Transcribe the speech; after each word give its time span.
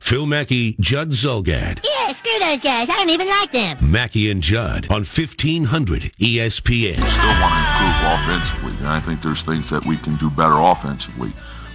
Phil 0.00 0.26
Mackey, 0.26 0.76
Judd 0.80 1.10
Zulgad. 1.10 1.84
Yeah, 1.84 2.12
screw 2.12 2.38
those 2.40 2.60
guys. 2.60 2.88
I 2.88 2.94
don't 2.96 3.10
even 3.10 3.26
like 3.28 3.52
them. 3.52 3.76
Mackey 3.90 4.30
and 4.30 4.42
Judd 4.42 4.86
on 4.90 5.04
1500 5.04 6.02
ESPN. 6.18 6.98
Still 7.00 7.40
want 7.40 7.54
to 7.54 7.62
improve 7.68 7.98
offensively, 8.14 8.78
and 8.78 8.88
I 8.88 9.00
think 9.00 9.20
there's 9.22 9.42
things 9.42 9.68
that 9.70 9.84
we 9.84 9.96
can 9.98 10.16
do 10.16 10.30
better 10.30 10.54
offensively, 10.58 11.32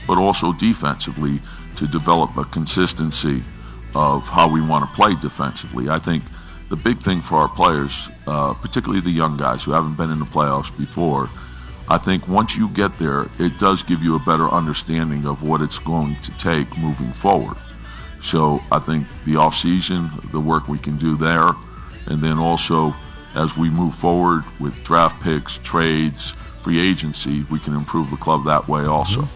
but 0.07 0.17
also 0.17 0.53
defensively 0.53 1.39
to 1.75 1.87
develop 1.87 2.35
a 2.37 2.45
consistency 2.45 3.43
of 3.95 4.27
how 4.27 4.47
we 4.51 4.61
want 4.61 4.89
to 4.89 4.95
play 4.95 5.15
defensively. 5.15 5.89
I 5.89 5.99
think 5.99 6.23
the 6.69 6.75
big 6.75 6.99
thing 6.99 7.21
for 7.21 7.35
our 7.35 7.49
players, 7.49 8.09
uh, 8.25 8.53
particularly 8.55 9.01
the 9.01 9.11
young 9.11 9.37
guys 9.37 9.63
who 9.63 9.71
haven't 9.73 9.95
been 9.95 10.09
in 10.09 10.19
the 10.19 10.25
playoffs 10.25 10.75
before, 10.75 11.29
I 11.89 11.97
think 11.97 12.27
once 12.27 12.57
you 12.57 12.69
get 12.69 12.95
there, 12.95 13.27
it 13.37 13.59
does 13.59 13.83
give 13.83 14.01
you 14.01 14.15
a 14.15 14.19
better 14.19 14.49
understanding 14.49 15.27
of 15.27 15.43
what 15.43 15.61
it's 15.61 15.77
going 15.77 16.15
to 16.23 16.31
take 16.37 16.75
moving 16.79 17.11
forward. 17.11 17.57
So 18.23 18.61
I 18.71 18.79
think 18.79 19.05
the 19.25 19.35
off 19.35 19.53
season, 19.53 20.09
the 20.31 20.39
work 20.39 20.67
we 20.67 20.79
can 20.79 20.97
do 20.97 21.17
there, 21.17 21.49
and 22.07 22.21
then 22.21 22.39
also 22.39 22.95
as 23.35 23.57
we 23.57 23.69
move 23.69 23.93
forward 23.93 24.43
with 24.59 24.81
draft 24.83 25.21
picks, 25.21 25.57
trades, 25.57 26.31
free 26.61 26.79
agency, 26.79 27.43
we 27.51 27.59
can 27.59 27.75
improve 27.75 28.09
the 28.09 28.17
club 28.17 28.45
that 28.45 28.67
way 28.67 28.85
also. 28.85 29.27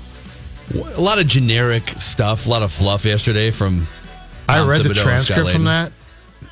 A 0.73 1.01
lot 1.01 1.19
of 1.19 1.27
generic 1.27 1.89
stuff, 1.99 2.45
a 2.45 2.49
lot 2.49 2.63
of 2.63 2.71
fluff 2.71 3.05
yesterday 3.05 3.51
from. 3.51 3.87
I 4.49 4.59
Tom 4.59 4.69
read 4.69 4.81
the 4.83 4.89
Thibodeau 4.89 4.89
and 4.89 4.95
Scott 4.95 5.35
transcript 5.35 5.49
from 5.51 5.63
that. 5.65 5.91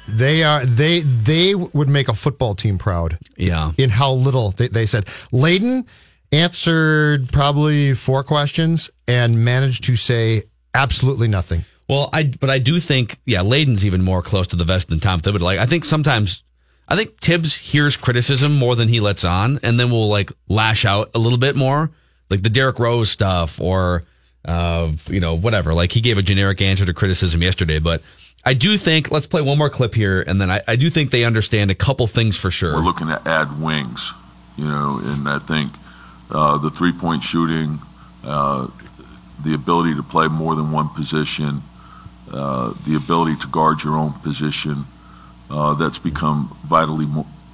They 0.08 0.44
are 0.44 0.66
they 0.66 1.02
they 1.02 1.56
would 1.56 1.90
make 1.90 2.10
a 2.10 2.14
football 2.14 2.54
team 2.56 2.78
proud. 2.78 3.18
Yeah. 3.38 3.72
In 3.78 3.90
how 3.90 4.14
little 4.14 4.52
they, 4.52 4.68
they 4.68 4.86
said. 4.86 5.06
Layden 5.32 5.86
answered 6.32 7.32
probably 7.32 7.94
four 7.94 8.24
questions 8.24 8.90
and 9.08 9.44
managed 9.44 9.86
to 9.86 9.96
say 9.96 10.44
absolutely 10.74 11.28
nothing. 11.28 11.64
Well, 11.88 12.10
I 12.12 12.24
but 12.24 12.50
I 12.50 12.60
do 12.60 12.80
think 12.80 13.18
yeah, 13.26 13.42
Layden's 13.42 13.86
even 13.86 14.02
more 14.02 14.22
close 14.22 14.48
to 14.48 14.56
the 14.56 14.64
vest 14.64 14.90
than 14.90 15.00
Tom 15.00 15.22
Thibodeau. 15.22 15.42
Like 15.42 15.60
I 15.60 15.66
think 15.66 15.86
sometimes 15.86 16.44
I 16.88 16.96
think 16.96 17.20
Tibbs 17.20 17.56
hears 17.56 17.98
criticism 17.98 18.54
more 18.54 18.76
than 18.76 18.90
he 18.90 19.00
lets 19.00 19.24
on, 19.24 19.60
and 19.64 19.80
then 19.80 19.92
will 19.92 20.08
like 20.08 20.32
lash 20.48 20.86
out 20.86 21.12
a 21.14 21.20
little 21.20 21.40
bit 21.40 21.56
more, 21.56 21.92
like 22.30 22.42
the 22.42 22.50
Derrick 22.50 22.80
Rose 22.80 23.12
stuff 23.12 23.60
or 23.62 24.04
uh, 24.46 24.92
you 25.08 25.20
know 25.20 25.36
whatever. 25.36 25.74
Like 25.74 25.92
he 25.92 26.02
gave 26.02 26.18
a 26.18 26.24
generic 26.24 26.62
answer 26.62 26.86
to 26.86 26.94
criticism 26.94 27.42
yesterday, 27.42 27.80
but 27.80 28.02
I 28.44 28.54
do 28.54 28.78
think 28.78 29.12
let's 29.12 29.28
play 29.28 29.42
one 29.42 29.58
more 29.58 29.70
clip 29.70 29.96
here, 29.96 30.22
and 30.22 30.40
then 30.40 30.52
I, 30.52 30.62
I 30.68 30.76
do 30.76 30.90
think 30.90 31.10
they 31.10 31.24
understand 31.24 31.72
a 31.72 31.76
couple 31.76 32.06
things 32.06 32.38
for 32.38 32.52
sure. 32.52 32.74
We're 32.74 32.82
looking 32.82 33.08
to 33.08 33.22
add 33.28 33.60
wings, 33.60 34.14
you 34.56 34.66
know, 34.66 35.00
and 35.04 35.28
I 35.28 35.40
think 35.40 35.72
uh, 36.30 36.58
the 36.58 36.70
three 36.70 36.92
point 36.92 37.24
shooting, 37.24 37.80
uh, 38.24 38.68
the 39.44 39.56
ability 39.56 39.96
to 39.96 40.04
play 40.04 40.28
more 40.28 40.56
than 40.56 40.72
one 40.72 40.90
position, 40.90 41.64
the 42.32 42.96
ability 42.96 43.36
to 43.38 43.48
guard 43.48 43.84
your 43.84 43.96
own 43.96 44.14
position, 44.14 44.86
uh, 45.50 45.74
that's 45.76 46.00
become 46.00 46.56
vitally 46.66 47.06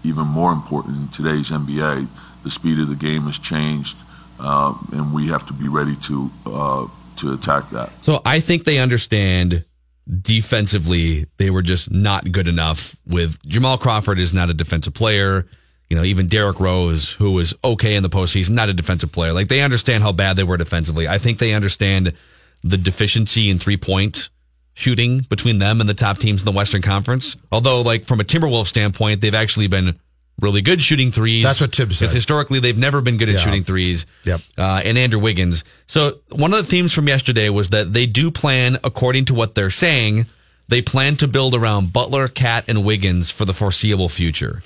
even 0.03 0.27
more 0.27 0.51
important 0.51 0.97
in 0.97 1.07
today's 1.09 1.49
NBA. 1.49 2.07
The 2.43 2.49
speed 2.49 2.79
of 2.79 2.87
the 2.87 2.95
game 2.95 3.23
has 3.23 3.37
changed, 3.37 3.97
uh, 4.39 4.73
and 4.91 5.13
we 5.13 5.27
have 5.27 5.45
to 5.47 5.53
be 5.53 5.67
ready 5.67 5.95
to 5.95 6.31
uh, 6.45 6.87
to 7.17 7.33
attack 7.33 7.69
that. 7.71 7.91
So 8.03 8.21
I 8.25 8.39
think 8.39 8.63
they 8.63 8.79
understand 8.79 9.63
defensively 10.21 11.27
they 11.37 11.49
were 11.49 11.61
just 11.61 11.91
not 11.91 12.31
good 12.31 12.47
enough 12.47 12.95
with 13.05 13.37
Jamal 13.45 13.77
Crawford 13.77 14.19
is 14.19 14.33
not 14.33 14.49
a 14.49 14.53
defensive 14.53 14.93
player. 14.93 15.45
You 15.89 15.97
know, 15.97 16.03
even 16.03 16.27
Derrick 16.27 16.59
Rose, 16.59 17.11
who 17.11 17.31
was 17.31 17.53
okay 17.63 17.95
in 17.95 18.03
the 18.03 18.09
postseason, 18.09 18.51
not 18.51 18.69
a 18.69 18.73
defensive 18.73 19.11
player. 19.11 19.33
Like 19.33 19.49
they 19.49 19.61
understand 19.61 20.03
how 20.03 20.13
bad 20.13 20.37
they 20.37 20.43
were 20.43 20.57
defensively. 20.57 21.07
I 21.07 21.17
think 21.17 21.37
they 21.37 21.53
understand 21.53 22.13
the 22.63 22.77
deficiency 22.77 23.49
in 23.49 23.59
three 23.59 23.77
point 23.77 24.29
shooting 24.73 25.21
between 25.29 25.57
them 25.59 25.81
and 25.81 25.89
the 25.89 25.93
top 25.93 26.17
teams 26.17 26.41
in 26.41 26.45
the 26.45 26.51
Western 26.51 26.81
Conference. 26.81 27.35
Although, 27.51 27.81
like 27.81 28.05
from 28.05 28.19
a 28.19 28.23
Timberwolves 28.23 28.67
standpoint, 28.67 29.21
they've 29.21 29.35
actually 29.35 29.67
been 29.67 29.99
really 30.39 30.61
good 30.61 30.81
shooting 30.81 31.11
threes. 31.11 31.43
That's 31.43 31.61
what 31.61 31.71
Tibbs 31.71 31.97
said. 31.97 32.05
Because 32.05 32.13
historically, 32.13 32.59
they've 32.59 32.77
never 32.77 33.01
been 33.01 33.17
good 33.17 33.29
at 33.29 33.35
Yeah. 33.35 33.41
shooting 33.41 33.63
threes. 33.63 34.05
Yep. 34.23 34.41
Uh, 34.57 34.81
and 34.83 34.97
Andrew 34.97 35.19
Wiggins. 35.19 35.63
So 35.87 36.19
one 36.29 36.53
of 36.53 36.57
the 36.57 36.69
themes 36.69 36.93
from 36.93 37.07
yesterday 37.07 37.49
was 37.49 37.69
that 37.69 37.93
they 37.93 38.05
do 38.07 38.31
plan, 38.31 38.79
according 38.83 39.25
to 39.25 39.33
what 39.33 39.53
they're 39.55 39.69
saying, 39.69 40.25
they 40.67 40.81
plan 40.81 41.17
to 41.17 41.27
build 41.27 41.53
around 41.53 41.91
Butler, 41.93 42.27
KAT, 42.27 42.63
and 42.67 42.83
Wiggins 42.83 43.29
for 43.29 43.45
the 43.45 43.53
foreseeable 43.53 44.09
future, 44.09 44.63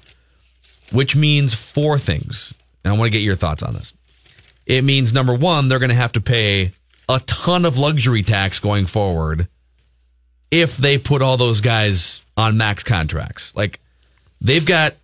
which 0.92 1.16
means 1.16 1.54
four 1.56 1.98
things. 1.98 2.54
And 2.84 2.94
I 2.94 2.98
want 2.98 3.08
to 3.12 3.18
get 3.18 3.24
your 3.26 3.36
thoughts 3.36 3.64
on 3.64 3.74
this. 3.74 3.94
It 4.68 4.84
means 4.84 5.14
number 5.14 5.34
one, 5.34 5.68
they're 5.68 5.80
going 5.80 5.90
to 5.90 5.96
have 5.96 6.12
to 6.14 6.22
pay 6.22 6.72
a 7.10 7.20
ton 7.22 7.66
of 7.66 7.78
luxury 7.78 8.24
tax 8.24 8.60
going 8.60 8.86
forward 8.86 9.48
if 10.52 10.78
they 10.78 10.98
put 10.98 11.22
all 11.22 11.38
those 11.38 11.62
guys 11.62 12.22
on 12.38 12.58
max 12.58 12.84
contracts. 12.84 13.56
Like 13.56 13.80
they've 14.42 14.66
got 14.66 14.96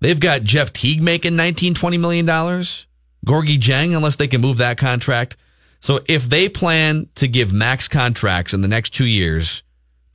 they've 0.00 0.20
got 0.20 0.42
Jeff 0.42 0.72
Teague 0.72 1.02
making 1.02 1.36
19 1.36 1.74
20 1.74 1.98
million 1.98 2.26
dollars. 2.26 2.86
Gorgui 3.26 3.58
Dieng 3.58 3.96
unless 3.96 4.16
they 4.16 4.28
can 4.28 4.40
move 4.40 4.58
that 4.58 4.76
contract. 4.76 5.36
So 5.80 6.00
if 6.08 6.24
they 6.24 6.48
plan 6.48 7.08
to 7.16 7.28
give 7.28 7.52
max 7.52 7.88
contracts 7.88 8.54
in 8.54 8.60
the 8.60 8.68
next 8.68 8.90
2 8.90 9.06
years 9.06 9.62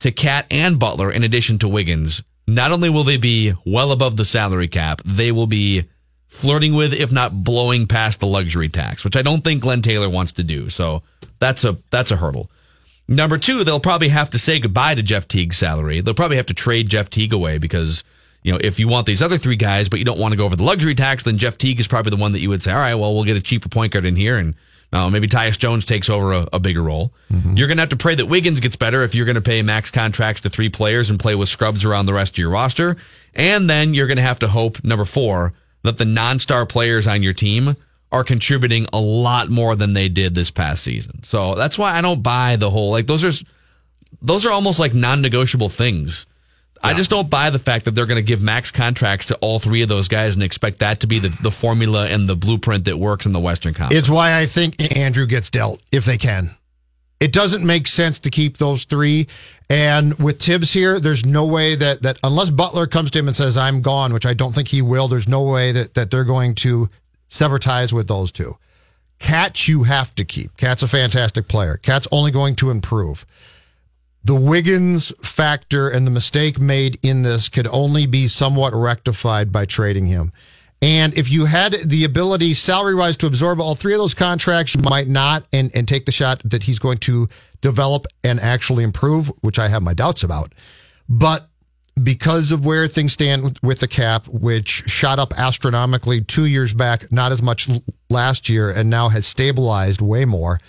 to 0.00 0.10
KAT 0.10 0.46
and 0.50 0.78
Butler 0.78 1.10
in 1.10 1.22
addition 1.22 1.58
to 1.58 1.68
Wiggins, 1.68 2.22
not 2.46 2.72
only 2.72 2.88
will 2.88 3.04
they 3.04 3.16
be 3.16 3.52
well 3.64 3.92
above 3.92 4.16
the 4.16 4.24
salary 4.24 4.68
cap, 4.68 5.00
they 5.04 5.32
will 5.32 5.46
be 5.46 5.84
flirting 6.26 6.74
with 6.74 6.92
if 6.92 7.10
not 7.10 7.44
blowing 7.44 7.86
past 7.86 8.20
the 8.20 8.26
luxury 8.26 8.68
tax, 8.68 9.04
which 9.04 9.16
I 9.16 9.22
don't 9.22 9.42
think 9.42 9.62
Glenn 9.62 9.82
Taylor 9.82 10.08
wants 10.08 10.34
to 10.34 10.44
do. 10.44 10.70
So 10.70 11.02
that's 11.38 11.64
a 11.64 11.76
that's 11.90 12.10
a 12.10 12.16
hurdle. 12.16 12.50
Number 13.10 13.38
two, 13.38 13.64
they'll 13.64 13.80
probably 13.80 14.08
have 14.08 14.30
to 14.30 14.38
say 14.38 14.60
goodbye 14.60 14.94
to 14.94 15.02
Jeff 15.02 15.26
Teague's 15.26 15.56
salary. 15.56 16.00
They'll 16.00 16.14
probably 16.14 16.36
have 16.36 16.46
to 16.46 16.54
trade 16.54 16.88
Jeff 16.88 17.10
Teague 17.10 17.32
away 17.32 17.58
because, 17.58 18.04
you 18.44 18.52
know, 18.52 18.58
if 18.62 18.78
you 18.78 18.86
want 18.86 19.04
these 19.04 19.20
other 19.20 19.36
three 19.36 19.56
guys, 19.56 19.88
but 19.88 19.98
you 19.98 20.04
don't 20.04 20.18
want 20.20 20.30
to 20.30 20.38
go 20.38 20.44
over 20.44 20.54
the 20.54 20.62
luxury 20.62 20.94
tax, 20.94 21.24
then 21.24 21.36
Jeff 21.36 21.58
Teague 21.58 21.80
is 21.80 21.88
probably 21.88 22.10
the 22.10 22.16
one 22.16 22.30
that 22.32 22.40
you 22.40 22.48
would 22.50 22.62
say, 22.62 22.70
all 22.70 22.78
right, 22.78 22.94
well, 22.94 23.12
we'll 23.12 23.24
get 23.24 23.36
a 23.36 23.40
cheaper 23.40 23.68
point 23.68 23.92
guard 23.92 24.04
in 24.04 24.14
here 24.14 24.38
and 24.38 24.54
uh, 24.92 25.10
maybe 25.10 25.26
Tyus 25.26 25.58
Jones 25.58 25.84
takes 25.84 26.08
over 26.08 26.32
a, 26.32 26.48
a 26.52 26.60
bigger 26.60 26.82
role. 26.82 27.12
You're 27.56 27.66
going 27.66 27.78
to 27.78 27.82
have 27.82 27.90
to 27.90 27.96
pray 27.96 28.14
that 28.14 28.26
Wiggins 28.26 28.60
gets 28.60 28.76
better 28.76 29.02
if 29.02 29.14
you're 29.14 29.26
going 29.26 29.34
to 29.34 29.40
pay 29.40 29.60
max 29.62 29.90
contracts 29.90 30.40
to 30.42 30.50
three 30.50 30.68
players 30.68 31.10
and 31.10 31.18
play 31.18 31.34
with 31.34 31.48
scrubs 31.48 31.84
around 31.84 32.06
the 32.06 32.14
rest 32.14 32.34
of 32.34 32.38
your 32.38 32.50
roster. 32.50 32.96
And 33.34 33.68
then 33.68 33.92
you're 33.92 34.06
going 34.06 34.16
to 34.16 34.22
have 34.22 34.38
to 34.40 34.48
hope, 34.48 34.84
number 34.84 35.04
four, 35.04 35.52
that 35.82 35.98
the 35.98 36.04
non-star 36.04 36.66
players 36.66 37.06
on 37.06 37.22
your 37.22 37.32
team 37.32 37.76
are 38.12 38.24
contributing 38.24 38.86
a 38.92 39.00
lot 39.00 39.50
more 39.50 39.76
than 39.76 39.92
they 39.92 40.08
did 40.08 40.34
this 40.34 40.50
past 40.50 40.82
season. 40.82 41.22
So 41.24 41.54
that's 41.54 41.78
why 41.78 41.96
I 41.96 42.00
don't 42.00 42.22
buy 42.22 42.56
the 42.56 42.70
whole 42.70 42.90
like 42.90 43.06
those 43.06 43.24
are 43.24 43.44
those 44.20 44.44
are 44.44 44.50
almost 44.50 44.80
like 44.80 44.94
non-negotiable 44.94 45.68
things. 45.68 46.26
I 46.82 46.94
just 46.94 47.10
don't 47.10 47.28
buy 47.28 47.50
the 47.50 47.58
fact 47.58 47.84
that 47.84 47.90
they're 47.90 48.06
going 48.06 48.16
to 48.16 48.26
give 48.26 48.40
max 48.40 48.70
contracts 48.70 49.26
to 49.26 49.36
all 49.36 49.58
three 49.58 49.82
of 49.82 49.88
those 49.88 50.08
guys 50.08 50.34
and 50.34 50.42
expect 50.42 50.78
that 50.78 51.00
to 51.00 51.06
be 51.06 51.18
the, 51.18 51.28
the 51.42 51.50
formula 51.50 52.06
and 52.06 52.26
the 52.26 52.36
blueprint 52.36 52.86
that 52.86 52.96
works 52.96 53.26
in 53.26 53.32
the 53.32 53.40
Western 53.40 53.74
Conference. 53.74 53.98
It's 53.98 54.08
why 54.08 54.38
I 54.38 54.46
think 54.46 54.96
Andrew 54.96 55.26
gets 55.26 55.50
dealt 55.50 55.82
if 55.92 56.06
they 56.06 56.16
can. 56.16 56.54
It 57.20 57.34
doesn't 57.34 57.64
make 57.66 57.86
sense 57.86 58.18
to 58.20 58.30
keep 58.30 58.56
those 58.56 58.84
three. 58.84 59.26
And 59.68 60.18
with 60.18 60.38
Tibbs 60.38 60.72
here, 60.72 60.98
there's 60.98 61.26
no 61.26 61.44
way 61.44 61.74
that, 61.74 62.00
that 62.00 62.18
unless 62.24 62.48
Butler 62.48 62.86
comes 62.86 63.10
to 63.10 63.18
him 63.18 63.28
and 63.28 63.36
says, 63.36 63.58
I'm 63.58 63.82
gone, 63.82 64.14
which 64.14 64.24
I 64.24 64.32
don't 64.32 64.54
think 64.54 64.68
he 64.68 64.80
will, 64.80 65.06
there's 65.06 65.28
no 65.28 65.42
way 65.42 65.72
that, 65.72 65.94
that 65.94 66.10
they're 66.10 66.24
going 66.24 66.54
to 66.56 66.88
sever 67.30 67.58
ties 67.58 67.92
with 67.94 68.08
those 68.08 68.30
two. 68.30 68.58
Cats, 69.18 69.68
you 69.68 69.84
have 69.84 70.14
to 70.16 70.24
keep. 70.24 70.56
KAT's 70.58 70.82
a 70.82 70.88
fantastic 70.88 71.48
player. 71.48 71.78
KAT's 71.82 72.08
only 72.10 72.30
going 72.30 72.56
to 72.56 72.70
improve. 72.70 73.24
the 74.22 74.34
Wiggins 74.34 75.12
factor 75.22 75.88
and 75.88 76.06
the 76.06 76.10
mistake 76.10 76.58
made 76.58 76.98
in 77.02 77.22
this 77.22 77.48
could 77.48 77.66
only 77.68 78.06
be 78.06 78.28
somewhat 78.28 78.74
rectified 78.74 79.50
by 79.50 79.64
trading 79.64 80.06
him. 80.06 80.32
And 80.82 81.12
if 81.16 81.30
you 81.30 81.44
had 81.44 81.76
the 81.84 82.04
ability 82.04 82.54
salary 82.54 82.94
wise 82.94 83.16
to 83.18 83.26
absorb 83.26 83.60
all 83.60 83.74
three 83.74 83.92
of 83.92 83.98
those 83.98 84.14
contracts, 84.14 84.74
you 84.74 84.80
might 84.82 85.08
not 85.08 85.44
and, 85.52 85.70
and 85.74 85.86
take 85.86 86.06
the 86.06 86.12
shot 86.12 86.40
that 86.44 86.62
he's 86.62 86.78
going 86.78 86.98
to 86.98 87.28
develop 87.60 88.06
and 88.24 88.40
actually 88.40 88.84
improve, 88.84 89.30
which 89.42 89.58
I 89.58 89.68
have 89.68 89.82
my 89.82 89.92
doubts 89.92 90.22
about. 90.22 90.54
But 91.06 91.49
because 92.02 92.52
of 92.52 92.64
where 92.64 92.88
things 92.88 93.12
stand 93.12 93.58
with 93.62 93.80
the 93.80 93.88
cap, 93.88 94.26
which 94.28 94.68
shot 94.68 95.18
up 95.18 95.38
astronomically 95.38 96.20
two 96.20 96.46
years 96.46 96.72
back, 96.72 97.10
not 97.10 97.32
as 97.32 97.42
much 97.42 97.68
last 98.08 98.48
year, 98.48 98.70
and 98.70 98.88
now 98.88 99.08
has 99.08 99.26
stabilized 99.26 100.00
way 100.00 100.24
more, 100.24 100.60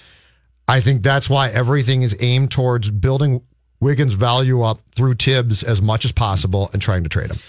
I 0.67 0.81
think 0.81 1.03
that's 1.03 1.29
why 1.29 1.49
everything 1.49 2.01
is 2.01 2.15
aimed 2.19 2.51
towards 2.51 2.89
building 2.89 3.41
Wiggins' 3.79 4.13
value 4.13 4.61
up 4.61 4.79
through 4.91 5.15
Tibbs 5.15 5.63
as 5.63 5.81
much 5.81 6.05
as 6.05 6.11
possible 6.11 6.69
and 6.73 6.81
trying 6.81 7.03
to 7.03 7.09
trade 7.09 7.29
him. 7.29 7.39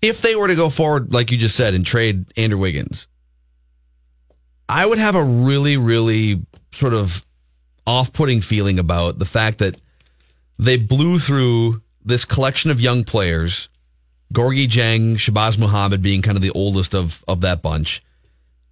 If 0.00 0.20
they 0.20 0.34
were 0.34 0.48
to 0.48 0.56
go 0.56 0.68
forward, 0.68 1.12
like 1.12 1.30
you 1.30 1.38
just 1.38 1.54
said, 1.54 1.74
and 1.74 1.86
trade 1.86 2.26
Andrew 2.36 2.58
Wiggins, 2.58 3.06
I 4.68 4.84
would 4.84 4.98
have 4.98 5.14
a 5.14 5.22
really, 5.22 5.76
really 5.76 6.42
sort 6.72 6.94
of 6.94 7.24
off 7.86 8.12
putting 8.12 8.40
feeling 8.40 8.78
about 8.78 9.18
the 9.18 9.24
fact 9.24 9.58
that 9.58 9.76
they 10.58 10.76
blew 10.76 11.18
through 11.18 11.82
this 12.04 12.24
collection 12.24 12.70
of 12.70 12.80
young 12.80 13.04
players, 13.04 13.68
Gorgui 14.32 14.66
Dieng, 14.66 15.14
Shabazz 15.14 15.58
Muhammad 15.58 16.02
being 16.02 16.22
kind 16.22 16.36
of 16.36 16.42
the 16.42 16.50
oldest 16.50 16.94
of, 16.94 17.24
of 17.28 17.40
that 17.42 17.62
bunch, 17.62 18.02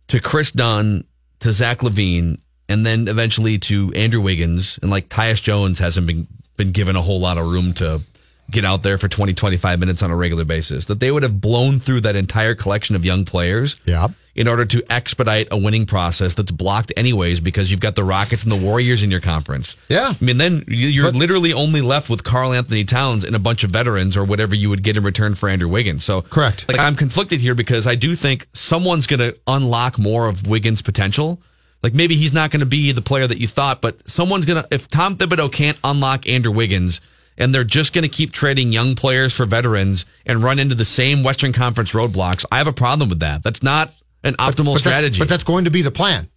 to 0.09 0.21
Kris 0.21 0.53
Dunn, 0.53 1.05
to 1.41 1.53
Zach 1.53 1.79
LaVine, 1.81 2.39
and 2.69 2.87
then 2.87 3.09
eventually 3.09 3.59
to 3.59 3.93
Andrew 3.95 4.21
Wiggins. 4.21 4.79
And 4.83 4.91
like 4.91 5.09
Tyus 5.09 5.43
Jones 5.43 5.79
hasn't 5.79 6.07
been, 6.07 6.27
been 6.57 6.73
given 6.73 6.97
a 6.97 7.03
whole 7.03 7.21
lot 7.21 7.39
of 7.39 7.47
room 7.47 7.73
to 7.75 8.03
get 8.51 8.65
out 8.65 8.83
there 8.83 8.99
for 8.99 9.09
20, 9.09 9.35
25 9.35 9.79
minutes 9.79 10.03
on 10.03 10.11
a 10.11 10.17
regular 10.17 10.45
basis. 10.45 10.87
That 10.87 11.01
they 11.01 11.11
would 11.11 11.23
have 11.23 11.41
blown 11.41 11.81
through 11.81 12.03
that 12.03 12.17
entire 12.17 12.55
collection 12.55 12.97
of 12.97 13.05
young 13.05 13.25
players. 13.25 13.77
Yeah 13.85 14.09
in 14.35 14.49
order 14.49 14.65
to 14.65 14.83
expedite 14.91 15.49
a 15.51 15.59
winning 15.59 15.87
process 15.87 16.35
that's 16.35 16.51
blocked 16.51 16.93
anyways 16.97 17.41
because 17.41 17.71
you've 17.71 17.81
got 17.81 17.95
the 17.95 18.05
Rockets 18.05 18.43
and 18.43 18.53
the 18.53 18.57
Warriors 18.57 19.03
in 19.03 19.11
your 19.11 19.21
conference. 19.21 19.77
Yeah. 19.89 20.15
I 20.19 20.25
mean, 20.25 20.39
then 20.39 20.65
you're 20.69 21.13
but, 21.13 21.15
literally 21.15 21.53
only 21.53 21.81
left 21.81 22.09
with 22.09 22.25
Karl-Anthony 22.25 22.85
Towns 22.85 23.25
and 23.25 23.35
a 23.35 23.39
bunch 23.39 23.65
of 23.65 23.71
veterans 23.71 24.17
or 24.17 24.25
whatever 24.25 24.55
you 24.55 24.71
would 24.71 24.83
get 24.83 24.97
in 24.97 25.03
return 25.03 25.35
for 25.35 25.49
Andrew 25.49 25.69
Wiggins. 25.69 26.05
So, 26.05 26.23
correct. 26.23 26.69
Like, 26.69 26.79
I'm 26.79 26.97
conflicted 26.97 27.41
here 27.41 27.55
because 27.55 27.87
I 27.87 27.97
do 27.97 28.15
think 28.15 28.49
someone's 28.53 29.07
going 29.07 29.21
to 29.21 29.37
unlock 29.47 29.99
more 29.99 30.29
of 30.29 30.47
Wiggins' 30.47 30.83
potential. 30.83 31.43
Like 31.83 31.95
maybe 31.95 32.15
he's 32.17 32.33
not 32.33 32.51
going 32.51 32.61
to 32.61 32.67
be 32.67 32.93
the 32.93 33.03
player 33.03 33.27
that 33.27 33.39
you 33.39 33.49
thought, 33.49 33.81
but 33.81 34.09
someone's 34.09 34.45
going 34.45 34.63
to, 34.63 34.69
if 34.71 34.89
Tom 34.89 35.17
Thibodeau 35.17 35.51
can't 35.51 35.79
unlock 35.83 36.29
Andrew 36.29 36.53
Wiggins, 36.53 37.01
and 37.41 37.55
they're 37.55 37.65
just 37.65 37.93
going 37.93 38.03
to 38.03 38.09
keep 38.09 38.31
trading 38.31 38.73
young 38.73 38.95
players 38.95 39.35
for 39.35 39.47
veterans 39.47 40.07
and 40.27 40.43
run 40.45 40.59
into 40.59 40.75
the 40.75 40.85
same 40.85 41.25
Western 41.25 41.53
Conference 41.53 41.93
roadblocks. 41.93 42.45
I 42.53 42.59
have 42.59 42.67
a 42.67 42.73
problem 42.73 43.09
with 43.09 43.21
that. 43.21 43.43
That's 43.43 43.63
not 43.63 43.93
an 44.23 44.35
optimal 44.35 44.57
but, 44.57 44.73
but 44.75 44.79
strategy. 44.79 45.09
That's, 45.09 45.19
but 45.19 45.29
that's 45.29 45.45
going 45.45 45.65
to 45.65 45.71
be 45.71 45.83
the 45.83 45.91
plan. 45.91 46.29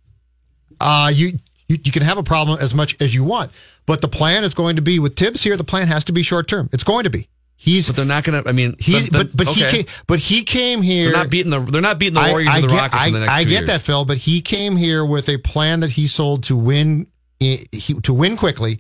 Uh, 0.80 1.12
you, 1.14 1.40
you 1.68 1.78
you 1.84 1.92
can 1.92 2.02
have 2.02 2.18
a 2.18 2.24
problem 2.24 2.58
as 2.60 2.74
much 2.74 3.00
as 3.02 3.14
you 3.14 3.24
want, 3.24 3.52
but 3.86 4.02
the 4.02 4.08
plan 4.08 4.44
is 4.44 4.54
going 4.54 4.78
to 4.78 4.82
be 4.82 4.98
with 5.00 5.16
Thibs 5.16 5.44
here. 5.44 5.58
The 5.58 5.64
plan 5.64 5.88
has 5.88 6.06
to 6.06 6.14
be 6.14 6.24
short 6.24 6.48
term. 6.48 6.70
It's 6.72 6.84
going 6.84 7.04
to 7.04 7.10
be. 7.10 7.30
He's, 7.56 7.88
but 7.88 7.96
they're 7.96 8.06
not 8.06 8.24
going 8.24 8.44
to. 8.44 8.50
I 8.50 8.52
mean, 8.52 8.76
he's, 8.80 9.10
but 9.10 9.36
but 9.36 9.48
okay. 9.48 9.62
he 9.62 9.70
came, 9.70 9.86
but 10.08 10.20
he 10.20 10.44
came 10.44 10.82
here. 10.82 11.06
They're 11.06 11.18
not 11.18 11.30
beating 11.30 11.52
the. 11.52 11.60
They're 11.62 11.82
not 11.82 12.00
beating 12.00 12.16
the 12.16 12.30
Warriors 12.30 12.50
I, 12.50 12.56
I 12.56 12.60
or 12.60 12.62
the 12.62 12.68
get, 12.68 12.78
Rockets 12.78 13.04
I, 13.04 13.08
in 13.08 13.14
the 13.14 13.20
next. 13.20 13.32
I 13.32 13.44
get 13.44 13.52
years. 13.52 13.68
that, 13.68 13.82
Phil, 13.82 14.06
but 14.06 14.18
he 14.18 14.42
came 14.42 14.76
here 14.76 15.06
with 15.06 15.30
a 15.30 15.38
plan 15.38 15.80
that 15.82 15.92
he 15.92 16.08
sold 16.08 16.44
to 16.46 16.58
win. 16.58 17.08
He, 17.40 17.68
to 18.04 18.14
win 18.14 18.36
quickly. 18.38 18.80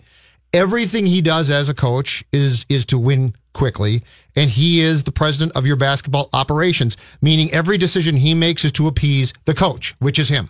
Everything 0.53 1.07
he 1.07 1.21
does 1.21 1.49
as 1.49 1.67
a 1.67 1.73
coach 1.73 2.23
is 2.31 2.65
is 2.69 2.85
to 2.87 2.99
win 2.99 3.33
quickly. 3.53 4.03
And 4.35 4.49
he 4.49 4.81
is 4.81 5.03
the 5.03 5.11
president 5.11 5.51
of 5.55 5.65
your 5.65 5.75
basketball 5.75 6.29
operations, 6.33 6.97
meaning 7.21 7.51
every 7.51 7.77
decision 7.77 8.17
he 8.17 8.33
makes 8.33 8.65
is 8.65 8.71
to 8.73 8.87
appease 8.87 9.33
the 9.45 9.53
coach, 9.53 9.95
which 9.99 10.19
is 10.19 10.29
him. 10.29 10.49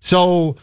So 0.00 0.56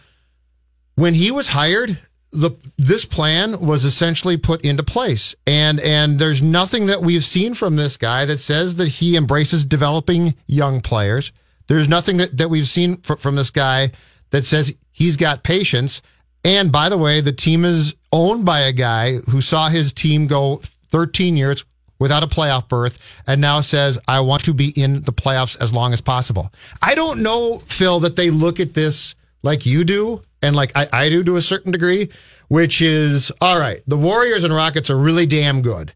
when 0.95 1.13
he 1.13 1.31
was 1.31 1.49
hired, 1.49 1.99
the 2.31 2.51
this 2.77 3.05
plan 3.05 3.59
was 3.59 3.85
essentially 3.85 4.37
put 4.37 4.61
into 4.61 4.83
place. 4.83 5.35
And 5.45 5.79
and 5.79 6.17
there's 6.17 6.41
nothing 6.41 6.87
that 6.87 7.01
we've 7.01 7.25
seen 7.25 7.53
from 7.53 7.75
this 7.75 7.97
guy 7.97 8.25
that 8.25 8.39
says 8.39 8.77
that 8.77 8.87
he 8.87 9.15
embraces 9.15 9.65
developing 9.65 10.35
young 10.47 10.81
players. 10.81 11.31
There's 11.67 11.87
nothing 11.87 12.17
that, 12.17 12.37
that 12.37 12.49
we've 12.49 12.67
seen 12.67 12.97
fr- 12.97 13.15
from 13.15 13.35
this 13.35 13.51
guy 13.51 13.91
that 14.31 14.45
says 14.45 14.75
he's 14.91 15.15
got 15.15 15.43
patience. 15.43 16.01
And 16.43 16.71
by 16.71 16.89
the 16.89 16.97
way, 16.97 17.21
the 17.21 17.31
team 17.31 17.63
is 17.63 17.95
owned 18.13 18.45
by 18.45 18.61
a 18.61 18.71
guy 18.71 19.15
who 19.15 19.41
saw 19.41 19.67
his 19.67 19.91
team 19.91 20.27
go 20.27 20.61
13 20.89 21.35
years 21.35 21.65
without 21.99 22.23
a 22.23 22.27
playoff 22.27 22.67
berth 22.69 22.99
and 23.27 23.41
now 23.41 23.59
says, 23.59 23.99
I 24.07 24.19
want 24.19 24.45
to 24.45 24.53
be 24.53 24.69
in 24.69 25.01
the 25.01 25.11
playoffs 25.11 25.59
as 25.59 25.73
long 25.73 25.91
as 25.93 25.99
possible. 25.99 26.53
I 26.81 26.95
don't 26.95 27.23
know, 27.23 27.57
Phil, 27.59 27.99
that 28.01 28.15
they 28.15 28.29
look 28.29 28.59
at 28.59 28.75
this 28.75 29.15
like 29.41 29.65
you 29.65 29.83
do 29.83 30.21
and 30.41 30.55
like 30.55 30.71
I, 30.75 30.87
I 30.93 31.09
do 31.09 31.23
to 31.23 31.37
a 31.37 31.41
certain 31.41 31.71
degree, 31.71 32.09
which 32.49 32.81
is 32.81 33.31
all 33.41 33.59
right, 33.59 33.81
the 33.87 33.97
Warriors 33.97 34.43
and 34.43 34.53
Rockets 34.53 34.89
are 34.89 34.97
really 34.97 35.25
damn 35.25 35.61
good. 35.61 35.93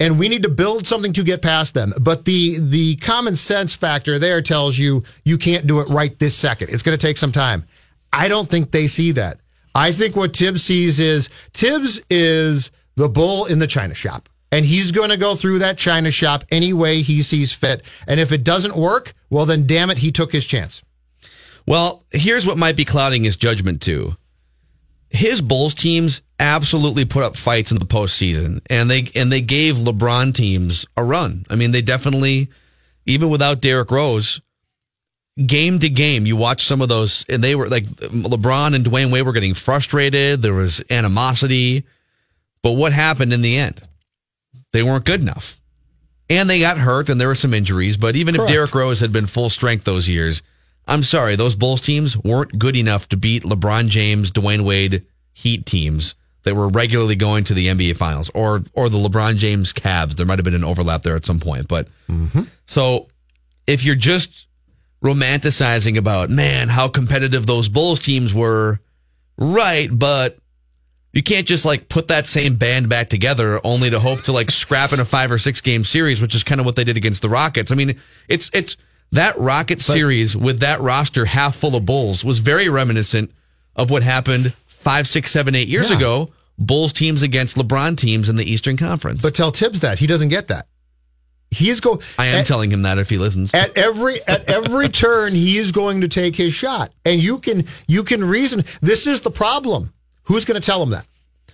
And 0.00 0.16
we 0.16 0.28
need 0.28 0.44
to 0.44 0.48
build 0.48 0.86
something 0.86 1.12
to 1.14 1.24
get 1.24 1.42
past 1.42 1.74
them. 1.74 1.92
But 2.00 2.24
the 2.24 2.58
the 2.60 2.96
common 2.96 3.34
sense 3.34 3.74
factor 3.74 4.20
there 4.20 4.40
tells 4.40 4.78
you 4.78 5.02
you 5.24 5.36
can't 5.36 5.66
do 5.66 5.80
it 5.80 5.88
right 5.88 6.16
this 6.20 6.36
second. 6.36 6.70
It's 6.70 6.84
going 6.84 6.96
to 6.96 7.04
take 7.04 7.18
some 7.18 7.32
time. 7.32 7.64
I 8.12 8.28
don't 8.28 8.48
think 8.48 8.70
they 8.70 8.86
see 8.86 9.10
that. 9.12 9.40
I 9.74 9.92
think 9.92 10.16
what 10.16 10.34
Tibbs 10.34 10.62
sees 10.62 10.98
is 11.00 11.30
Tibbs 11.52 12.02
is 12.10 12.70
the 12.96 13.08
bull 13.08 13.46
in 13.46 13.58
the 13.58 13.66
china 13.66 13.94
shop 13.94 14.28
and 14.50 14.64
he's 14.64 14.92
going 14.92 15.10
to 15.10 15.16
go 15.16 15.34
through 15.34 15.60
that 15.60 15.78
china 15.78 16.10
shop 16.10 16.44
any 16.50 16.72
way 16.72 17.02
he 17.02 17.22
sees 17.22 17.52
fit. 17.52 17.82
And 18.06 18.18
if 18.18 18.32
it 18.32 18.44
doesn't 18.44 18.76
work, 18.76 19.14
well, 19.30 19.46
then 19.46 19.66
damn 19.66 19.90
it, 19.90 19.98
he 19.98 20.12
took 20.12 20.32
his 20.32 20.46
chance. 20.46 20.82
Well, 21.66 22.04
here's 22.10 22.46
what 22.46 22.56
might 22.56 22.76
be 22.76 22.84
clouding 22.84 23.24
his 23.24 23.36
judgment 23.36 23.82
too. 23.82 24.16
His 25.10 25.42
Bulls 25.42 25.74
teams 25.74 26.22
absolutely 26.40 27.04
put 27.04 27.22
up 27.24 27.36
fights 27.36 27.72
in 27.72 27.78
the 27.78 27.86
postseason, 27.86 28.60
and 28.68 28.90
they 28.90 29.10
and 29.14 29.32
they 29.32 29.40
gave 29.40 29.76
LeBron 29.76 30.34
teams 30.34 30.86
a 30.98 31.04
run. 31.04 31.46
I 31.48 31.56
mean, 31.56 31.72
they 31.72 31.80
definitely, 31.80 32.48
even 33.06 33.30
without 33.30 33.62
Derrick 33.62 33.90
Rose, 33.90 34.40
game 35.46 35.78
to 35.78 35.88
game, 35.88 36.26
you 36.26 36.36
watch 36.36 36.64
some 36.64 36.80
of 36.80 36.88
those, 36.88 37.24
and 37.28 37.42
they 37.42 37.54
were 37.54 37.68
like 37.68 37.84
LeBron 37.86 38.74
and 38.74 38.84
Dwyane 38.84 39.12
Wade 39.12 39.24
were 39.24 39.32
getting 39.32 39.54
frustrated. 39.54 40.42
There 40.42 40.54
was 40.54 40.82
animosity, 40.90 41.84
but 42.62 42.72
what 42.72 42.92
happened 42.92 43.32
in 43.32 43.42
the 43.42 43.56
end? 43.56 43.82
they 44.72 44.82
weren't 44.82 45.04
good 45.04 45.20
enough. 45.20 45.56
And 46.30 46.48
they 46.48 46.60
got 46.60 46.76
hurt 46.76 47.08
and 47.08 47.20
there 47.20 47.28
were 47.28 47.34
some 47.34 47.54
injuries. 47.54 47.96
But 47.96 48.16
even 48.16 48.34
Correct. 48.34 48.50
if 48.50 48.54
Derrick 48.54 48.74
Rose 48.74 49.00
had 49.00 49.12
been 49.12 49.26
full 49.26 49.50
strength 49.50 49.84
those 49.84 50.08
years, 50.08 50.42
I'm 50.86 51.02
sorry, 51.02 51.36
those 51.36 51.54
Bulls 51.54 51.80
teams 51.80 52.16
weren't 52.16 52.58
good 52.58 52.76
enough 52.76 53.08
to 53.10 53.16
beat 53.16 53.44
LeBron 53.44 53.88
James, 53.88 54.30
Dwyane 54.30 54.64
Wade, 54.64 55.04
Heat 55.32 55.66
teams 55.66 56.16
that 56.42 56.56
were 56.56 56.68
regularly 56.68 57.14
going 57.14 57.44
to 57.44 57.54
the 57.54 57.68
NBA 57.68 57.96
Finals 57.96 58.28
or 58.34 58.62
or 58.72 58.88
the 58.88 58.98
LeBron 58.98 59.36
James 59.36 59.72
Cavs. 59.72 60.16
There 60.16 60.26
might 60.26 60.38
have 60.38 60.44
been 60.44 60.54
an 60.54 60.64
overlap 60.64 61.02
there 61.02 61.14
at 61.14 61.24
some 61.24 61.38
point, 61.38 61.68
but 61.68 61.86
mm-hmm. 62.10 62.42
so 62.66 63.06
if 63.68 63.84
you're 63.84 63.94
just 63.94 64.47
romanticizing 65.02 65.96
about 65.96 66.30
man 66.30 66.68
how 66.68 66.88
competitive 66.88 67.46
those 67.46 67.68
Bulls 67.68 68.00
teams 68.00 68.34
were, 68.34 68.80
right? 69.36 69.88
But 69.90 70.38
you 71.12 71.22
can't 71.22 71.46
just 71.46 71.64
like 71.64 71.88
put 71.88 72.08
that 72.08 72.26
same 72.26 72.56
band 72.56 72.88
back 72.88 73.08
together 73.08 73.60
only 73.64 73.90
to 73.90 74.00
hope 74.00 74.22
to 74.22 74.32
like 74.32 74.50
scrap 74.50 74.92
in 74.92 75.00
a 75.00 75.04
five 75.04 75.30
or 75.30 75.38
six 75.38 75.60
game 75.60 75.84
series, 75.84 76.20
which 76.20 76.34
is 76.34 76.42
kind 76.42 76.60
of 76.60 76.66
what 76.66 76.76
they 76.76 76.84
did 76.84 76.96
against 76.96 77.22
the 77.22 77.28
Rockets. 77.28 77.72
I 77.72 77.74
mean, 77.74 77.98
it's 78.28 78.50
it's 78.52 78.76
that 79.12 79.38
Rocket 79.38 79.80
series 79.80 80.36
with 80.36 80.60
that 80.60 80.80
roster 80.80 81.24
half 81.24 81.56
full 81.56 81.74
of 81.74 81.86
Bulls 81.86 82.24
was 82.24 82.40
very 82.40 82.68
reminiscent 82.68 83.32
of 83.74 83.90
what 83.90 84.02
happened 84.02 84.52
five, 84.66 85.06
six, 85.06 85.30
seven, 85.30 85.54
eight 85.54 85.68
years 85.68 85.90
yeah. 85.90 85.96
ago. 85.96 86.30
Bulls 86.58 86.92
teams 86.92 87.22
against 87.22 87.56
LeBron 87.56 87.96
teams 87.96 88.28
in 88.28 88.36
the 88.36 88.50
Eastern 88.50 88.76
Conference. 88.76 89.22
But 89.22 89.34
tell 89.34 89.52
Tibbs 89.52 89.80
that 89.80 90.00
he 90.00 90.06
doesn't 90.06 90.28
get 90.28 90.48
that. 90.48 90.66
He's 91.50 91.80
going. 91.80 92.00
I 92.18 92.26
am 92.26 92.40
at, 92.40 92.46
telling 92.46 92.70
him 92.70 92.82
that 92.82 92.98
if 92.98 93.08
he 93.08 93.16
listens. 93.16 93.54
At 93.54 93.76
every 93.76 94.20
at 94.26 94.50
every 94.50 94.88
turn, 94.90 95.34
he's 95.34 95.72
going 95.72 96.02
to 96.02 96.08
take 96.08 96.36
his 96.36 96.52
shot, 96.52 96.92
and 97.04 97.22
you 97.22 97.38
can 97.38 97.64
you 97.86 98.04
can 98.04 98.24
reason. 98.24 98.64
This 98.80 99.06
is 99.06 99.22
the 99.22 99.30
problem. 99.30 99.92
Who's 100.24 100.44
going 100.44 100.60
to 100.60 100.64
tell 100.64 100.82
him 100.82 100.90
that? 100.90 101.06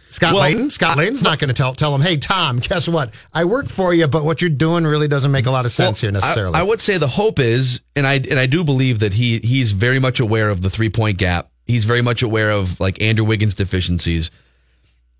Scott 0.09 0.35
well, 0.35 0.45
Layden? 0.45 0.71
Scott 0.71 0.97
Layden's 0.97 1.23
not 1.23 1.39
going 1.39 1.49
to 1.49 1.55
tell 1.55 1.75
tell 1.75 1.95
him, 1.95 2.01
"Hey, 2.01 2.17
Tom, 2.17 2.59
guess 2.59 2.89
what? 2.89 3.15
I 3.33 3.45
work 3.45 3.69
for 3.69 3.95
you, 3.95 4.09
but 4.09 4.25
what 4.25 4.41
you're 4.41 4.51
doing 4.51 4.85
really 4.85 5.09
doesn't 5.09 5.31
make 5.31 5.47
a 5.47 5.51
lot 5.51 5.65
of 5.65 5.73
sense 5.73 6.03
well, 6.03 6.11
here 6.11 6.21
necessarily." 6.21 6.55
I, 6.57 6.61
I, 6.61 6.63
would 6.63 6.81
say 6.81 6.99
the 6.99 7.09
hope 7.09 7.39
is, 7.39 7.81
and 7.95 8.07
I 8.07 8.15
and 8.15 8.39
I 8.39 8.47
do 8.47 8.65
believe 8.65 8.99
that 9.01 9.15
he 9.15 9.39
he's 9.39 9.73
very 9.73 9.99
much 9.99 10.19
aware 10.19 10.51
of 10.51 10.63
the 10.63 10.71
three 10.71 10.91
point 10.91 11.19
gap. 11.19 11.51
He's 11.67 11.85
very 11.85 12.03
much 12.03 12.23
aware 12.23 12.51
of 12.51 12.79
like 12.81 13.01
Andrew 13.01 13.25
Wiggins' 13.25 13.55
deficiencies. 13.55 14.31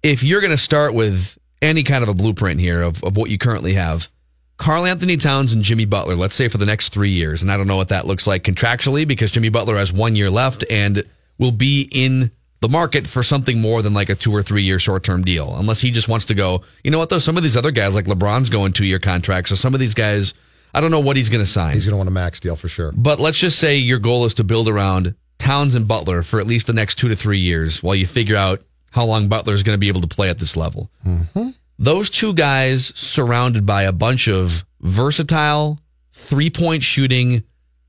If 0.03 0.23
you're 0.23 0.41
going 0.41 0.51
to 0.51 0.59
start 0.59 0.95
with 0.95 1.39
any 1.63 1.83
kind 1.83 2.03
of 2.03 2.09
a 2.09 2.15
blueprint 2.15 2.61
here 2.61 2.83
of, 2.83 3.03
of 3.03 3.17
what 3.17 3.31
you 3.31 3.39
currently 3.39 3.75
have, 3.75 4.09
Karl-Anthony 4.57 5.17
Towns 5.17 5.53
and 5.53 5.63
Jimmy 5.63 5.85
Butler, 5.85 6.15
let's 6.15 6.35
say 6.35 6.49
for 6.49 6.59
the 6.59 6.67
next 6.67 6.91
three 6.91 7.11
years, 7.11 7.43
and 7.43 7.51
I 7.51 7.57
don't 7.57 7.67
know 7.67 7.77
what 7.77 7.89
that 7.89 8.07
looks 8.07 8.27
like 8.27 8.45
contractually 8.45 9.07
because 9.07 9.31
Jimmy 9.31 9.49
Butler 9.49 9.77
has 9.77 9.93
one 9.93 10.15
year 10.15 10.31
left 10.31 10.65
and 10.71 11.03
will 11.39 11.53
be 11.53 11.89
in 11.91 12.31
the 12.61 12.69
market 12.69 13.07
for 13.07 13.23
something 13.23 13.61
more 13.61 13.83
than 13.83 13.93
like 13.93 14.09
a 14.09 14.15
two 14.15 14.35
or 14.35 14.43
three 14.43 14.63
year 14.63 14.79
short 14.79 15.05
term 15.05 15.23
deal, 15.23 15.55
unless 15.57 15.81
he 15.81 15.91
just 15.91 16.09
wants 16.09 16.27
to 16.27 16.35
go. 16.35 16.63
You 16.83 16.91
know 16.91 16.99
what? 16.99 17.11
Though 17.11 17.19
some 17.19 17.37
of 17.37 17.43
these 17.43 17.57
other 17.57 17.73
guys, 17.73 17.95
like 17.95 18.07
LeBron's 18.07 18.49
going 18.49 18.73
two 18.73 18.87
year 18.87 18.99
contracts, 18.99 19.51
so 19.51 19.57
some 19.57 19.75
of 19.75 19.81
these 19.81 19.93
guys, 19.95 20.35
I 20.73 20.81
don't 20.81 20.91
know 20.91 21.01
what 21.01 21.17
he's 21.17 21.29
going 21.29 21.45
to 21.45 21.51
sign. 21.51 21.75
He's 21.75 21.85
going 21.85 21.93
to 21.93 21.99
want 21.99 22.09
a 22.09 22.13
max 22.13 22.41
deal 22.41 22.57
for 22.57 22.69
sure. 22.69 22.93
But 22.97 23.21
let's 23.21 23.39
just 23.39 23.59
say 23.59 23.77
your 23.77 23.99
goal 23.99 24.25
is 24.25 24.35
to 24.35 24.45
build 24.45 24.69
around 24.69 25.15
Towns 25.39 25.75
and 25.75 25.87
Butler 25.87 26.23
for 26.23 26.41
at 26.41 26.47
least 26.47 26.67
the 26.67 26.73
next 26.73 26.95
two 26.95 27.09
to 27.09 27.17
three 27.17 27.41
years 27.41 27.83
while 27.83 27.95
you 27.95 28.07
figure 28.07 28.37
out 28.37 28.63
how 28.93 29.05
long 29.05 29.29
Butler 29.29 29.53
is 29.53 29.63
going 29.63 29.75
to 29.75 29.81
be 29.81 29.89
able 29.89 30.01
to 30.01 30.07
play 30.07 30.31
at 30.31 30.39
this 30.39 30.57
level. 30.57 30.91
Mm-hmm. 31.05 31.51
Those 31.79 32.09
two 32.11 32.35
guys 32.35 32.93
surrounded 32.97 33.67
by 33.67 33.83
a 33.83 33.93
bunch 33.93 34.29
of 34.29 34.65
versatile 34.81 35.81
three 36.13 36.51
point 36.51 36.83
shooting 36.83 37.43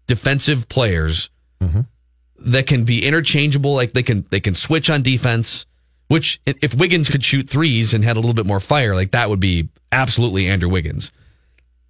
defensive 0.07 0.67
players 0.69 1.29
Mm-hmm. 1.61 1.81
that 2.51 2.67
can 2.67 2.83
be 2.83 3.05
interchangeable. 3.05 3.73
Like 3.75 3.93
they 3.93 4.03
can 4.03 4.25
they 4.29 4.39
can 4.41 4.55
switch 4.55 4.89
on 4.89 5.01
defense. 5.01 5.65
Which 6.07 6.39
if 6.45 6.75
Wiggins 6.75 7.09
could 7.09 7.23
shoot 7.23 7.49
threes 7.49 7.93
and 7.95 8.03
had 8.03 8.15
a 8.15 8.19
little 8.19 8.35
bit 8.35 8.45
more 8.45 8.59
fire, 8.59 8.93
like 8.93 9.11
that 9.11 9.29
would 9.29 9.39
be 9.39 9.69
absolutely 9.91 10.47
Andrew 10.47 10.69
Wiggins. 10.69 11.11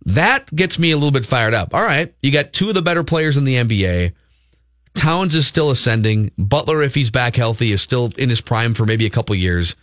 That 0.06 0.54
gets 0.56 0.78
me 0.80 0.92
a 0.92 0.96
little 0.96 1.12
bit 1.12 1.25
fired 1.25 1.54
up. 1.54 1.74
All 1.74 1.82
right, 1.82 2.14
you 2.22 2.32
got 2.32 2.54
two 2.54 2.70
of 2.70 2.75
the 2.75 2.82
better 2.82 3.04
players 3.04 3.38
in 3.38 3.44
the 3.44 3.56
NBA. 3.56 4.14
Towns 4.94 5.36
is 5.36 5.48
still 5.48 5.70
ascending. 5.72 6.32
Butler, 6.38 6.82
if 6.84 6.96
he's 6.96 7.10
back 7.12 7.36
healthy, 7.36 7.72
is 7.74 7.82
still 7.82 8.12
in 8.18 8.30
his 8.30 8.40
prime 8.40 8.74
for 8.74 8.86
maybe 8.86 9.06
a 9.06 9.10
couple 9.10 9.36
years. 9.36 9.75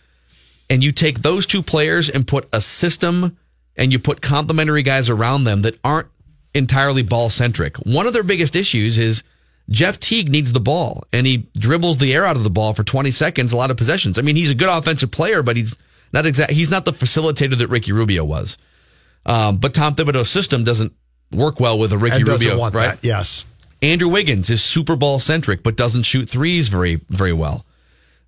And 0.69 0.83
you 0.83 0.91
take 0.91 1.19
those 1.19 1.45
two 1.45 1.61
players 1.61 2.09
and 2.09 2.27
put 2.27 2.47
a 2.53 2.61
system 2.61 3.37
and 3.75 3.91
you 3.91 3.99
put 3.99 4.21
complementary 4.21 4.83
guys 4.83 5.09
around 5.09 5.43
them 5.43 5.63
that 5.63 5.77
aren't 5.83 6.07
entirely 6.53 7.01
ball 7.01 7.29
centric. 7.29 7.77
One 7.77 8.07
of 8.07 8.13
their 8.13 8.23
biggest 8.23 8.55
issues 8.55 8.97
is 8.97 9.23
Jeff 9.69 9.99
Teague 9.99 10.29
needs 10.29 10.53
the 10.53 10.59
ball 10.59 11.03
and 11.11 11.25
he 11.25 11.49
dribbles 11.57 11.97
the 11.97 12.13
air 12.13 12.25
out 12.25 12.35
of 12.35 12.43
the 12.43 12.49
ball 12.49 12.73
for 12.73 12.83
20 12.83 13.11
seconds, 13.11 13.53
a 13.53 13.57
lot 13.57 13.71
of 13.71 13.77
possessions. 13.77 14.19
I 14.19 14.21
mean, 14.21 14.35
he's 14.35 14.51
a 14.51 14.55
good 14.55 14.69
offensive 14.69 15.11
player, 15.11 15.41
but 15.43 15.57
he's 15.57 15.75
not 16.11 16.25
exact. 16.25 16.51
He's 16.51 16.69
not 16.69 16.85
the 16.85 16.91
facilitator 16.91 17.57
that 17.57 17.67
Ricky 17.67 17.91
Rubio 17.91 18.23
was. 18.23 18.57
Um, 19.25 19.57
but 19.57 19.73
Tom 19.73 19.95
Thibodeau's 19.95 20.29
system 20.29 20.63
doesn't 20.63 20.93
work 21.31 21.59
well 21.59 21.79
with 21.79 21.91
a 21.91 21.97
Ricky 21.97 22.17
and 22.17 22.27
Rubio, 22.27 22.57
want 22.57 22.75
right? 22.75 23.01
that. 23.01 23.07
Yes. 23.07 23.45
Andrew 23.81 24.07
Wiggins 24.07 24.49
is 24.49 24.63
Super 24.63 24.95
ball 24.95 25.19
centric, 25.19 25.63
but 25.63 25.75
doesn't 25.75 26.03
shoot 26.03 26.29
threes 26.29 26.67
very, 26.69 27.01
very 27.09 27.33
well. 27.33 27.65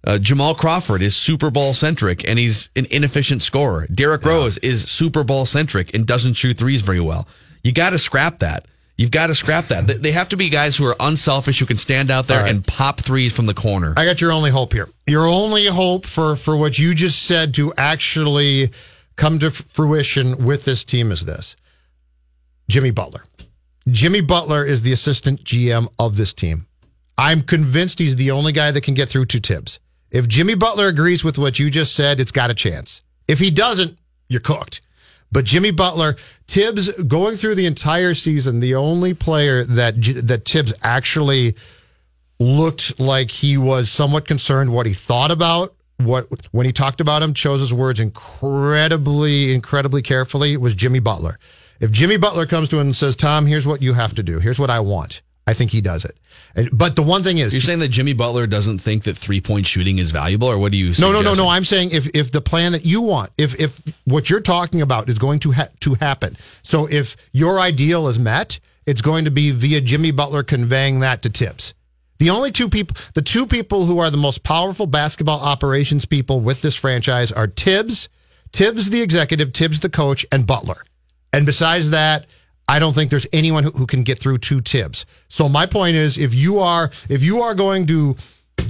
Uh, 0.06 0.20
Jamal 0.20 0.54
Crawford 0.54 1.02
is 1.02 1.16
Super 1.16 1.50
Bowl 1.50 1.74
centric 1.74 2.28
and 2.28 2.38
he's 2.38 2.70
an 2.76 2.86
inefficient 2.92 3.42
scorer. 3.42 3.88
Derrick 3.88 4.24
Rose 4.24 4.58
is 4.60 4.90
Super 4.90 5.24
Bowl 5.24 5.46
centric 5.46 5.94
and 5.96 6.06
doesn't 6.06 6.36
shoot 6.36 6.58
threes 6.58 6.82
very 6.82 7.00
well. 7.00 7.28
You 7.64 7.72
got 7.72 7.90
to 7.92 8.00
scrap 8.00 8.40
that. 8.40 8.68
You've 8.98 9.12
got 9.12 9.28
to 9.28 9.36
scrap 9.36 9.68
that. 9.70 9.88
They- 9.88 10.12
have 10.12 10.30
to 10.30 10.38
be 10.38 10.50
guys 10.50 10.78
who 10.78 10.86
are 10.86 10.96
unselfish, 11.00 11.60
who 11.60 11.66
can 11.66 11.78
stand 11.78 12.10
out 12.10 12.28
there 12.28 12.44
right. 12.44 12.50
and 12.50 12.66
pop 12.66 13.02
threes 13.02 13.34
from 13.34 13.48
the 13.48 13.54
corner. 13.54 13.94
I 13.98 14.06
got 14.06 14.22
your 14.22 14.32
only 14.32 14.52
hope 14.52 14.72
here. 14.72 14.88
Your 15.08 15.26
only 15.26 15.66
hope 15.66 16.06
for 16.06 16.36
for 16.38 16.56
what 16.56 16.80
you 16.80 16.94
just 16.94 17.24
said 17.24 17.54
to 17.56 17.74
actually 17.78 18.72
come 19.18 19.40
to 19.40 19.52
fruition 19.52 20.46
with 20.46 20.64
this 20.64 20.86
team 20.86 21.12
is 21.12 21.26
this: 21.26 21.58
Jimmy 22.70 22.92
Butler. 22.92 23.26
Jimmy 23.90 24.22
Butler 24.22 24.64
is 24.64 24.84
the 24.84 24.94
assistant 24.94 25.44
GM 25.44 25.88
of 26.00 26.16
this 26.16 26.34
team. 26.34 26.66
I'm 27.18 27.42
convinced 27.42 28.00
he's 28.00 28.16
the 28.16 28.32
only 28.32 28.54
guy 28.54 28.72
that 28.72 28.82
can 28.82 28.94
get 28.94 29.10
through 29.10 29.26
to 29.26 29.40
Tibbs. 29.42 29.80
If 30.16 30.30
Jimmy 30.30 30.56
Butler 30.56 30.88
agrees 30.88 31.26
with 31.26 31.38
what 31.38 31.60
you 31.60 31.70
just 31.70 31.94
said, 31.94 32.22
it's 32.22 32.32
got 32.32 32.50
a 32.50 32.54
chance. 32.54 33.02
If 33.28 33.40
he 33.40 33.52
doesn't, 33.52 33.98
you're 34.30 34.40
cooked. 34.40 34.80
But 35.30 35.44
Jimmy 35.44 35.72
Butler, 35.72 36.16
Tibbs 36.48 36.90
going 37.04 37.36
through 37.36 37.56
the 37.56 37.66
entire 37.66 38.14
season, 38.14 38.62
the 38.62 38.76
only 38.76 39.14
player 39.14 39.66
that 39.66 39.96
that 40.24 40.46
Tibbs 40.46 40.74
actually 40.82 41.56
looked 42.40 42.98
like 42.98 43.30
he 43.30 43.58
was 43.58 43.92
somewhat 43.92 44.26
concerned 44.26 44.72
what 44.72 44.86
he 44.86 44.94
thought 44.94 45.32
about 45.32 45.76
what 45.98 46.28
when 46.52 46.66
he 46.66 46.72
talked 46.72 47.02
about 47.02 47.22
him 47.22 47.34
chose 47.34 47.60
his 47.60 47.74
words 47.74 48.00
incredibly 48.00 49.54
incredibly 49.54 50.02
carefully 50.02 50.56
was 50.56 50.76
Jimmy 50.76 51.00
Butler. 51.00 51.38
If 51.82 51.92
Jimmy 51.92 52.16
Butler 52.16 52.46
comes 52.46 52.70
to 52.70 52.80
him 52.80 52.88
and 52.88 52.96
says, 52.96 53.18
"Tom, 53.18 53.48
here's 53.48 53.68
what 53.68 53.82
you 53.82 53.94
have 53.94 54.16
to 54.16 54.24
do. 54.24 54.40
Here's 54.40 54.60
what 54.60 54.70
I 54.70 54.80
want." 54.80 55.22
I 55.48 55.54
think 55.54 55.72
he 55.72 55.82
does 55.82 56.06
it. 56.06 56.18
And, 56.56 56.70
but 56.76 56.96
the 56.96 57.04
one 57.04 57.24
thing 57.24 57.38
is 57.38 57.54
You're 57.54 57.62
saying 57.62 57.80
that 57.80 57.90
Jimmy 57.90 58.14
Butler 58.14 58.48
doesn't 58.48 58.80
think 58.80 59.04
that 59.04 59.16
three 59.18 59.42
point 59.42 59.68
shooting 59.68 60.00
is 60.00 60.12
valuable, 60.12 60.48
or 60.48 60.58
what 60.58 60.72
do 60.72 60.78
you? 60.78 60.94
no, 61.00 61.12
no, 61.12 61.22
no, 61.22 61.34
no. 61.34 61.50
I'm 61.50 61.64
saying 61.64 61.92
if 61.92 62.08
if 62.16 62.32
the 62.32 62.42
plan 62.42 62.72
that 62.72 62.86
you 62.86 63.02
want, 63.02 63.32
if 63.38 63.60
if 63.60 63.80
what 64.06 64.30
you're 64.30 64.42
talking 64.42 64.82
about 64.82 65.10
is 65.10 65.20
going 65.20 65.40
to 65.40 65.52
ha- 65.52 65.70
to 65.82 65.94
happen, 65.96 66.38
so 66.64 66.88
if 66.88 67.16
your 67.32 67.60
ideal 67.60 68.08
is 68.08 68.18
met, 68.18 68.60
it's 68.86 69.02
going 69.02 69.26
to 69.26 69.32
be 69.32 69.52
via 69.52 69.82
Jimmy 69.82 70.12
Butler 70.12 70.44
conveying 70.44 71.00
that 71.02 71.22
to 71.24 71.30
Tibbs. 71.30 71.74
The 72.18 72.30
only 72.30 72.52
two 72.52 72.70
people, 72.70 72.96
the 73.14 73.22
two 73.22 73.46
people 73.46 73.86
who 73.86 74.00
are 74.00 74.10
the 74.10 74.18
most 74.18 74.44
powerful 74.44 74.88
basketball 74.88 75.40
operations 75.40 76.06
people 76.06 76.40
with 76.40 76.62
this 76.62 76.76
franchise 76.76 77.32
are 77.32 77.48
Tibbs, 77.48 78.10
Tibbs 78.52 78.90
the 78.90 79.02
executive, 79.02 79.52
Tibbs 79.54 79.82
the 79.82 79.90
coach, 79.90 80.26
and 80.32 80.48
Butler. 80.48 80.84
And 81.34 81.46
besides 81.46 81.90
that, 81.90 82.26
I 82.68 82.80
don't 82.80 82.94
think 82.94 83.12
there's 83.12 83.28
anyone 83.32 83.64
who, 83.64 83.72
who 83.72 83.86
can 83.86 84.04
get 84.04 84.20
through 84.20 84.40
two 84.40 84.60
Tibbs. 84.60 85.06
So 85.28 85.48
my 85.48 85.66
point 85.66 85.96
is, 85.96 86.18
if 86.18 86.34
you 86.34 86.60
are 86.60 86.90
if 87.10 87.24
you 87.24 87.42
are 87.42 87.54
going 87.54 87.86
to 87.88 88.16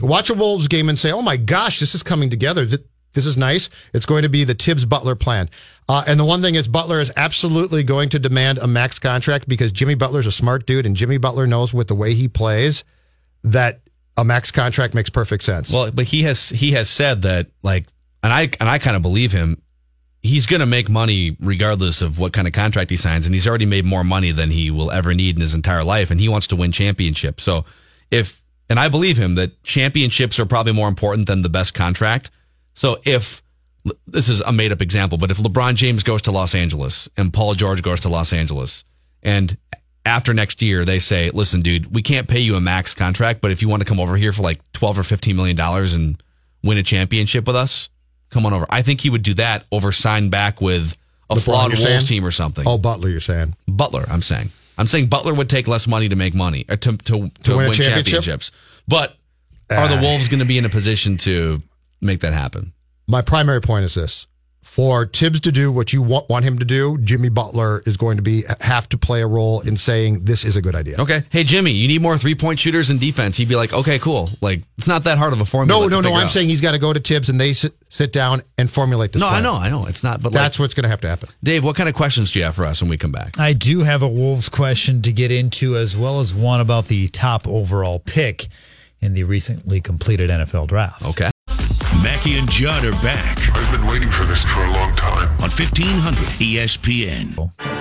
watch 0.01 0.29
a 0.29 0.33
Wolves 0.33 0.67
game 0.67 0.89
and 0.89 0.99
say, 0.99 1.11
"Oh 1.11 1.21
my 1.21 1.37
gosh, 1.37 1.79
this 1.79 1.95
is 1.95 2.03
coming 2.03 2.29
together. 2.29 2.65
This 2.65 3.25
is 3.25 3.37
nice," 3.37 3.69
it's 3.93 4.05
going 4.05 4.23
to 4.23 4.29
be 4.29 4.43
the 4.43 4.55
Tibbs 4.55 4.85
Butler 4.85 5.15
plan. 5.15 5.49
Uh, 5.87 6.03
and 6.07 6.19
the 6.19 6.25
one 6.25 6.41
thing 6.41 6.55
is, 6.55 6.67
Butler 6.67 6.99
is 6.99 7.11
absolutely 7.15 7.83
going 7.83 8.09
to 8.09 8.19
demand 8.19 8.57
a 8.57 8.67
max 8.67 8.99
contract 8.99 9.47
because 9.47 9.71
Jimmy 9.71 9.95
Butler's 9.95 10.27
a 10.27 10.31
smart 10.31 10.65
dude, 10.65 10.85
and 10.85 10.95
Jimmy 10.95 11.17
Butler 11.17 11.47
knows 11.47 11.73
with 11.73 11.87
the 11.87 11.95
way 11.95 12.13
he 12.13 12.27
plays 12.27 12.83
that 13.43 13.81
a 14.17 14.25
max 14.25 14.51
contract 14.51 14.93
makes 14.93 15.09
perfect 15.09 15.43
sense. 15.43 15.71
Well, 15.71 15.91
but 15.91 16.05
he 16.05 16.23
has 16.23 16.49
he 16.49 16.71
has 16.71 16.89
said 16.89 17.21
that 17.23 17.47
like, 17.63 17.85
and 18.23 18.33
I 18.33 18.49
and 18.59 18.67
I 18.67 18.79
kind 18.79 18.95
of 18.95 19.01
believe 19.01 19.31
him. 19.31 19.61
He's 20.25 20.47
going 20.47 20.61
to 20.61 20.65
make 20.65 20.89
money 20.89 21.37
regardless 21.39 22.01
of 22.01 22.17
what 22.17 22.33
kind 22.33 22.47
of 22.47 22.53
contract 22.53 22.89
he 22.89 22.97
signs, 22.97 23.25
and 23.27 23.35
he's 23.35 23.47
already 23.47 23.67
made 23.67 23.85
more 23.85 24.03
money 24.03 24.31
than 24.31 24.49
he 24.49 24.71
will 24.71 24.91
ever 24.91 25.13
need 25.13 25.35
in 25.35 25.41
his 25.41 25.53
entire 25.53 25.83
life, 25.83 26.09
and 26.09 26.19
he 26.19 26.29
wants 26.29 26.47
to 26.47 26.55
win 26.55 26.71
championships. 26.71 27.43
So 27.43 27.65
if 28.09 28.41
and 28.67 28.79
I 28.79 28.89
believe 28.89 29.17
him 29.17 29.35
that 29.35 29.61
championships 29.63 30.39
are 30.39 30.45
probably 30.45 30.73
more 30.73 30.87
important 30.87 31.27
than 31.27 31.43
the 31.43 31.49
best 31.49 31.75
contract. 31.75 32.31
So 32.73 32.99
if 33.03 33.43
this 34.07 34.27
is 34.27 34.41
a 34.41 34.51
made 34.51 34.71
up 34.71 34.81
example, 34.81 35.19
but 35.19 35.29
if 35.29 35.37
LeBron 35.37 35.75
James 35.75 36.01
goes 36.01 36.23
to 36.23 36.31
Los 36.31 36.55
Angeles 36.55 37.07
and 37.15 37.31
Paul 37.31 37.53
George 37.53 37.83
goes 37.83 37.99
to 38.01 38.09
Los 38.09 38.33
Angeles, 38.33 38.83
and 39.21 39.55
after 40.05 40.33
next 40.33 40.63
year 40.63 40.85
they 40.85 40.97
say, 40.97 41.29
"Listen, 41.29 41.61
dude, 41.61 41.93
we 41.93 42.01
can't 42.01 42.27
pay 42.27 42.39
you 42.39 42.55
a 42.55 42.61
max 42.61 42.95
contract, 42.95 43.41
but 43.41 43.51
if 43.51 43.61
you 43.61 43.69
want 43.69 43.81
to 43.81 43.87
come 43.87 43.99
over 43.99 44.17
here 44.17 44.33
for 44.33 44.41
like 44.41 44.59
twelve 44.73 44.97
or 44.97 45.03
fifteen 45.03 45.35
million 45.35 45.55
dollars 45.55 45.93
and 45.93 46.21
win 46.63 46.79
a 46.79 46.83
championship 46.83 47.45
with 47.45 47.55
us, 47.55 47.89
come 48.35 48.45
on 48.45 48.53
over." 48.53 48.65
I 48.69 48.81
think 48.83 49.01
he 49.01 49.09
would 49.09 49.23
do 49.23 49.33
that 49.35 49.65
over 49.71 49.91
sign 49.91 50.29
back 50.29 50.61
with 50.61 50.95
a 51.29 51.35
LeBron, 51.35 51.41
flawed 51.41 51.79
Wolves 51.79 52.07
team 52.07 52.23
or 52.23 52.31
something. 52.31 52.67
oh, 52.67 52.77
Butler, 52.77 53.09
you're 53.09 53.19
saying? 53.19 53.55
Butler, 53.67 54.05
I'm 54.09 54.21
saying. 54.21 54.51
I'm 54.77 54.87
saying 54.87 55.07
Butler 55.07 55.33
would 55.33 55.49
take 55.49 55.67
less 55.67 55.87
money 55.87 56.09
to 56.09 56.15
make 56.15 56.33
money 56.35 56.65
or 56.69 56.75
to 56.75 56.97
to, 56.97 57.29
to, 57.43 57.55
win 57.55 57.65
win, 57.67 57.73
championship? 57.73 58.05
championships. 58.05 58.51
But 58.87 59.15
are 59.69 59.87
the 59.87 59.97
Ah. 59.97 60.01
Wolves 60.01 60.27
going 60.27 60.39
to 60.39 60.45
be 60.45 60.57
in 60.57 60.65
a 60.65 60.69
position 60.69 61.17
to 61.17 61.61
make 62.01 62.19
that 62.19 62.33
happen? 62.33 62.73
My 63.07 63.21
primary 63.21 63.61
point 63.61 63.85
is 63.85 63.93
this. 63.95 64.27
For 64.65 65.05
Tibbs 65.05 65.39
to 65.41 65.53
do 65.53 65.71
what 65.71 65.93
you 65.93 66.01
want, 66.01 66.27
want 66.27 66.43
him 66.43 66.59
to 66.59 66.65
do, 66.65 66.97
Jimmy 66.97 67.29
Butler 67.29 67.81
is 67.85 67.95
going 67.95 68.17
to 68.17 68.21
be 68.21 68.45
uh, 68.45 68.55
have 68.59 68.89
to 68.89 68.97
play 68.97 69.21
a 69.21 69.27
role 69.27 69.61
in 69.61 69.77
saying 69.77 70.25
this 70.25 70.43
is 70.43 70.57
a 70.57 70.61
good 70.61 70.75
idea. 70.75 70.97
Okay. 70.99 71.23
Hey, 71.29 71.45
Jimmy, 71.45 71.71
you 71.71 71.87
need 71.87 72.01
more 72.01 72.17
three 72.17 72.35
point 72.35 72.59
shooters 72.59 72.89
and 72.89 72.99
defense. 72.99 73.37
He'd 73.37 73.47
be 73.47 73.55
like, 73.55 73.71
okay, 73.71 73.99
cool. 73.99 74.29
Like, 74.41 74.63
it's 74.77 74.87
not 74.87 75.05
that 75.05 75.17
hard 75.17 75.31
of 75.31 75.39
a 75.39 75.45
formula. 75.45 75.81
No, 75.81 75.87
no, 75.87 76.01
no. 76.01 76.13
I'm 76.13 76.25
out. 76.25 76.31
saying 76.31 76.49
he's 76.49 76.59
got 76.59 76.73
to 76.73 76.79
go 76.79 76.91
to 76.91 76.99
Tibbs 76.99 77.29
and 77.29 77.39
they 77.39 77.53
sit, 77.53 77.73
sit 77.87 78.11
down 78.11 78.41
and 78.57 78.69
formulate 78.69 79.13
this. 79.13 79.21
No, 79.21 79.29
I 79.29 79.39
know, 79.39 79.53
I 79.53 79.69
know. 79.69 79.85
It's 79.85 80.03
not, 80.03 80.21
but 80.21 80.33
That's 80.33 80.59
like, 80.59 80.65
what's 80.65 80.73
going 80.73 80.83
to 80.83 80.89
have 80.89 81.01
to 81.01 81.07
happen. 81.07 81.29
Dave, 81.41 81.63
what 81.63 81.77
kind 81.77 81.87
of 81.87 81.95
questions 81.95 82.33
do 82.33 82.39
you 82.39 82.45
have 82.45 82.55
for 82.55 82.65
us 82.65 82.81
when 82.81 82.89
we 82.89 82.97
come 82.97 83.13
back? 83.13 83.39
I 83.39 83.53
do 83.53 83.83
have 83.83 84.01
a 84.03 84.09
Wolves 84.09 84.49
question 84.49 85.01
to 85.03 85.13
get 85.13 85.31
into, 85.31 85.77
as 85.77 85.95
well 85.95 86.19
as 86.19 86.33
one 86.33 86.59
about 86.59 86.87
the 86.87 87.07
top 87.07 87.47
overall 87.47 87.99
pick 87.99 88.47
in 88.99 89.13
the 89.13 89.23
recently 89.23 89.79
completed 89.79 90.29
NFL 90.29 90.67
draft. 90.67 91.05
Okay. 91.05 91.29
Mackey 92.05 92.37
and 92.37 92.47
Judd 92.51 92.85
are 92.85 92.91
back 93.01 93.39
I've 93.55 93.71
been 93.71 93.87
waiting 93.87 94.11
for 94.11 94.25
this 94.25 94.45
for 94.45 94.59
a 94.59 94.71
long 94.73 94.95
time. 94.95 95.27
on 95.41 95.49
1500 95.49 96.15
ESPN. 96.37 97.35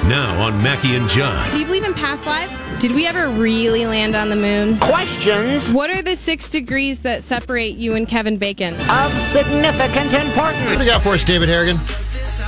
Now 0.09 0.40
on 0.40 0.62
Mackey 0.62 0.97
and 0.97 1.07
Judd. 1.11 1.52
Do 1.52 1.59
you 1.59 1.66
believe 1.66 1.85
in 1.85 1.93
past 1.93 2.25
lives? 2.25 2.50
Did 2.81 2.93
we 2.93 3.07
ever 3.07 3.28
really 3.28 3.85
land 3.85 4.16
on 4.16 4.31
the 4.31 4.37
moon? 4.37 4.78
Questions 4.78 5.75
What 5.75 5.90
are 5.90 6.00
the 6.00 6.16
six 6.16 6.49
degrees 6.49 7.02
that 7.02 7.23
separate 7.23 7.76
you 7.76 7.97
and 7.97 8.09
Kevin 8.09 8.38
Bacon? 8.38 8.73
of 8.88 9.12
significant 9.28 10.14
importance. 10.14 10.64
What 10.64 10.78
do 10.78 10.85
you 10.85 10.90
got 10.90 11.02
for 11.02 11.11
us, 11.11 11.23
David 11.23 11.50
Harrigan? 11.50 11.76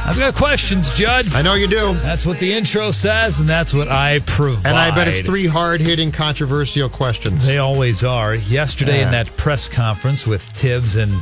I've 0.06 0.16
got 0.18 0.34
questions, 0.34 0.94
Judd. 0.94 1.26
I 1.34 1.42
know 1.42 1.54
you 1.54 1.66
do. 1.66 1.92
That's 1.96 2.24
what 2.24 2.38
the 2.38 2.54
intro 2.54 2.90
says, 2.90 3.38
and 3.40 3.46
that's 3.46 3.74
what 3.74 3.88
I 3.88 4.20
provide. 4.20 4.66
And 4.66 4.78
I 4.78 4.94
bet 4.94 5.08
it's 5.08 5.28
three 5.28 5.46
hard 5.46 5.82
hitting, 5.82 6.10
controversial 6.10 6.88
questions. 6.88 7.46
They 7.46 7.58
always 7.58 8.02
are. 8.02 8.34
Yesterday 8.34 9.02
in 9.02 9.10
that 9.10 9.36
press 9.36 9.68
conference 9.68 10.26
with 10.26 10.50
Tibbs 10.54 10.96
and 10.96 11.12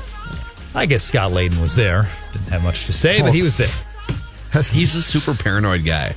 I 0.75 0.87
guess 0.87 1.05
Scott 1.05 1.33
Layden 1.33 1.61
was 1.63 1.75
there. 1.77 2.09
Didn't 2.33 2.49
have 2.49 2.65
much 2.65 2.87
to 2.87 2.93
say, 2.93 3.23
but 3.23 3.33
he 3.33 3.43
was 3.43 3.57
there. 3.57 3.69
He's 4.73 4.95
a 4.95 5.03
super 5.03 5.35
paranoid 5.35 5.85
guy. 5.85 6.15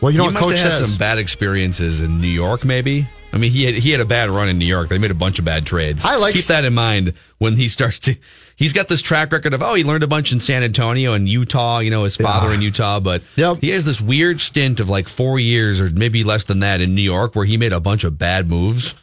well, 0.00 0.10
you 0.10 0.18
know 0.18 0.24
he 0.24 0.28
what 0.28 0.34
must 0.34 0.44
Coach 0.46 0.58
have 0.60 0.70
had 0.72 0.78
says. 0.78 0.90
some 0.90 0.98
bad 0.98 1.18
experiences 1.18 2.00
in 2.00 2.20
New 2.20 2.28
York, 2.28 2.64
maybe. 2.64 3.06
I 3.32 3.36
mean, 3.38 3.50
he 3.50 3.64
had, 3.64 3.74
he 3.74 3.90
had 3.90 4.00
a 4.00 4.04
bad 4.04 4.30
run 4.30 4.48
in 4.48 4.58
New 4.58 4.64
York. 4.66 4.88
They 4.88 4.98
made 4.98 5.10
a 5.10 5.14
bunch 5.14 5.38
of 5.38 5.44
bad 5.44 5.66
trades. 5.66 6.04
I 6.04 6.16
like- 6.16 6.34
keep 6.34 6.44
that 6.46 6.64
in 6.64 6.72
mind 6.74 7.14
when 7.38 7.56
he 7.56 7.68
starts 7.68 7.98
to. 8.00 8.14
He's 8.56 8.72
got 8.72 8.86
this 8.86 9.02
track 9.02 9.32
record 9.32 9.52
of 9.54 9.62
oh, 9.62 9.74
he 9.74 9.82
learned 9.82 10.04
a 10.04 10.06
bunch 10.06 10.30
in 10.32 10.38
San 10.38 10.62
Antonio 10.62 11.12
and 11.14 11.28
Utah. 11.28 11.80
You 11.80 11.90
know, 11.90 12.04
his 12.04 12.16
father 12.16 12.54
in 12.54 12.62
Utah, 12.62 13.00
but 13.00 13.22
Yep. 13.34 13.58
he 13.62 13.70
has 13.70 13.84
this 13.84 14.00
weird 14.00 14.40
stint 14.40 14.78
of 14.78 14.88
like 14.88 15.08
four 15.08 15.40
years 15.40 15.80
or 15.80 15.90
maybe 15.90 16.22
less 16.22 16.44
than 16.44 16.60
that 16.60 16.80
in 16.80 16.94
New 16.94 17.02
York 17.02 17.34
where 17.34 17.44
he 17.44 17.56
made 17.56 17.72
a 17.72 17.80
bunch 17.80 18.04
of 18.04 18.16
bad 18.16 18.48
moves 18.48 18.94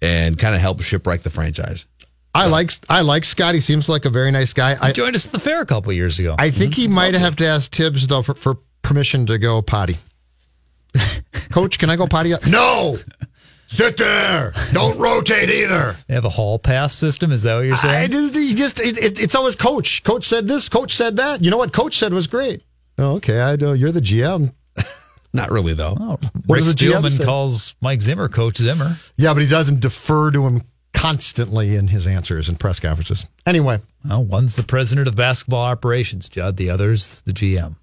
and 0.00 0.38
kind 0.38 0.54
of 0.54 0.60
helped 0.60 0.82
shipwreck 0.84 1.22
the 1.24 1.30
franchise. 1.30 1.86
I 2.34 2.46
like 2.48 2.72
I 2.88 3.02
like 3.02 3.24
Scott. 3.24 3.54
He 3.54 3.60
seems 3.60 3.88
like 3.88 4.04
a 4.04 4.10
very 4.10 4.30
nice 4.30 4.54
guy. 4.54 4.76
I 4.80 4.92
Joined 4.92 5.14
us 5.14 5.26
at 5.26 5.32
the 5.32 5.38
fair 5.38 5.60
a 5.60 5.66
couple 5.66 5.92
years 5.92 6.18
ago. 6.18 6.34
I 6.38 6.50
think 6.50 6.74
he 6.74 6.86
mm-hmm. 6.86 6.94
might 6.94 7.14
have 7.14 7.36
to 7.36 7.46
ask 7.46 7.70
Tibbs 7.70 8.06
though 8.06 8.22
for, 8.22 8.34
for 8.34 8.58
permission 8.80 9.26
to 9.26 9.38
go 9.38 9.60
potty. 9.60 9.98
Coach, 11.50 11.78
can 11.78 11.90
I 11.90 11.96
go 11.96 12.06
potty? 12.06 12.32
Up? 12.32 12.46
No. 12.46 12.96
Sit 13.66 13.96
there. 13.96 14.52
Don't 14.72 14.98
rotate 14.98 15.48
either. 15.48 15.96
they 16.06 16.14
have 16.14 16.26
a 16.26 16.30
hall 16.30 16.58
pass 16.58 16.94
system. 16.94 17.32
Is 17.32 17.42
that 17.44 17.56
what 17.56 17.64
you're 17.64 17.76
saying? 17.78 17.94
I 17.94 18.06
just, 18.06 18.34
he 18.34 18.54
just 18.54 18.80
it, 18.80 18.98
it, 18.98 19.20
it's 19.20 19.34
always 19.34 19.56
coach. 19.56 20.02
Coach 20.04 20.26
said 20.26 20.46
this. 20.46 20.68
Coach 20.68 20.94
said 20.94 21.16
that. 21.16 21.42
You 21.42 21.50
know 21.50 21.56
what? 21.56 21.72
Coach 21.72 21.96
said 21.96 22.12
was 22.12 22.26
great. 22.26 22.62
Oh, 22.98 23.16
okay. 23.16 23.40
I 23.40 23.56
know 23.56 23.72
you're 23.72 23.92
the 23.92 24.00
GM. 24.00 24.52
Not 25.32 25.50
really 25.50 25.72
though. 25.72 25.96
Oh, 25.98 26.18
What 26.46 26.56
Rick 26.56 26.64
does 26.64 26.74
the 26.74 26.86
GM 26.86 27.00
Spielman 27.00 27.24
calls 27.24 27.74
Mike 27.80 28.02
Zimmer 28.02 28.28
Coach 28.28 28.58
Zimmer. 28.58 28.96
Yeah, 29.16 29.32
but 29.32 29.42
he 29.42 29.48
doesn't 29.48 29.80
defer 29.80 30.30
to 30.30 30.46
him 30.46 30.62
constantly 31.02 31.74
in 31.76 31.88
his 31.88 32.06
answers 32.06 32.48
and 32.48 32.58
press 32.60 32.78
conferences. 32.78 33.26
Anyway, 33.44 33.80
Well, 34.08 34.22
one's 34.24 34.54
the 34.56 34.62
president 34.62 35.08
of 35.08 35.16
basketball 35.16 35.64
operations, 35.64 36.28
Judd. 36.28 36.56
The 36.56 36.70
other's 36.70 37.22
the 37.22 37.32
GM. 37.32 37.74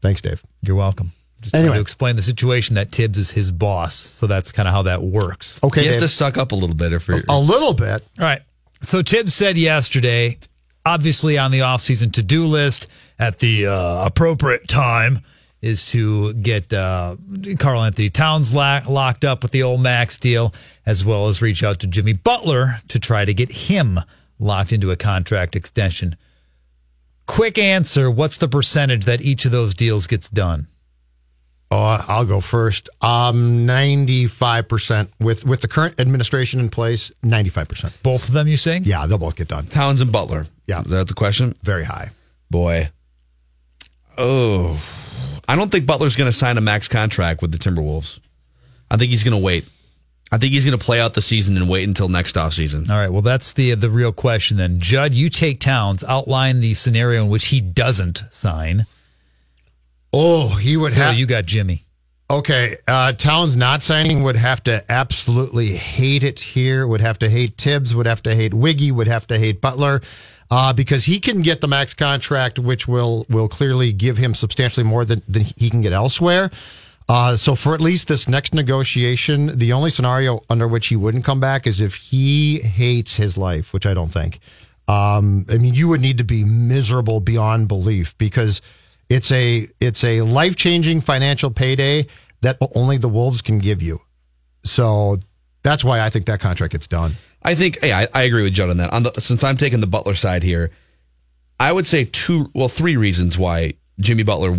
thanks, 0.00 0.20
Dave. 0.22 0.42
You're 0.62 0.76
welcome. 0.76 1.12
Just 1.42 1.52
trying 1.52 1.64
Anyway. 1.64 1.76
to 1.76 1.80
explain 1.82 2.16
the 2.16 2.22
situation 2.22 2.76
that 2.76 2.92
Tibbs 2.92 3.18
is 3.18 3.30
his 3.32 3.52
boss. 3.52 3.94
So 3.94 4.26
that's 4.26 4.52
kind 4.52 4.66
of 4.68 4.74
how 4.74 4.82
that 4.84 5.02
works. 5.02 5.60
Okay, 5.62 5.82
he 5.82 5.86
has 5.88 5.96
Dave. 5.96 6.02
to 6.02 6.08
suck 6.08 6.38
up 6.38 6.52
a 6.52 6.54
little 6.54 6.74
bit 6.76 6.92
if 6.92 7.06
you're, 7.08 7.20
a 7.28 7.38
little 7.38 7.74
bit. 7.74 8.02
All 8.18 8.24
right. 8.24 8.40
So 8.80 9.02
Tibbs 9.02 9.34
said 9.34 9.56
yesterday, 9.58 10.38
obviously 10.86 11.36
on 11.38 11.50
the 11.50 11.60
offseason 11.60 12.12
to 12.14 12.22
do 12.22 12.46
list 12.46 12.88
at 13.18 13.38
the 13.40 13.66
uh, 13.66 14.04
appropriate 14.06 14.66
time 14.66 15.20
is 15.62 15.90
to 15.92 16.34
get 16.34 16.72
uh, 16.72 17.16
Karl-Anthony 17.58 18.10
Towns 18.10 18.52
lock, 18.52 18.90
locked 18.90 19.24
up 19.24 19.42
with 19.42 19.52
the 19.52 19.62
old 19.62 19.80
Max 19.80 20.18
deal, 20.18 20.52
as 20.84 21.04
well 21.04 21.28
as 21.28 21.40
reach 21.40 21.62
out 21.62 21.78
to 21.78 21.86
Jimmy 21.86 22.12
Butler 22.12 22.80
to 22.88 22.98
try 22.98 23.24
to 23.24 23.32
get 23.32 23.50
him 23.52 24.00
locked 24.40 24.72
into 24.72 24.90
a 24.90 24.96
contract 24.96 25.54
extension. 25.54 26.16
Quick 27.26 27.56
answer 27.56 28.10
What's 28.10 28.38
the 28.38 28.48
percentage 28.48 29.04
that 29.04 29.20
each 29.20 29.44
of 29.44 29.52
those 29.52 29.74
deals 29.74 30.08
gets 30.08 30.28
done? 30.28 30.66
Oh, 31.70 32.04
I'll 32.06 32.26
go 32.26 32.40
first. 32.42 32.90
Um, 33.00 33.64
ninety-five 33.64 34.68
percent 34.68 35.10
with 35.18 35.46
with 35.46 35.62
the 35.62 35.68
current 35.68 35.98
administration 35.98 36.60
in 36.60 36.68
place. 36.68 37.10
Ninety-five 37.22 37.66
percent. 37.66 37.94
Both 38.02 38.28
of 38.28 38.34
them, 38.34 38.46
you 38.46 38.58
saying? 38.58 38.82
Yeah, 38.84 39.06
they'll 39.06 39.16
both 39.16 39.36
get 39.36 39.48
done. 39.48 39.68
Towns 39.68 40.02
and 40.02 40.12
Butler. 40.12 40.48
Yeah. 40.66 40.82
is 40.82 40.90
that 40.90 41.08
the 41.08 41.14
question? 41.14 41.54
Very 41.62 41.84
high. 41.84 42.10
Boy. 42.50 42.90
Oh, 44.18 44.78
I 45.52 45.56
don't 45.56 45.70
think 45.70 45.84
Butler's 45.84 46.16
going 46.16 46.30
to 46.30 46.36
sign 46.36 46.56
a 46.56 46.62
max 46.62 46.88
contract 46.88 47.42
with 47.42 47.52
the 47.52 47.58
Timberwolves. 47.58 48.18
I 48.90 48.96
think 48.96 49.10
he's 49.10 49.22
going 49.22 49.38
to 49.38 49.44
wait. 49.44 49.66
I 50.32 50.38
think 50.38 50.54
he's 50.54 50.64
going 50.64 50.78
to 50.78 50.82
play 50.82 50.98
out 50.98 51.12
the 51.12 51.20
season 51.20 51.58
and 51.58 51.68
wait 51.68 51.86
until 51.86 52.08
next 52.08 52.36
offseason. 52.36 52.88
All 52.88 52.96
right. 52.96 53.10
Well, 53.10 53.20
that's 53.20 53.52
the 53.52 53.74
the 53.74 53.90
real 53.90 54.12
question 54.12 54.56
then. 54.56 54.80
Judd, 54.80 55.12
you 55.12 55.28
take 55.28 55.60
Towns, 55.60 56.04
outline 56.04 56.60
the 56.60 56.72
scenario 56.72 57.24
in 57.24 57.28
which 57.28 57.48
he 57.48 57.60
doesn't 57.60 58.22
sign. 58.30 58.86
Oh, 60.10 60.48
he 60.56 60.78
would 60.78 60.94
Phil, 60.94 61.02
have. 61.02 61.16
you 61.18 61.26
got 61.26 61.44
Jimmy. 61.44 61.82
Okay, 62.30 62.76
uh, 62.88 63.12
Towns 63.12 63.54
not 63.54 63.82
signing 63.82 64.22
would 64.22 64.36
have 64.36 64.64
to 64.64 64.82
absolutely 64.90 65.66
hate 65.66 66.22
it 66.24 66.40
here. 66.40 66.86
Would 66.86 67.02
have 67.02 67.18
to 67.18 67.28
hate 67.28 67.58
Tibbs. 67.58 67.94
Would 67.94 68.06
have 68.06 68.22
to 68.22 68.34
hate 68.34 68.54
Wiggy. 68.54 68.90
Would 68.90 69.06
have 69.08 69.26
to 69.26 69.38
hate 69.38 69.60
Butler, 69.60 70.00
uh, 70.52 70.70
because 70.70 71.06
he 71.06 71.18
can 71.18 71.40
get 71.40 71.62
the 71.62 71.66
max 71.66 71.94
contract, 71.94 72.58
which 72.58 72.86
will 72.86 73.24
will 73.30 73.48
clearly 73.48 73.90
give 73.90 74.18
him 74.18 74.34
substantially 74.34 74.84
more 74.84 75.02
than, 75.02 75.22
than 75.26 75.44
he 75.56 75.70
can 75.70 75.80
get 75.80 75.94
elsewhere. 75.94 76.50
Uh, 77.08 77.34
so 77.38 77.54
for 77.54 77.74
at 77.74 77.80
least 77.80 78.06
this 78.06 78.28
next 78.28 78.52
negotiation, 78.52 79.56
the 79.56 79.72
only 79.72 79.88
scenario 79.88 80.42
under 80.50 80.68
which 80.68 80.88
he 80.88 80.96
wouldn't 80.96 81.24
come 81.24 81.40
back 81.40 81.66
is 81.66 81.80
if 81.80 81.94
he 81.94 82.60
hates 82.60 83.16
his 83.16 83.38
life, 83.38 83.72
which 83.72 83.86
I 83.86 83.94
don't 83.94 84.12
think. 84.12 84.40
Um, 84.88 85.46
I 85.48 85.56
mean, 85.56 85.72
you 85.72 85.88
would 85.88 86.02
need 86.02 86.18
to 86.18 86.24
be 86.24 86.44
miserable 86.44 87.20
beyond 87.20 87.66
belief 87.66 88.16
because 88.18 88.60
it's 89.08 89.32
a 89.32 89.66
it's 89.80 90.04
a 90.04 90.20
life 90.20 90.54
changing 90.56 91.00
financial 91.00 91.50
payday 91.50 92.06
that 92.42 92.58
only 92.74 92.98
the 92.98 93.08
Wolves 93.08 93.40
can 93.40 93.58
give 93.58 93.80
you. 93.80 94.02
So 94.64 95.16
that's 95.62 95.82
why 95.82 96.02
I 96.02 96.10
think 96.10 96.26
that 96.26 96.40
contract 96.40 96.72
gets 96.72 96.86
done. 96.86 97.16
I 97.44 97.54
think, 97.54 97.78
yeah, 97.82 97.98
I, 97.98 98.08
I 98.20 98.22
agree 98.22 98.42
with 98.42 98.52
Judd 98.52 98.70
on 98.70 98.76
that. 98.78 98.92
On 98.92 99.02
the, 99.02 99.12
since 99.18 99.42
I'm 99.42 99.56
taking 99.56 99.80
the 99.80 99.86
Butler 99.86 100.14
side 100.14 100.42
here, 100.42 100.70
I 101.58 101.72
would 101.72 101.86
say 101.86 102.04
two, 102.04 102.50
well, 102.54 102.68
three 102.68 102.96
reasons 102.96 103.38
why 103.38 103.74
Jimmy 104.00 104.22
Butler 104.22 104.56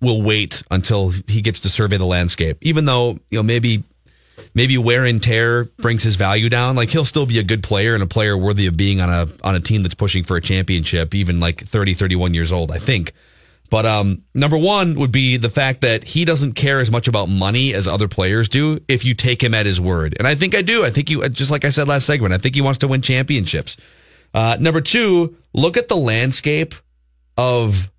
will 0.00 0.22
wait 0.22 0.62
until 0.70 1.10
he 1.28 1.40
gets 1.40 1.60
to 1.60 1.68
survey 1.68 1.96
the 1.96 2.06
landscape. 2.06 2.58
Even 2.60 2.84
though, 2.84 3.18
you 3.30 3.38
know, 3.38 3.42
maybe 3.42 3.84
maybe 4.54 4.76
wear 4.78 5.04
and 5.04 5.22
tear 5.22 5.64
brings 5.64 6.02
his 6.02 6.16
value 6.16 6.48
down. 6.48 6.76
Like 6.76 6.90
he'll 6.90 7.04
still 7.04 7.26
be 7.26 7.38
a 7.38 7.42
good 7.42 7.62
player 7.62 7.94
and 7.94 8.02
a 8.02 8.06
player 8.06 8.36
worthy 8.36 8.66
of 8.66 8.76
being 8.76 9.00
on 9.00 9.08
a 9.08 9.28
on 9.42 9.54
a 9.54 9.60
team 9.60 9.82
that's 9.82 9.94
pushing 9.94 10.24
for 10.24 10.36
a 10.36 10.40
championship, 10.40 11.14
even 11.14 11.40
like 11.40 11.60
30, 11.60 11.94
31 11.94 12.34
years 12.34 12.52
old, 12.52 12.70
I 12.70 12.78
think. 12.78 13.12
But 13.72 13.86
um, 13.86 14.22
number 14.34 14.58
one 14.58 14.96
would 14.96 15.12
be 15.12 15.38
the 15.38 15.48
fact 15.48 15.80
that 15.80 16.04
he 16.04 16.26
doesn't 16.26 16.52
care 16.52 16.80
as 16.80 16.90
much 16.90 17.08
about 17.08 17.30
money 17.30 17.72
as 17.72 17.88
other 17.88 18.06
players 18.06 18.50
do 18.50 18.78
if 18.86 19.02
you 19.02 19.14
take 19.14 19.42
him 19.42 19.54
at 19.54 19.64
his 19.64 19.80
word. 19.80 20.14
And 20.18 20.28
I 20.28 20.34
think 20.34 20.54
I 20.54 20.60
do. 20.60 20.84
I 20.84 20.90
think 20.90 21.08
you, 21.08 21.26
just 21.30 21.50
like 21.50 21.64
I 21.64 21.70
said 21.70 21.88
last 21.88 22.04
segment, 22.04 22.34
I 22.34 22.38
think 22.38 22.54
he 22.54 22.60
wants 22.60 22.80
to 22.80 22.88
win 22.88 23.00
championships. 23.00 23.78
Uh, 24.34 24.58
number 24.60 24.82
two, 24.82 25.38
look 25.54 25.78
at 25.78 25.88
the 25.88 25.96
landscape 25.96 26.74
of 27.38 27.90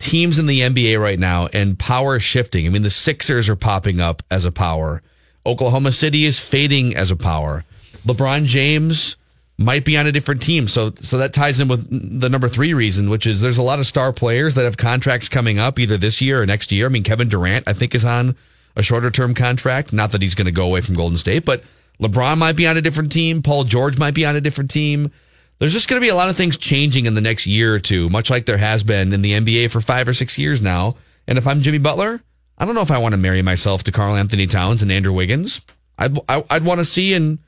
teams 0.00 0.40
in 0.40 0.46
the 0.46 0.58
NBA 0.58 1.00
right 1.00 1.20
now 1.20 1.46
and 1.52 1.78
power 1.78 2.18
shifting. 2.18 2.66
I 2.66 2.70
mean, 2.70 2.82
the 2.82 2.90
Sixers 2.90 3.48
are 3.48 3.54
popping 3.54 4.00
up 4.00 4.24
as 4.28 4.44
a 4.44 4.50
power. 4.50 5.02
Oklahoma 5.46 5.92
City 5.92 6.24
is 6.24 6.40
fading 6.40 6.96
as 6.96 7.12
a 7.12 7.16
power. 7.16 7.64
LeBron 8.04 8.46
James 8.46 9.16
might 9.58 9.84
be 9.84 9.96
on 9.96 10.06
a 10.06 10.12
different 10.12 10.42
team. 10.42 10.66
So 10.66 10.92
so 10.96 11.18
that 11.18 11.34
ties 11.34 11.60
in 11.60 11.68
with 11.68 12.20
the 12.20 12.28
number 12.28 12.48
3 12.48 12.74
reason, 12.74 13.10
which 13.10 13.26
is 13.26 13.40
there's 13.40 13.58
a 13.58 13.62
lot 13.62 13.78
of 13.78 13.86
star 13.86 14.12
players 14.12 14.54
that 14.54 14.64
have 14.64 14.76
contracts 14.76 15.28
coming 15.28 15.58
up 15.58 15.78
either 15.78 15.96
this 15.96 16.20
year 16.20 16.42
or 16.42 16.46
next 16.46 16.72
year. 16.72 16.86
I 16.86 16.88
mean, 16.88 17.04
Kevin 17.04 17.28
Durant 17.28 17.68
I 17.68 17.72
think 17.72 17.94
is 17.94 18.04
on 18.04 18.36
a 18.76 18.82
shorter 18.82 19.10
term 19.10 19.34
contract, 19.34 19.92
not 19.92 20.12
that 20.12 20.22
he's 20.22 20.34
going 20.34 20.46
to 20.46 20.52
go 20.52 20.64
away 20.64 20.80
from 20.80 20.94
Golden 20.94 21.18
State, 21.18 21.44
but 21.44 21.62
LeBron 22.00 22.38
might 22.38 22.56
be 22.56 22.66
on 22.66 22.76
a 22.76 22.80
different 22.80 23.12
team, 23.12 23.42
Paul 23.42 23.64
George 23.64 23.98
might 23.98 24.14
be 24.14 24.24
on 24.26 24.34
a 24.34 24.40
different 24.40 24.70
team. 24.70 25.12
There's 25.58 25.72
just 25.72 25.88
going 25.88 26.00
to 26.00 26.04
be 26.04 26.08
a 26.08 26.14
lot 26.16 26.28
of 26.28 26.36
things 26.36 26.56
changing 26.56 27.06
in 27.06 27.14
the 27.14 27.20
next 27.20 27.46
year 27.46 27.72
or 27.72 27.78
two, 27.78 28.08
much 28.08 28.30
like 28.30 28.46
there 28.46 28.56
has 28.56 28.82
been 28.82 29.12
in 29.12 29.22
the 29.22 29.32
NBA 29.32 29.70
for 29.70 29.80
5 29.80 30.08
or 30.08 30.14
6 30.14 30.38
years 30.38 30.60
now. 30.60 30.96
And 31.28 31.38
if 31.38 31.46
I'm 31.46 31.60
Jimmy 31.62 31.78
Butler, 31.78 32.20
I 32.58 32.64
don't 32.64 32.74
know 32.74 32.80
if 32.80 32.90
I 32.90 32.98
want 32.98 33.12
to 33.12 33.18
marry 33.18 33.42
myself 33.42 33.84
to 33.84 33.92
Karl-Anthony 33.92 34.48
Towns 34.48 34.82
and 34.82 34.90
Andrew 34.90 35.12
Wiggins. 35.12 35.60
I'd 35.98 36.18
I'd 36.28 36.64
want 36.64 36.78
to 36.78 36.84
see 36.84 37.14
and 37.14 37.38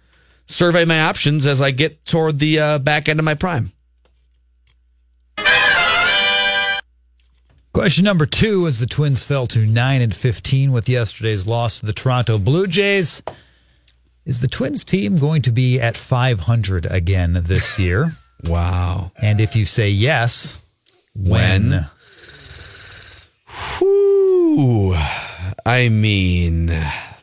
survey 0.46 0.84
my 0.84 1.00
options 1.00 1.46
as 1.46 1.60
I 1.60 1.70
get 1.70 2.04
toward 2.04 2.38
the 2.38 2.58
uh, 2.58 2.78
back 2.78 3.08
end 3.08 3.18
of 3.18 3.24
my 3.24 3.34
prime. 3.34 3.72
Question 7.72 8.04
number 8.04 8.24
two 8.24 8.68
as 8.68 8.78
the 8.78 8.86
Twins 8.86 9.24
fell 9.24 9.48
to 9.48 9.66
9 9.66 10.00
and 10.00 10.14
15 10.14 10.70
with 10.70 10.88
yesterday's 10.88 11.48
loss 11.48 11.80
to 11.80 11.86
the 11.86 11.92
Toronto 11.92 12.38
Blue 12.38 12.68
Jays. 12.68 13.20
Is 14.24 14.40
the 14.40 14.46
Twins 14.46 14.84
team 14.84 15.16
going 15.16 15.42
to 15.42 15.50
be 15.50 15.80
at 15.80 15.96
500 15.96 16.86
again 16.86 17.32
this 17.42 17.78
year? 17.78 18.12
Wow. 18.44 19.10
And 19.16 19.40
if 19.40 19.56
you 19.56 19.64
say 19.64 19.88
yes, 19.88 20.62
when? 21.14 21.70
When? 21.70 21.86
Whew. 23.78 24.94
I 25.64 25.88
mean, 25.88 26.66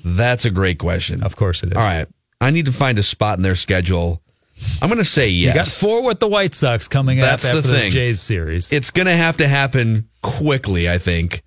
that's 0.04 0.46
a 0.46 0.50
great 0.50 0.80
question. 0.80 1.22
Of 1.22 1.36
course 1.36 1.62
it 1.62 1.74
is. 1.74 1.78
All 1.78 1.84
right. 1.84 2.08
I 2.42 2.50
need 2.50 2.66
to 2.66 2.72
find 2.72 2.98
a 2.98 3.04
spot 3.04 3.38
in 3.38 3.44
their 3.44 3.56
schedule. 3.56 4.22
I'm 4.82 4.90
going 4.90 4.98
to 5.00 5.06
say 5.06 5.30
yes. 5.30 5.54
You 5.56 5.60
got 5.60 5.68
four 5.68 6.06
with 6.06 6.20
the 6.20 6.28
White 6.28 6.56
Sox 6.56 6.88
coming 6.88 7.20
That's 7.20 7.46
up 7.46 7.52
the 7.52 7.58
after 7.60 7.70
thing. 7.70 7.84
this 7.86 7.94
Jays 7.94 8.22
series. 8.22 8.72
It's 8.72 8.92
going 8.92 9.06
to 9.06 9.16
have 9.16 9.38
to 9.38 9.48
happen 9.48 10.10
quickly, 10.22 10.90
I 10.90 10.98
think, 10.98 11.44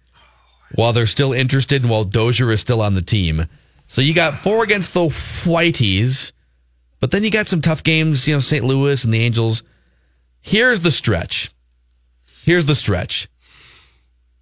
while 0.75 0.93
they're 0.93 1.07
still 1.07 1.33
interested 1.33 1.83
and 1.83 1.91
while 1.91 2.05
Dozier 2.05 2.51
is 2.53 2.61
still 2.61 2.81
on 2.81 2.95
the 2.95 3.03
team. 3.03 3.47
So 3.89 4.01
you 4.01 4.15
got 4.15 4.35
four 4.35 4.63
against 4.65 4.95
the 4.95 5.07
Whiteys, 5.43 6.33
but 7.01 7.11
then 7.11 7.23
you 7.25 7.31
got 7.31 7.49
some 7.49 7.61
tough 7.61 7.83
games, 7.83 8.27
you 8.27 8.35
know, 8.35 8.41
St. 8.41 8.65
Louis 8.65 9.05
and 9.05 9.13
the 9.13 9.21
Angels. 9.21 9.63
Here's 10.41 10.81
the 10.81 10.91
stretch. 10.91 11.53
Here's 12.45 12.67
the 12.67 12.75
stretch. 12.75 13.29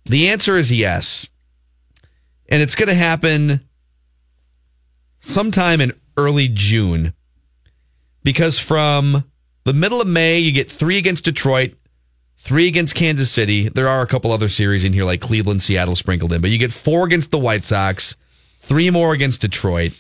The 0.05 0.29
answer 0.29 0.57
is 0.57 0.71
yes. 0.71 1.29
And 2.49 2.63
it's 2.63 2.75
going 2.75 2.89
to 2.89 2.95
happen 2.95 3.61
sometime 5.21 5.81
in 5.81 5.93
early 6.17 6.49
June 6.49 7.13
because 8.23 8.59
from 8.59 9.25
the 9.65 9.73
middle 9.73 10.01
of 10.01 10.07
May, 10.07 10.39
you 10.39 10.53
get 10.53 10.71
three 10.71 10.99
against 10.99 11.25
Detroit, 11.25 11.75
three 12.37 12.67
against 12.67 12.95
Kansas 12.95 13.31
City. 13.31 13.69
There 13.69 13.89
are 13.89 14.03
a 14.03 14.07
couple 14.07 14.33
other 14.33 14.49
series 14.49 14.85
in 14.85 14.93
here 14.93 15.05
like 15.05 15.21
Cleveland, 15.21 15.63
Seattle 15.63 15.97
sprinkled 15.97 16.33
in, 16.33 16.41
but 16.41 16.51
you 16.51 16.59
get 16.59 16.73
four 16.73 17.05
against 17.05 17.31
the 17.31 17.39
White 17.39 17.65
Sox, 17.65 18.17
three 18.59 18.91
more 18.91 19.13
against 19.13 19.41
Detroit. 19.41 19.93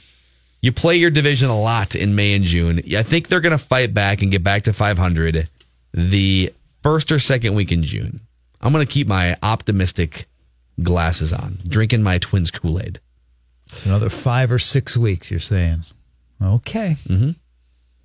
You 0.60 0.72
play 0.72 0.96
your 0.96 1.10
division 1.10 1.50
a 1.50 1.60
lot 1.60 1.94
in 1.94 2.14
May 2.14 2.34
and 2.34 2.44
June. 2.44 2.80
I 2.96 3.02
think 3.02 3.28
they're 3.28 3.40
going 3.40 3.56
to 3.56 3.64
fight 3.64 3.92
back 3.92 4.22
and 4.22 4.30
get 4.30 4.44
back 4.44 4.62
to 4.64 4.72
500 4.72 5.48
the 5.92 6.52
first 6.82 7.10
or 7.10 7.18
second 7.18 7.54
week 7.54 7.72
in 7.72 7.82
June. 7.82 8.20
I'm 8.60 8.72
going 8.72 8.86
to 8.86 8.92
keep 8.92 9.08
my 9.08 9.36
optimistic 9.42 10.26
glasses 10.80 11.32
on, 11.32 11.58
drinking 11.66 12.04
my 12.04 12.18
Twins 12.18 12.52
Kool 12.52 12.80
Aid. 12.80 13.00
Another 13.84 14.08
five 14.08 14.52
or 14.52 14.58
six 14.58 14.96
weeks, 14.96 15.30
you're 15.30 15.40
saying. 15.40 15.84
Okay. 16.42 16.96
Mm-hmm. 17.08 17.30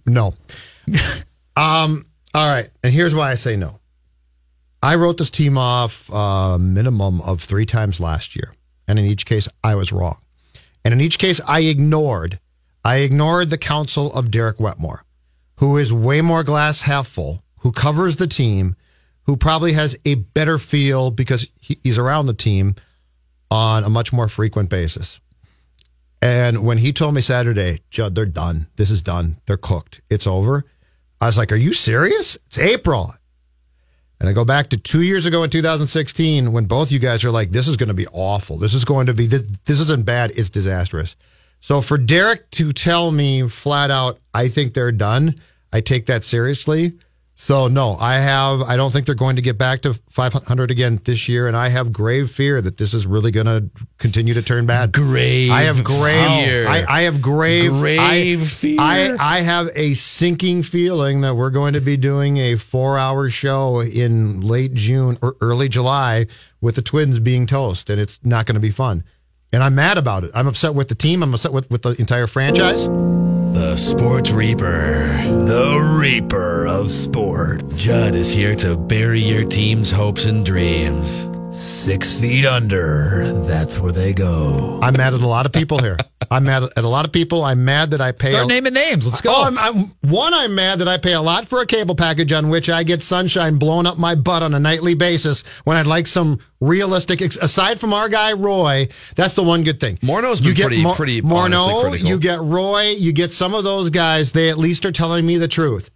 No. 0.06 0.34
um. 1.58 2.06
All 2.34 2.48
right. 2.48 2.70
And 2.84 2.94
here's 2.94 3.16
why 3.16 3.32
I 3.32 3.36
say 3.36 3.56
no. 3.56 3.80
I 4.82 4.96
wrote 4.96 5.18
this 5.18 5.32
team 5.32 5.58
off 5.58 6.10
a 6.14 6.58
minimum 6.60 7.20
of 7.22 7.42
three 7.42 7.66
times 7.66 8.00
last 8.00 8.36
year, 8.36 8.54
and 8.88 9.00
in 9.00 9.06
each 9.06 9.26
case, 9.26 9.48
I 9.64 9.76
was 9.76 9.92
wrong. 9.92 10.20
And 10.86 10.94
in 10.94 11.02
each 11.02 11.18
case, 11.20 11.42
I 11.48 11.62
ignored. 11.62 12.40
I 12.86 12.98
ignored 12.98 13.50
the 13.50 13.58
counsel 13.58 14.14
of 14.14 14.32
Derek 14.32 14.60
Wetmore, 14.60 15.04
who 15.58 15.78
is 15.78 15.92
way 15.92 16.22
more 16.22 16.44
glass 16.44 16.84
half 16.84 17.08
full, 17.08 17.44
who 17.60 17.72
covers 17.72 18.18
the 18.18 18.28
team, 18.28 18.76
who 19.24 19.36
probably 19.36 19.74
has 19.74 19.98
a 20.06 20.16
better 20.16 20.58
feel 20.58 21.12
because 21.12 21.48
he, 21.60 21.80
he's 21.84 21.98
around 21.98 22.28
the 22.28 22.34
team 22.34 22.76
on 23.52 23.84
a 23.84 23.90
much 23.90 24.14
more 24.14 24.30
frequent 24.30 24.70
basis. 24.70 25.20
And 26.22 26.66
when 26.66 26.80
he 26.80 26.94
told 26.94 27.14
me 27.14 27.22
Saturday, 27.22 27.82
Judd, 27.90 28.16
they're 28.16 28.26
done. 28.26 28.68
This 28.76 28.90
is 28.90 29.02
done. 29.02 29.38
They're 29.46 29.58
cooked. 29.58 30.02
It's 30.10 30.26
over. 30.26 30.66
I 31.22 31.28
was 31.28 31.38
like, 31.38 31.52
Are 31.52 31.58
you 31.58 31.74
serious? 31.74 32.38
It's 32.48 32.58
April. 32.58 33.14
And 34.20 34.28
I 34.28 34.34
go 34.34 34.46
back 34.46 34.70
to 34.70 34.78
two 34.78 35.04
years 35.04 35.28
ago 35.28 35.44
in 35.44 35.52
2016 35.52 36.52
when 36.52 36.66
both 36.66 36.92
you 36.92 36.98
guys 36.98 37.24
are 37.24 37.32
like, 37.32 37.52
This 37.52 37.68
is 37.68 37.78
going 37.78 37.90
to 37.90 37.94
be 37.94 38.08
awful. 38.08 38.58
This 38.58 38.74
is 38.74 38.86
going 38.86 39.08
to 39.08 39.14
be, 39.14 39.28
this, 39.28 39.44
this 39.66 39.80
isn't 39.80 40.06
bad. 40.06 40.32
It's 40.36 40.50
disastrous. 40.50 41.16
So 41.60 41.82
for 41.82 41.98
Derek 41.98 42.50
to 42.52 42.72
tell 42.72 43.12
me 43.12 43.48
flat 43.48 43.92
out, 43.92 44.20
I 44.34 44.48
think 44.48 44.74
they're 44.74 44.92
done, 44.92 45.40
I 45.74 45.82
take 45.82 46.06
that 46.08 46.24
seriously. 46.24 46.94
So 47.40 47.68
no, 47.68 47.96
I 47.98 48.16
have. 48.16 48.64
I 48.64 48.78
don't 48.78 48.92
think 48.92 49.06
they're 49.06 49.14
going 49.14 49.36
to 49.36 49.44
get 49.44 49.60
back 49.60 49.84
to 49.84 49.94
500 50.10 50.72
again 50.72 51.00
this 51.04 51.30
year, 51.30 51.48
and 51.48 51.56
I 51.56 51.70
have 51.70 51.94
grave 51.94 52.32
fear 52.32 52.64
that 52.64 52.78
this 52.78 52.96
is 52.96 53.06
really 53.06 53.30
going 53.30 53.46
to 53.46 53.70
continue 54.00 54.34
to 54.34 54.42
turn 54.42 54.66
bad. 54.66 54.92
Grave 54.92 55.52
I 55.52 55.62
have 55.62 55.84
grave. 55.84 56.28
fear. 56.28 56.68
I, 56.68 56.84
I 56.90 57.02
have 57.04 57.22
grave. 57.22 57.70
Grave 57.74 58.42
I, 58.42 58.44
fear. 58.44 58.78
I 58.80 59.16
I 59.20 59.42
have 59.42 59.70
a 59.76 59.94
sinking 59.94 60.64
feeling 60.64 61.22
that 61.22 61.36
we're 61.36 61.52
going 61.52 61.74
to 61.74 61.80
be 61.80 61.96
doing 61.96 62.38
a 62.38 62.56
four-hour 62.56 63.30
show 63.30 63.82
in 63.82 64.42
late 64.42 64.74
June 64.74 65.20
or 65.22 65.36
early 65.40 65.70
July 65.70 66.26
with 66.60 66.74
the 66.74 66.82
Twins 66.82 67.20
being 67.20 67.46
toast, 67.46 67.92
and 67.92 68.02
it's 68.02 68.20
not 68.26 68.48
going 68.48 68.56
to 68.56 68.60
be 68.60 68.72
fun. 68.72 69.04
And 69.54 69.62
I'm 69.62 69.76
mad 69.76 70.00
about 70.00 70.24
it. 70.24 70.32
I'm 70.34 70.48
upset 70.48 70.74
with 70.74 70.88
the 70.88 70.96
team. 70.96 71.22
I'm 71.22 71.36
upset 71.36 71.54
with, 71.54 71.70
with 71.70 71.84
the 71.84 71.92
entire 72.00 72.26
franchise. 72.26 72.90
Sports 73.78 74.32
Reaper. 74.32 75.22
The 75.46 75.98
Reaper 76.00 76.66
of 76.66 76.92
Sports. 76.92 77.78
Judd 77.78 78.16
is 78.16 78.32
here 78.32 78.56
to 78.56 78.76
bury 78.76 79.20
your 79.20 79.46
team's 79.46 79.92
hopes 79.92 80.26
and 80.26 80.44
dreams. 80.44 81.28
Six 81.52 82.20
feet 82.20 82.46
under. 82.46 83.32
That's 83.44 83.80
where 83.80 83.92
they 83.92 84.14
go. 84.14 84.80
I'm 84.82 84.94
mad 84.98 85.14
at 85.14 85.22
a 85.22 85.28
lot 85.28 85.46
of 85.46 85.54
people 85.54 85.80
here. 85.80 85.98
I'm 86.30 86.44
mad 86.44 86.64
at 86.64 86.84
a 86.84 86.88
lot 86.88 87.06
of 87.06 87.14
people. 87.14 87.44
I'm 87.44 87.64
mad 87.64 87.92
that 87.92 88.02
I 88.02 88.12
pay. 88.12 88.32
Start 88.32 88.46
a- 88.46 88.48
naming 88.48 88.74
names. 88.74 89.08
Let's 89.08 89.22
go. 89.22 89.32
Oh, 89.34 89.44
I'm, 89.46 89.58
I'm, 89.58 89.76
one, 90.02 90.34
I'm 90.34 90.54
mad 90.56 90.80
that 90.80 90.88
I 90.90 90.98
pay 90.98 91.14
a 91.14 91.22
lot 91.22 91.48
for 91.48 91.62
a 91.62 91.66
cable 91.66 91.96
package 91.96 92.34
on 92.34 92.50
which 92.50 92.70
I 92.70 92.84
get 92.84 93.02
sunshine 93.02 93.58
blown 93.58 93.86
up 93.88 93.98
my 93.98 94.14
butt 94.16 94.44
on 94.44 94.54
a 94.54 94.60
nightly 94.60 94.94
basis 94.94 95.44
when 95.64 95.78
I'd 95.78 95.88
like 95.88 96.06
some 96.08 96.40
realistic, 96.60 97.22
aside 97.22 97.80
from 97.80 97.94
our 97.94 98.10
guy 98.10 98.34
Roy, 98.34 98.90
that's 99.16 99.34
the 99.36 99.44
one 99.44 99.64
good 99.64 99.80
thing. 99.80 99.98
Morneau's 99.98 100.42
been 100.42 100.54
pretty- 100.56 100.84
pretty 100.96 101.22
honestly 101.22 101.74
Morneau, 101.74 101.82
critical. 101.84 102.10
you 102.10 102.20
get 102.20 102.40
Roy, 102.42 102.90
you 102.92 103.14
get 103.14 103.32
some 103.32 103.54
of 103.54 103.64
those 103.64 103.90
guys, 103.90 104.34
they 104.34 104.50
at 104.50 104.58
least 104.58 104.86
are 104.86 104.92
telling 104.92 105.26
me 105.26 105.38
the 105.38 105.48
truth. 105.48 105.90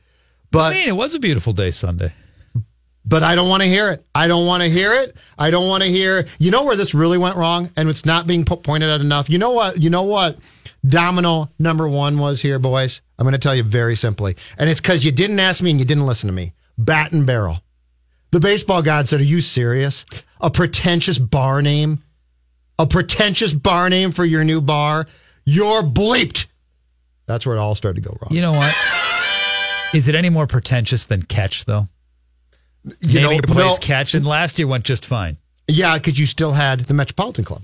But 0.50 0.74
I 0.74 0.78
mean, 0.78 0.88
it 0.88 0.96
was 0.96 1.14
a 1.14 1.20
beautiful 1.20 1.52
day 1.54 1.72
Sunday. 1.72 2.14
But 3.06 3.24
I 3.24 3.36
don't 3.36 3.50
want 3.50 3.64
to 3.64 3.70
hear 3.70 3.90
it. 3.90 4.06
I 4.14 4.28
don't 4.28 4.46
want 4.46 4.64
to 4.64 4.70
hear 4.70 4.94
it. 4.94 5.16
I 5.38 5.50
don't 5.52 5.68
want 5.68 5.84
to 5.84 5.90
hear. 5.90 6.26
You 6.40 6.52
know 6.52 6.66
where 6.66 6.76
this 6.76 6.94
really 6.94 7.18
went 7.18 7.36
wrong, 7.36 7.72
and 7.76 7.90
it's 7.90 8.06
not 8.06 8.28
being 8.28 8.46
po- 8.46 8.58
pointed 8.58 8.90
out 8.90 9.02
enough. 9.02 9.30
You 9.30 9.38
know 9.38 9.52
what? 9.52 9.82
You 9.82 9.90
know 9.90 10.04
what? 10.04 10.38
Domino 10.86 11.50
number 11.60 11.88
one 11.88 12.18
was 12.18 12.42
here, 12.42 12.60
boys. 12.60 13.02
I'm 13.18 13.24
going 13.24 13.34
to 13.34 13.38
tell 13.40 13.56
you 13.56 13.64
very 13.64 13.96
simply, 13.96 14.36
and 14.58 14.70
it's 14.70 14.82
because 14.82 15.06
you 15.06 15.12
didn't 15.12 15.40
ask 15.40 15.62
me 15.62 15.72
and 15.72 15.80
you 15.80 15.86
didn't 15.86 16.06
listen 16.06 16.28
to 16.28 16.34
me. 16.34 16.54
Bat 16.78 17.12
and 17.12 17.26
barrel. 17.26 17.62
The 18.32 18.40
baseball 18.40 18.82
god 18.82 19.08
said, 19.08 19.20
"Are 19.20 19.24
you 19.24 19.42
serious? 19.42 20.06
A 20.40 20.50
pretentious 20.50 21.20
bar 21.20 21.62
name? 21.62 22.04
A 22.80 22.88
pretentious 22.88 23.54
bar 23.54 23.90
name 23.90 24.12
for 24.12 24.26
your 24.26 24.44
new 24.44 24.62
bar? 24.62 25.08
You're 25.46 25.84
bleeped." 25.84 26.48
That's 27.28 27.46
where 27.46 27.56
it 27.56 27.60
all 27.60 27.76
started 27.76 28.04
to 28.04 28.10
go 28.10 28.18
wrong. 28.22 28.34
You 28.34 28.42
know 28.42 28.54
what? 28.54 28.76
Is 29.94 30.08
it 30.08 30.16
any 30.16 30.30
more 30.30 30.48
pretentious 30.48 31.06
than 31.06 31.24
catch, 31.24 31.66
though? 31.66 31.88
You 32.84 33.20
Naming 33.22 33.32
your 33.34 33.42
place 33.44 33.56
well, 33.58 33.78
catch, 33.78 34.14
and 34.16 34.26
last 34.26 34.58
year 34.58 34.68
went 34.68 34.84
just 34.86 35.06
fine. 35.06 35.38
Yeah, 35.68 35.98
because 35.98 36.20
you 36.20 36.26
still 36.26 36.52
had 36.54 36.82
the 36.82 36.94
Metropolitan 36.94 37.44
Club. 37.46 37.64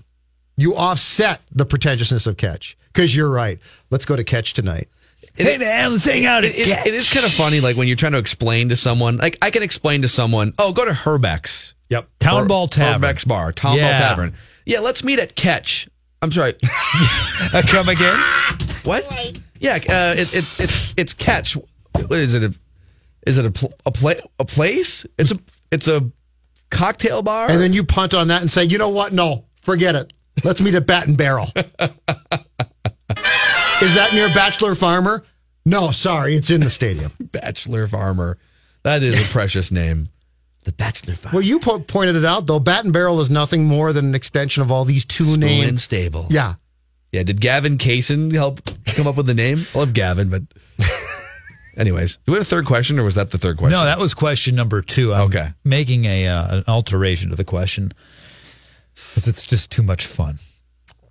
You 0.57 0.75
offset 0.75 1.41
the 1.51 1.65
pretentiousness 1.65 2.27
of 2.27 2.37
catch. 2.37 2.77
Because 2.93 3.15
you're 3.15 3.29
right. 3.29 3.59
Let's 3.89 4.05
go 4.05 4.15
to 4.15 4.23
catch 4.23 4.53
tonight. 4.53 4.87
hey 5.35 5.57
man, 5.57 5.91
let's 5.91 6.05
hang 6.05 6.25
out. 6.25 6.43
It, 6.43 6.57
it- 6.57 6.87
it 6.87 6.93
is 6.93 7.11
kind 7.11 7.25
of 7.25 7.31
funny, 7.31 7.59
like 7.61 7.75
when 7.77 7.87
you're 7.87 7.95
trying 7.97 8.11
to 8.13 8.17
explain 8.17 8.69
to 8.69 8.75
someone. 8.75 9.17
Like 9.17 9.37
I 9.41 9.49
can 9.51 9.63
explain 9.63 10.01
to 10.03 10.07
someone, 10.07 10.53
"Oh, 10.59 10.71
go 10.73 10.85
to 10.85 10.91
Hrbek's 10.91 11.73
Yep. 11.89 12.07
Town 12.19 12.43
or 12.43 12.45
Ball 12.47 12.67
Tavern. 12.67 13.01
Hrbek's 13.01 13.25
Bar, 13.25 13.51
Town 13.53 13.77
Yeah. 13.77 13.91
Ball 13.99 14.09
Tavern." 14.09 14.33
Yeah, 14.65 14.79
let's 14.79 15.03
meet 15.03 15.19
at 15.19 15.35
Catch. 15.35 15.87
I'm 16.21 16.31
sorry. 16.31 16.55
Uh, 17.53 17.61
come 17.67 17.87
again? 17.87 18.19
what? 18.83 19.05
Yeah, 19.59 19.75
uh, 19.75 20.15
it, 20.17 20.33
it, 20.33 20.45
it's 20.59 20.93
it's 20.97 21.13
Catch. 21.13 21.55
What 21.93 22.11
is 22.11 22.33
it? 22.33 22.57
Is 23.27 23.37
it 23.37 23.45
a 23.45 23.51
pl- 23.51 23.73
a 23.85 23.91
play 23.91 24.15
a 24.39 24.45
place? 24.45 25.05
It's 25.17 25.31
a 25.31 25.39
it's 25.71 25.87
a 25.87 26.09
cocktail 26.71 27.21
bar. 27.21 27.49
And 27.51 27.59
then 27.61 27.73
you 27.73 27.83
punt 27.83 28.13
on 28.13 28.29
that 28.29 28.41
and 28.41 28.49
say, 28.49 28.63
you 28.63 28.77
know 28.77 28.89
what? 28.89 29.13
No, 29.13 29.45
forget 29.61 29.95
it. 29.95 30.13
Let's 30.43 30.61
meet 30.61 30.75
at 30.75 30.85
Bat 30.87 31.07
and 31.07 31.17
Barrel. 31.17 31.47
Is 33.81 33.93
that 33.93 34.09
near 34.13 34.27
Bachelor 34.29 34.75
Farmer? 34.75 35.23
No, 35.65 35.91
sorry. 35.91 36.35
It's 36.35 36.49
in 36.49 36.61
the 36.61 36.69
stadium. 36.69 37.11
Bachelor 37.19 37.85
Farmer. 37.87 38.37
That 38.83 39.03
is 39.03 39.19
a 39.19 39.23
precious 39.31 39.71
name. 39.71 40.07
The 40.63 40.71
Bachelor 40.71 41.13
Farmer. 41.15 41.35
Well, 41.37 41.43
you 41.45 41.59
po- 41.59 41.79
pointed 41.79 42.15
it 42.15 42.25
out, 42.25 42.47
though. 42.47 42.59
Bat 42.59 42.85
and 42.85 42.93
Barrel 42.93 43.21
is 43.21 43.29
nothing 43.29 43.65
more 43.65 43.93
than 43.93 44.05
an 44.05 44.15
extension 44.15 44.63
of 44.63 44.71
all 44.71 44.83
these 44.85 45.05
two 45.05 45.25
Spoon 45.25 45.43
and 45.43 45.61
names. 45.61 45.83
Stable. 45.83 46.27
Yeah. 46.29 46.55
Yeah, 47.11 47.23
did 47.23 47.39
Gavin 47.39 47.77
Kaysen 47.77 48.31
help 48.33 48.61
come 48.85 49.07
up 49.07 49.15
with 49.15 49.27
the 49.27 49.33
name? 49.33 49.65
I 49.75 49.79
love 49.79 49.93
Gavin, 49.93 50.29
but 50.29 50.43
anyways, 51.77 52.17
do 52.25 52.31
we 52.33 52.37
have 52.37 52.41
a 52.41 52.49
third 52.49 52.65
question 52.65 52.99
or 52.99 53.03
was 53.03 53.15
that 53.15 53.31
the 53.31 53.37
third 53.37 53.57
question? 53.57 53.77
No, 53.79 53.85
that 53.85 53.99
was 53.99 54.13
question 54.13 54.55
number 54.55 54.81
two. 54.81 55.13
I'm 55.13 55.21
Okay. 55.27 55.53
making 55.63 56.05
a 56.05 56.27
uh, 56.27 56.57
an 56.57 56.63
alteration 56.67 57.29
to 57.29 57.35
the 57.35 57.43
question 57.45 57.93
because 58.95 59.27
it's 59.27 59.45
just 59.45 59.71
too 59.71 59.83
much 59.83 60.05
fun. 60.05 60.39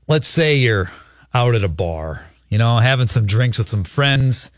Let's 0.09 0.29
say 0.29 0.57
you're 0.57 0.91
out 1.35 1.55
at 1.55 1.65
a 1.65 1.69
bar, 1.69 2.27
you 2.49 2.59
know, 2.59 2.79
having 2.79 3.07
some 3.07 3.27
drinks 3.27 3.59
with 3.59 3.69
some 3.69 3.85
friends, 3.85 4.51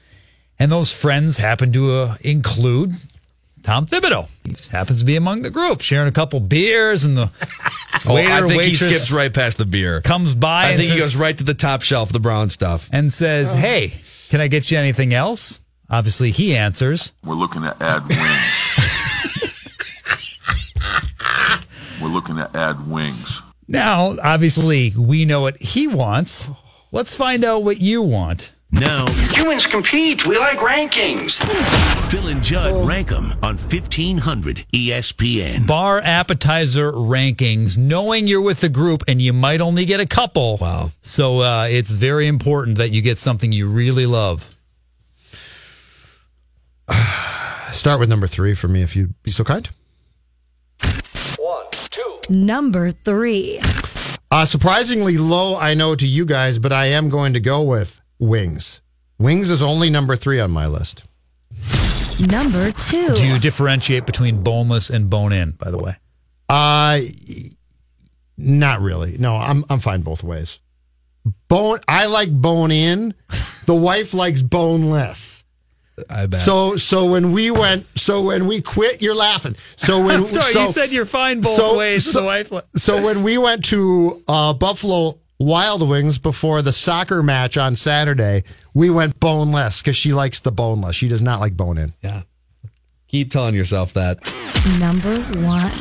and 0.59 0.71
those 0.71 0.93
friends 0.93 1.37
happen 1.39 1.73
to 1.73 1.93
uh, 1.95 2.17
include 2.23 2.95
Tom 3.63 3.87
Thibodeau. 3.87 4.29
He 4.45 4.53
just 4.53 4.71
happens 4.71 5.01
to 5.01 5.05
be 5.05 5.17
among 5.17 5.43
the 5.43 5.51
group, 5.51 5.81
sharing 5.81 6.09
a 6.09 6.13
couple 6.13 6.41
beers, 6.41 7.05
and 7.05 7.17
the 7.17 7.31
Oh, 8.07 8.15
waiter 8.15 8.31
I 8.31 8.49
think 8.49 8.63
he 8.63 8.75
skips 8.77 9.11
right 9.11 9.33
past 9.33 9.59
the 9.59 9.67
beer. 9.67 10.01
comes 10.03 10.35
by 10.35 10.67
I 10.67 10.69
and 10.71 10.81
think 10.81 10.93
he 10.93 11.01
says- 11.01 11.15
goes 11.15 11.21
right 11.21 11.37
to 11.39 11.45
the 11.45 11.55
top 11.55 11.83
shelf, 11.83 12.13
the 12.13 12.21
brown 12.21 12.51
stuff. 12.51 12.89
and 12.93 13.13
says, 13.13 13.53
"Hey, 13.53 13.95
can 14.29 14.41
I 14.41 14.49
get 14.49 14.71
you 14.71 14.79
anything 14.79 15.13
else?" 15.15 15.61
Obviously, 15.91 16.31
he 16.31 16.55
answers, 16.55 17.15
We're 17.25 17.35
looking 17.35 17.63
to 17.63 17.75
add 17.81 18.07
wings. 18.09 19.53
We're 22.03 22.09
looking 22.09 22.37
to 22.37 22.51
add 22.55 22.89
wings. 22.89 23.43
Now, 23.67 24.17
obviously, 24.23 24.93
we 24.97 25.25
know 25.25 25.41
what 25.41 25.57
he 25.57 25.87
wants. 25.89 26.51
Let's 26.93 27.15
find 27.15 27.45
out 27.45 27.65
what 27.65 27.79
you 27.79 28.03
want. 28.03 28.53
Now, 28.71 29.07
Humans 29.09 29.67
compete. 29.67 30.27
We 30.27 30.39
like 30.39 30.59
rankings. 30.59 31.43
Phil 32.11 32.29
and 32.29 32.43
Judd 32.43 32.87
rank 32.87 33.09
them 33.09 33.35
on 33.43 33.57
E 33.57 33.59
1500 33.59 34.67
ESPN. 34.75 35.67
Bar 35.67 36.03
appetizer 36.05 36.93
rankings, 36.93 37.79
knowing 37.79 38.27
you're 38.27 38.43
with 38.43 38.61
the 38.61 38.69
group 38.69 39.05
and 39.09 39.23
you 39.23 39.33
might 39.33 39.63
only 39.63 39.87
get 39.87 40.01
a 40.01 40.07
couple. 40.07 40.59
Wow. 40.61 40.91
So 41.01 41.41
uh, 41.41 41.65
it's 41.65 41.93
very 41.93 42.27
important 42.27 42.77
that 42.77 42.91
you 42.91 43.01
get 43.01 43.17
something 43.17 43.53
you 43.53 43.69
really 43.69 44.05
love. 44.05 44.55
Start 47.73 48.01
with 48.01 48.09
number 48.09 48.27
three 48.27 48.55
for 48.55 48.69
me, 48.69 48.83
if 48.83 48.97
you'd 48.97 49.15
be 49.23 49.31
so 49.31 49.45
kind. 49.45 49.71
One, 51.39 51.67
two. 51.73 52.19
Number 52.29 52.91
three. 52.91 53.61
Uh, 54.31 54.45
surprisingly 54.45 55.17
low, 55.19 55.57
I 55.57 55.75
know 55.75 55.95
to 55.95 56.07
you 56.07 56.25
guys, 56.27 56.59
but 56.59 56.73
I 56.73 56.87
am 56.87 57.09
going 57.09 57.33
to 57.35 57.41
go 57.41 57.63
with 57.63 58.01
wings. 58.19 58.81
Wings 59.19 59.51
is 59.51 59.63
only 59.63 59.91
number 59.91 60.17
three 60.17 60.39
on 60.41 60.51
my 60.51 60.67
list. 60.67 61.05
Number 62.31 62.73
two. 62.73 63.15
Do 63.15 63.27
you 63.27 63.39
differentiate 63.39 64.05
between 64.05 64.43
boneless 64.43 64.91
and 64.91 65.09
bone 65.09 65.33
in, 65.33 65.53
by 65.53 65.71
the 65.71 65.79
way? 65.79 65.97
Uh 66.49 67.01
not 68.37 68.81
really. 68.81 69.19
No, 69.19 69.37
I'm 69.37 69.65
I'm 69.69 69.81
fine 69.81 70.01
both 70.03 70.23
ways. 70.23 70.59
bone. 71.49 71.81
I 71.89 72.07
like 72.07 72.31
bone 72.33 72.71
in. 72.71 73.15
The 73.67 73.75
wife 73.75 74.15
likes 74.15 74.43
boneless. 74.43 75.45
I 76.11 76.27
bet. 76.27 76.41
So 76.43 76.77
so 76.77 77.07
when 77.07 77.33
we 77.33 77.51
went, 77.51 77.87
so 77.99 78.23
when 78.23 78.47
we 78.47 78.61
quit, 78.61 79.03
you're 79.03 79.15
laughing. 79.15 79.57
So 79.79 80.05
when 80.05 80.27
sorry, 80.27 80.53
so, 80.53 80.61
you 80.65 80.73
said 80.73 80.93
you're 80.93 81.07
fine 81.07 81.41
both 81.41 81.57
so- 81.57 81.77
ways. 81.79 82.11
so- 82.11 82.21
the 82.21 82.27
wife. 82.27 82.53
so 82.75 83.03
when 83.05 83.23
we 83.23 83.39
went 83.39 83.65
to 83.67 84.23
uh, 84.29 84.53
Buffalo 84.55 85.19
Wild 85.39 85.89
Wings 85.89 86.19
before 86.19 86.63
the 86.63 86.73
soccer 86.73 87.23
match 87.23 87.57
on 87.57 87.77
Saturday, 87.77 88.45
we 88.75 88.91
went 88.91 89.21
boneless 89.21 89.81
because 89.81 89.97
she 89.97 90.13
likes 90.13 90.41
the 90.41 90.51
boneless. 90.53 90.97
She 90.97 91.09
does 91.09 91.23
not 91.23 91.41
like 91.41 91.57
bone 91.57 91.79
in. 91.79 91.95
yeah. 92.03 92.23
Keep 93.09 93.31
telling 93.31 93.55
yourself 93.55 93.95
that. 93.95 94.19
Number 94.79 95.19
one. 95.21 95.73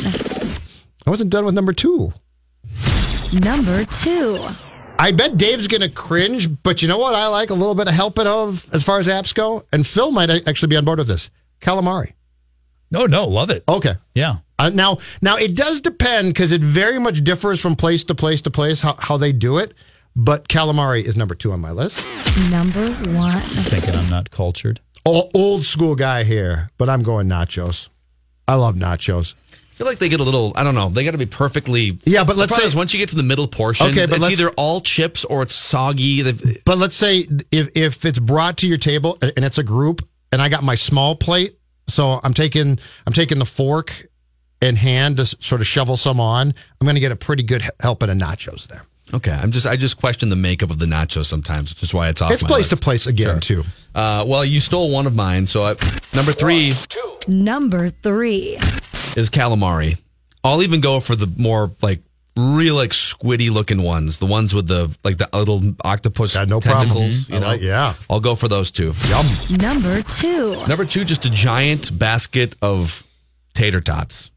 I 1.05 1.09
wasn't 1.09 1.29
done 1.29 1.43
with 1.43 1.55
number 1.55 1.73
two. 1.73 2.13
Number 3.33 3.83
two. 3.83 4.47
I 4.99 5.11
bet 5.11 5.37
Dave's 5.37 5.67
going 5.67 5.81
to 5.81 5.89
cringe, 5.89 6.49
but 6.63 6.81
you 6.81 6.87
know 6.87 6.97
what? 6.97 7.13
I 7.13 7.27
like 7.27 7.49
a 7.49 7.53
little 7.53 7.75
bit 7.75 7.87
of 7.87 7.93
helping 7.93 8.25
of 8.27 8.67
as 8.73 8.83
far 8.83 8.99
as 8.99 9.07
apps 9.07 9.33
go, 9.33 9.63
and 9.71 9.85
Phil 9.85 10.11
might 10.11 10.29
actually 10.47 10.69
be 10.69 10.77
on 10.77 10.85
board 10.85 10.99
with 10.99 11.07
this. 11.07 11.29
Calamari. 11.61 12.13
No, 12.89 13.05
no, 13.05 13.27
love 13.27 13.49
it. 13.49 13.63
Okay. 13.67 13.95
Yeah. 14.15 14.37
Uh, 14.57 14.69
now, 14.69 14.97
now 15.21 15.35
it 15.37 15.55
does 15.55 15.81
depend 15.81 16.29
because 16.33 16.51
it 16.51 16.61
very 16.61 16.99
much 16.99 17.23
differs 17.23 17.59
from 17.59 17.75
place 17.75 18.03
to 18.05 18.15
place 18.15 18.41
to 18.43 18.51
place 18.51 18.81
how, 18.81 18.95
how 18.97 19.17
they 19.17 19.31
do 19.31 19.57
it. 19.57 19.73
But 20.15 20.47
calamari 20.47 21.03
is 21.03 21.15
number 21.15 21.35
two 21.35 21.51
on 21.51 21.59
my 21.59 21.71
list. 21.71 22.01
Number 22.49 22.91
one. 22.91 23.41
Thinking 23.41 23.93
I'm 23.93 24.09
not 24.09 24.31
cultured. 24.31 24.79
O- 25.05 25.29
old 25.35 25.63
school 25.63 25.93
guy 25.95 26.23
here, 26.23 26.71
but 26.77 26.89
I'm 26.89 27.03
going 27.03 27.29
nachos. 27.29 27.89
I 28.47 28.55
love 28.55 28.75
nachos. 28.75 29.35
I 29.77 29.81
feel 29.81 29.87
like 29.87 29.99
they 29.99 30.09
get 30.09 30.19
a 30.19 30.23
little. 30.23 30.53
I 30.55 30.63
don't 30.63 30.73
know. 30.73 30.89
They 30.89 31.03
got 31.03 31.11
to 31.11 31.19
be 31.19 31.27
perfectly. 31.27 31.99
Yeah, 32.03 32.23
but 32.23 32.35
let's 32.35 32.55
say- 32.55 32.65
is 32.65 32.75
once 32.75 32.95
you 32.95 32.97
get 32.97 33.09
to 33.09 33.15
the 33.15 33.21
middle 33.21 33.47
portion, 33.47 33.85
Okay, 33.89 34.07
but 34.07 34.17
it's 34.17 34.29
either 34.31 34.49
all 34.57 34.81
chips 34.81 35.23
or 35.23 35.43
it's 35.43 35.53
soggy. 35.53 36.23
But 36.65 36.79
let's 36.79 36.95
say 36.95 37.27
if 37.51 37.69
if 37.75 38.03
it's 38.03 38.17
brought 38.17 38.57
to 38.57 38.67
your 38.67 38.79
table 38.79 39.19
and 39.21 39.45
it's 39.45 39.59
a 39.59 39.63
group, 39.63 40.01
and 40.31 40.41
I 40.41 40.49
got 40.49 40.63
my 40.63 40.73
small 40.73 41.15
plate, 41.15 41.59
so 41.85 42.19
I'm 42.23 42.33
taking 42.33 42.79
I'm 43.05 43.13
taking 43.13 43.37
the 43.37 43.45
fork 43.45 44.07
and 44.63 44.79
hand 44.79 45.17
to 45.17 45.27
sort 45.27 45.61
of 45.61 45.67
shovel 45.67 45.95
some 45.95 46.19
on. 46.19 46.55
I'm 46.81 46.85
going 46.85 46.95
to 46.95 46.99
get 46.99 47.11
a 47.11 47.15
pretty 47.15 47.43
good 47.43 47.61
helping 47.79 48.09
of 48.09 48.17
nachos 48.17 48.65
there. 48.65 48.81
Okay, 49.13 49.29
I'm 49.31 49.51
just 49.51 49.67
I 49.67 49.75
just 49.75 49.99
question 49.99 50.29
the 50.29 50.35
makeup 50.35 50.71
of 50.71 50.79
the 50.79 50.87
nachos 50.87 51.27
sometimes, 51.27 51.69
which 51.69 51.83
is 51.83 51.93
why 51.93 52.09
it's 52.09 52.19
off. 52.23 52.31
It's 52.31 52.41
my 52.41 52.49
place 52.49 52.69
to 52.69 52.77
place 52.77 53.05
again 53.05 53.41
too. 53.41 53.63
Uh, 53.93 54.25
well, 54.27 54.43
you 54.43 54.59
stole 54.59 54.89
one 54.89 55.05
of 55.05 55.13
mine, 55.13 55.45
so 55.45 55.63
I, 55.63 55.75
number 56.15 56.31
three 56.31 56.71
Number 57.27 57.89
three. 57.89 58.57
Is 59.17 59.29
calamari. 59.29 59.99
I'll 60.43 60.61
even 60.63 60.79
go 60.79 60.99
for 61.01 61.15
the 61.15 61.27
more 61.27 61.71
like 61.81 62.01
real 62.37 62.75
like 62.75 62.91
squiddy 62.91 63.49
looking 63.49 63.81
ones, 63.81 64.19
the 64.19 64.25
ones 64.27 64.53
with 64.53 64.67
the 64.67 64.95
like 65.03 65.17
the 65.17 65.27
little 65.33 65.73
octopus 65.83 66.35
Got 66.35 66.47
no 66.47 66.61
problem. 66.61 66.87
tentacles. 66.89 67.25
Mm-hmm. 67.25 67.33
I 67.33 67.35
You 67.35 67.41
know, 67.41 67.47
like- 67.47 67.61
yeah. 67.61 67.93
I'll 68.09 68.19
go 68.19 68.35
for 68.35 68.47
those 68.47 68.71
two. 68.71 68.93
Yum. 69.09 69.25
Number 69.59 70.01
two. 70.03 70.65
Number 70.67 70.85
two, 70.85 71.03
just 71.03 71.25
a 71.25 71.29
giant 71.29 71.97
basket 71.97 72.55
of 72.61 73.05
tater 73.55 73.81
tots. 73.81 74.31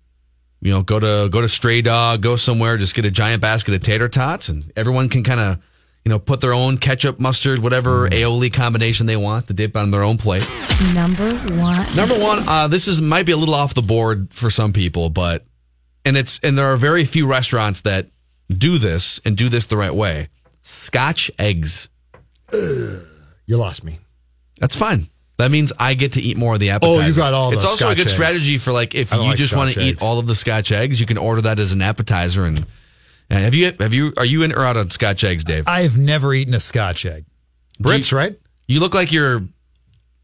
You 0.63 0.73
know, 0.73 0.83
go 0.83 0.99
to 0.99 1.29
go 1.31 1.41
to 1.41 1.49
Stray 1.49 1.81
Dog, 1.83 2.23
go 2.23 2.37
somewhere, 2.37 2.77
just 2.77 2.95
get 2.95 3.05
a 3.05 3.11
giant 3.11 3.41
basket 3.43 3.75
of 3.75 3.83
tater 3.83 4.09
tots, 4.09 4.49
and 4.49 4.71
everyone 4.77 5.09
can 5.09 5.23
kind 5.23 5.41
of, 5.41 5.59
you 6.05 6.09
know, 6.11 6.19
put 6.19 6.41
their 6.41 6.53
own 6.55 6.79
ketchup, 6.79 7.21
mustard, 7.21 7.59
whatever 7.61 8.09
aioli 8.09 8.53
combination 8.53 9.07
they 9.07 9.17
want 9.17 9.47
to 9.49 9.53
dip 9.53 9.77
on 9.77 9.91
their 9.91 10.03
own 10.03 10.17
plate. 10.17 10.47
Number 10.95 11.35
one. 11.35 11.95
Number 11.95 12.15
one, 12.15 12.39
uh, 12.49 12.69
this 12.69 12.89
is 12.89 13.01
might 13.03 13.27
be 13.27 13.33
a 13.33 13.37
little 13.37 13.55
off 13.55 13.75
the 13.75 13.83
board 13.83 14.33
for 14.33 14.51
some 14.51 14.73
people, 14.73 15.11
but 15.11 15.45
and 16.05 16.17
it's 16.17 16.39
and 16.43 16.57
there 16.57 16.67
are 16.73 16.77
very 16.77 17.05
few 17.05 17.27
restaurants 17.27 17.83
that 17.83 18.09
do 18.49 18.79
this 18.79 19.21
and 19.25 19.37
do 19.37 19.49
this 19.49 19.67
the 19.67 19.77
right 19.77 19.95
way. 19.95 20.29
Scotch 20.63 21.31
eggs. 21.39 21.89
You 22.53 23.57
lost 23.57 23.85
me. 23.85 23.99
That's 24.59 24.77
fine. 24.77 25.09
That 25.39 25.51
means 25.51 25.73
I 25.79 25.95
get 25.95 26.13
to 26.15 26.21
eat 26.21 26.37
more 26.37 26.55
of 26.55 26.61
the 26.61 26.71
appetizer. 26.71 27.03
Oh, 27.03 27.07
you 27.07 27.15
got 27.15 27.33
all 27.33 27.53
It's 27.53 27.63
the 27.63 27.69
also 27.69 27.85
a 27.87 27.89
Scotch 27.89 27.97
good 27.97 28.07
eggs. 28.07 28.13
strategy 28.13 28.59
for 28.59 28.73
like 28.73 28.95
if 28.95 29.13
you 29.13 29.19
like 29.19 29.39
just 29.39 29.55
want 29.57 29.73
to 29.73 29.81
eat 29.81 30.03
all 30.03 30.19
of 30.19 30.27
the 30.27 30.35
Scotch 30.35 30.71
eggs, 30.71 31.01
you 31.01 31.07
can 31.07 31.17
order 31.17 31.41
that 31.43 31.59
as 31.59 31.73
an 31.73 31.81
appetizer. 31.81 32.45
And, 32.45 32.59
and 32.59 32.67
Uh, 33.31 33.37
have 33.37 33.55
you 33.55 33.73
have 33.79 33.95
you 33.95 34.13
are 34.17 34.25
you 34.25 34.43
in 34.43 34.53
or 34.53 34.65
out 34.65 34.77
on 34.77 34.91
Scotch 34.91 35.23
eggs, 35.25 35.45
Dave? 35.45 35.69
I've 35.69 35.97
never 35.97 36.35
eaten 36.35 36.55
a 36.55 36.61
Scotch 36.61 37.07
egg. 37.07 37.25
Brits, 37.81 38.13
right? 38.13 38.39
You 38.67 38.81
look 38.81 38.95
like 38.95 39.13
you're 39.13 39.43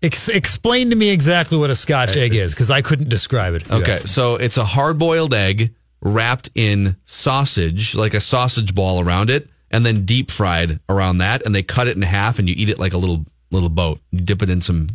Ex- 0.03 0.29
explain 0.29 0.91
to 0.91 0.97
me 0.97 1.09
exactly 1.09 1.57
what 1.57 1.71
a 1.71 1.75
Scotch 1.77 2.17
egg 2.17 2.35
is, 2.35 2.53
because 2.53 2.71
I 2.71 2.83
couldn't 2.83 3.09
describe 3.09 3.55
it. 3.55 3.71
okay. 3.71 3.97
So 3.97 4.37
it's 4.37 4.57
a 4.59 4.65
hard 4.65 4.99
boiled 4.99 5.33
egg 5.33 5.75
wrapped 6.03 6.51
in 6.55 6.97
sausage, 7.07 7.95
like 7.95 8.13
a 8.13 8.21
sausage 8.21 8.75
ball 8.75 9.01
around 9.01 9.31
it, 9.31 9.49
and 9.71 9.87
then 9.87 10.05
deep 10.05 10.31
fried 10.31 10.81
around 10.89 11.19
that. 11.19 11.45
And 11.47 11.55
they 11.55 11.63
cut 11.63 11.89
it 11.89 11.97
in 11.97 12.03
half, 12.03 12.39
and 12.39 12.49
you 12.49 12.55
eat 12.57 12.69
it 12.69 12.79
like 12.79 12.93
a 12.93 12.99
little 12.99 13.25
little 13.51 13.71
boat. 13.71 14.01
You 14.11 14.21
dip 14.21 14.43
it 14.43 14.51
in 14.51 14.61
some 14.61 14.91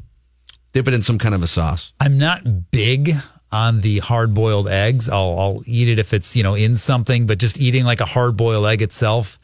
dip 0.74 0.88
it 0.88 0.94
in 0.94 1.02
some 1.02 1.18
kind 1.18 1.34
of 1.34 1.42
a 1.42 1.48
sauce. 1.48 1.94
I'm 2.00 2.18
not 2.18 2.70
big 2.72 3.16
on 3.52 3.82
the 3.82 4.00
hard 4.00 4.34
boiled 4.34 4.68
eggs. 4.68 5.10
I'll, 5.10 5.38
I'll 5.40 5.62
eat 5.66 5.90
it 5.90 6.00
if 6.00 6.14
it's 6.14 6.36
you 6.36 6.44
know 6.44 6.56
in 6.56 6.78
something, 6.78 7.28
but 7.28 7.38
just 7.38 7.60
eating 7.60 7.86
like 7.86 8.02
a 8.02 8.06
hard 8.06 8.38
boiled 8.38 8.66
egg 8.66 8.82
itself, 8.82 9.40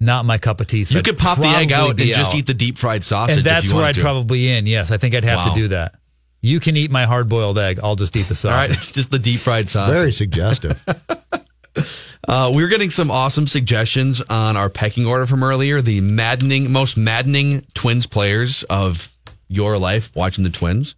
not 0.00 0.24
my 0.24 0.38
cup 0.38 0.60
of 0.60 0.66
tea. 0.66 0.84
So 0.84 0.94
you 0.94 0.98
I'd 1.00 1.04
could 1.04 1.18
pop 1.18 1.38
the 1.38 1.46
egg 1.46 1.72
out 1.72 1.88
and 1.90 1.96
be 1.96 2.12
just 2.12 2.34
eat 2.34 2.46
the 2.46 2.54
deep 2.54 2.78
fried 2.78 3.04
sausage. 3.04 3.38
and 3.38 3.46
if 3.46 3.52
that's 3.52 3.70
you 3.70 3.76
where 3.76 3.84
I'd 3.84 3.94
to. 3.96 4.00
probably 4.00 4.48
in. 4.52 4.66
Yes, 4.66 4.90
I 4.90 4.96
think 4.96 5.14
I'd 5.14 5.24
have 5.24 5.38
Wow. 5.46 5.54
to 5.54 5.60
do 5.60 5.68
that. 5.68 5.94
You 6.40 6.60
can 6.60 6.76
eat 6.76 6.90
my 6.92 7.04
hard 7.04 7.28
boiled 7.28 7.58
egg. 7.58 7.80
I'll 7.82 7.96
just 7.96 8.14
eat 8.14 8.26
the 8.28 8.48
All 8.48 8.54
right, 8.54 8.70
sausage. 8.70 8.92
just 8.94 9.10
the 9.10 9.18
deep 9.18 9.40
fried 9.40 9.68
sausage. 9.68 9.94
Very 9.94 10.12
suggestive. 10.12 10.84
Uh, 12.26 12.50
we're 12.52 12.66
getting 12.68 12.90
some 12.90 13.10
awesome 13.10 13.46
suggestions 13.46 14.20
on 14.22 14.56
our 14.56 14.68
pecking 14.68 15.06
order 15.06 15.26
from 15.26 15.42
earlier. 15.44 15.80
The 15.80 16.00
maddening, 16.00 16.70
most 16.72 16.96
maddening 16.96 17.64
Twins 17.72 18.06
players 18.06 18.64
of 18.64 19.14
your 19.46 19.78
life 19.78 20.10
watching 20.14 20.42
the 20.44 20.50
Twins. 20.50 20.96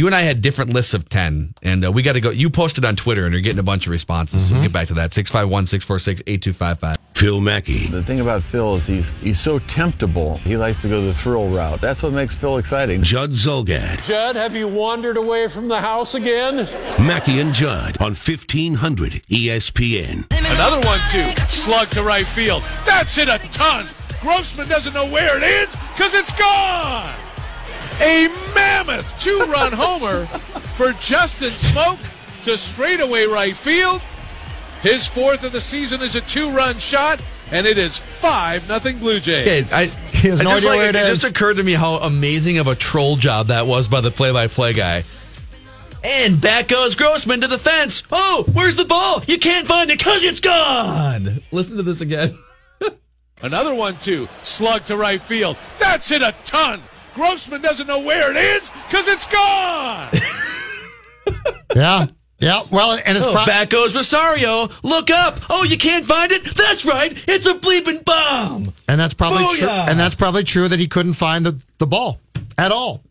You 0.00 0.06
and 0.06 0.14
I 0.14 0.22
had 0.22 0.40
different 0.40 0.72
lists 0.72 0.94
of 0.94 1.10
10, 1.10 1.56
and 1.62 1.84
uh, 1.84 1.92
we 1.92 2.00
got 2.00 2.14
to 2.14 2.22
go. 2.22 2.30
You 2.30 2.48
posted 2.48 2.86
on 2.86 2.96
Twitter, 2.96 3.26
and 3.26 3.34
you're 3.34 3.42
getting 3.42 3.58
a 3.58 3.62
bunch 3.62 3.84
of 3.86 3.90
responses. 3.90 4.48
So 4.48 4.54
we'll 4.54 4.62
get 4.62 4.72
back 4.72 4.88
to 4.88 4.94
that. 4.94 5.12
651 5.12 5.66
646 5.66 6.22
8255. 6.26 6.96
Phil 7.12 7.38
Mackey. 7.42 7.86
The 7.88 8.02
thing 8.02 8.20
about 8.20 8.42
Phil 8.42 8.76
is 8.76 8.86
he's 8.86 9.10
he's 9.20 9.38
so 9.38 9.58
temptable. 9.58 10.38
He 10.38 10.56
likes 10.56 10.80
to 10.80 10.88
go 10.88 11.02
the 11.02 11.12
thrill 11.12 11.50
route. 11.50 11.82
That's 11.82 12.02
what 12.02 12.14
makes 12.14 12.34
Phil 12.34 12.56
exciting. 12.56 13.02
Judd 13.02 13.32
Zulgad. 13.32 14.02
Judd, 14.02 14.36
have 14.36 14.56
you 14.56 14.68
wandered 14.68 15.18
away 15.18 15.48
from 15.48 15.68
the 15.68 15.82
house 15.82 16.14
again? 16.14 16.64
Mackey 16.98 17.40
and 17.40 17.52
Judd 17.52 18.00
on 18.00 18.12
E 18.12 18.38
1500 18.38 19.22
ESPN. 19.28 20.24
Another 20.30 20.80
one, 20.88 21.00
too. 21.10 21.28
Slug 21.42 21.88
to 21.88 22.02
right 22.02 22.26
field. 22.26 22.62
That's 22.86 23.18
it 23.18 23.28
a 23.28 23.36
ton. 23.52 23.86
Grossman 24.22 24.66
doesn't 24.66 24.94
know 24.94 25.10
where 25.10 25.36
it 25.36 25.42
is 25.42 25.76
because 25.94 26.14
it's 26.14 26.32
gone. 26.32 27.14
A 28.00 28.28
mammoth 28.54 29.18
two 29.20 29.38
run 29.48 29.72
homer 29.72 30.26
for 30.26 30.92
Justin 30.94 31.50
Smoak 31.50 31.98
to 32.44 32.56
straightaway 32.56 33.24
right 33.24 33.54
field. 33.54 34.00
His 34.82 35.06
fourth 35.06 35.44
of 35.44 35.52
the 35.52 35.60
season 35.60 36.00
is 36.00 36.14
a 36.14 36.22
two 36.22 36.50
run 36.50 36.78
shot, 36.78 37.20
and 37.52 37.66
it 37.66 37.76
is 37.76 37.98
5 37.98 38.66
nothing 38.68 38.98
Blue 38.98 39.20
Jays. 39.20 39.46
Okay, 39.64 39.74
I, 39.74 39.84
He 40.16 40.28
has 40.28 40.40
I 40.40 40.44
just 40.44 40.56
idea 40.64 40.68
like- 40.70 40.78
where 40.78 40.88
it, 40.88 40.96
it 40.96 41.06
is. 41.06 41.20
just 41.20 41.30
occurred 41.32 41.58
to 41.58 41.62
me 41.62 41.72
how 41.72 41.96
amazing 41.96 42.56
of 42.58 42.66
a 42.66 42.74
troll 42.74 43.16
job 43.16 43.48
that 43.48 43.66
was 43.66 43.88
by 43.88 44.00
the 44.00 44.10
play-by-play 44.10 44.72
guy. 44.72 45.04
And 46.02 46.40
back 46.40 46.68
goes 46.68 46.94
Grossman 46.94 47.42
to 47.42 47.46
the 47.48 47.58
fence. 47.58 48.02
Oh, 48.10 48.46
where's 48.54 48.76
the 48.76 48.86
ball? 48.86 49.22
You 49.26 49.38
can't 49.38 49.66
find 49.66 49.90
it 49.90 49.98
because 49.98 50.22
it's 50.22 50.40
gone. 50.40 51.42
Listen 51.52 51.76
to 51.76 51.82
this 51.82 52.00
again. 52.00 52.38
Another 53.42 53.74
one, 53.74 53.96
too. 53.98 54.26
Slug 54.42 54.86
to 54.86 54.96
right 54.96 55.20
field. 55.20 55.58
That's 55.78 56.10
it 56.10 56.22
a 56.22 56.34
ton. 56.46 56.82
Grossman 57.14 57.62
doesn't 57.62 57.86
know 57.86 58.00
where 58.00 58.30
it 58.30 58.36
is 58.36 58.70
because 58.88 59.08
it's 59.08 59.26
gone. 59.26 60.08
yeah. 61.74 62.06
Yeah. 62.38 62.62
Well, 62.70 62.92
and 63.04 63.16
it's 63.18 63.26
Oh, 63.26 63.32
pro- 63.32 63.44
back 63.46 63.68
goes 63.70 63.94
Rosario. 63.94 64.68
Look 64.82 65.10
up. 65.10 65.40
Oh, 65.50 65.64
you 65.64 65.76
can't 65.76 66.06
find 66.06 66.32
it? 66.32 66.42
That's 66.56 66.84
right. 66.86 67.12
It's 67.28 67.46
a 67.46 67.54
bleeping 67.54 68.04
bomb. 68.04 68.72
and 68.88 68.98
that's 68.98 69.14
probably 69.14 69.44
true. 69.58 69.68
And 69.68 70.00
that's 70.00 70.14
probably 70.14 70.44
true 70.44 70.66
that 70.68 70.78
he 70.80 70.88
couldn't 70.88 71.12
find 71.14 71.44
the, 71.44 71.62
the 71.78 71.86
ball 71.86 72.18
at 72.56 72.72
all. 72.72 73.02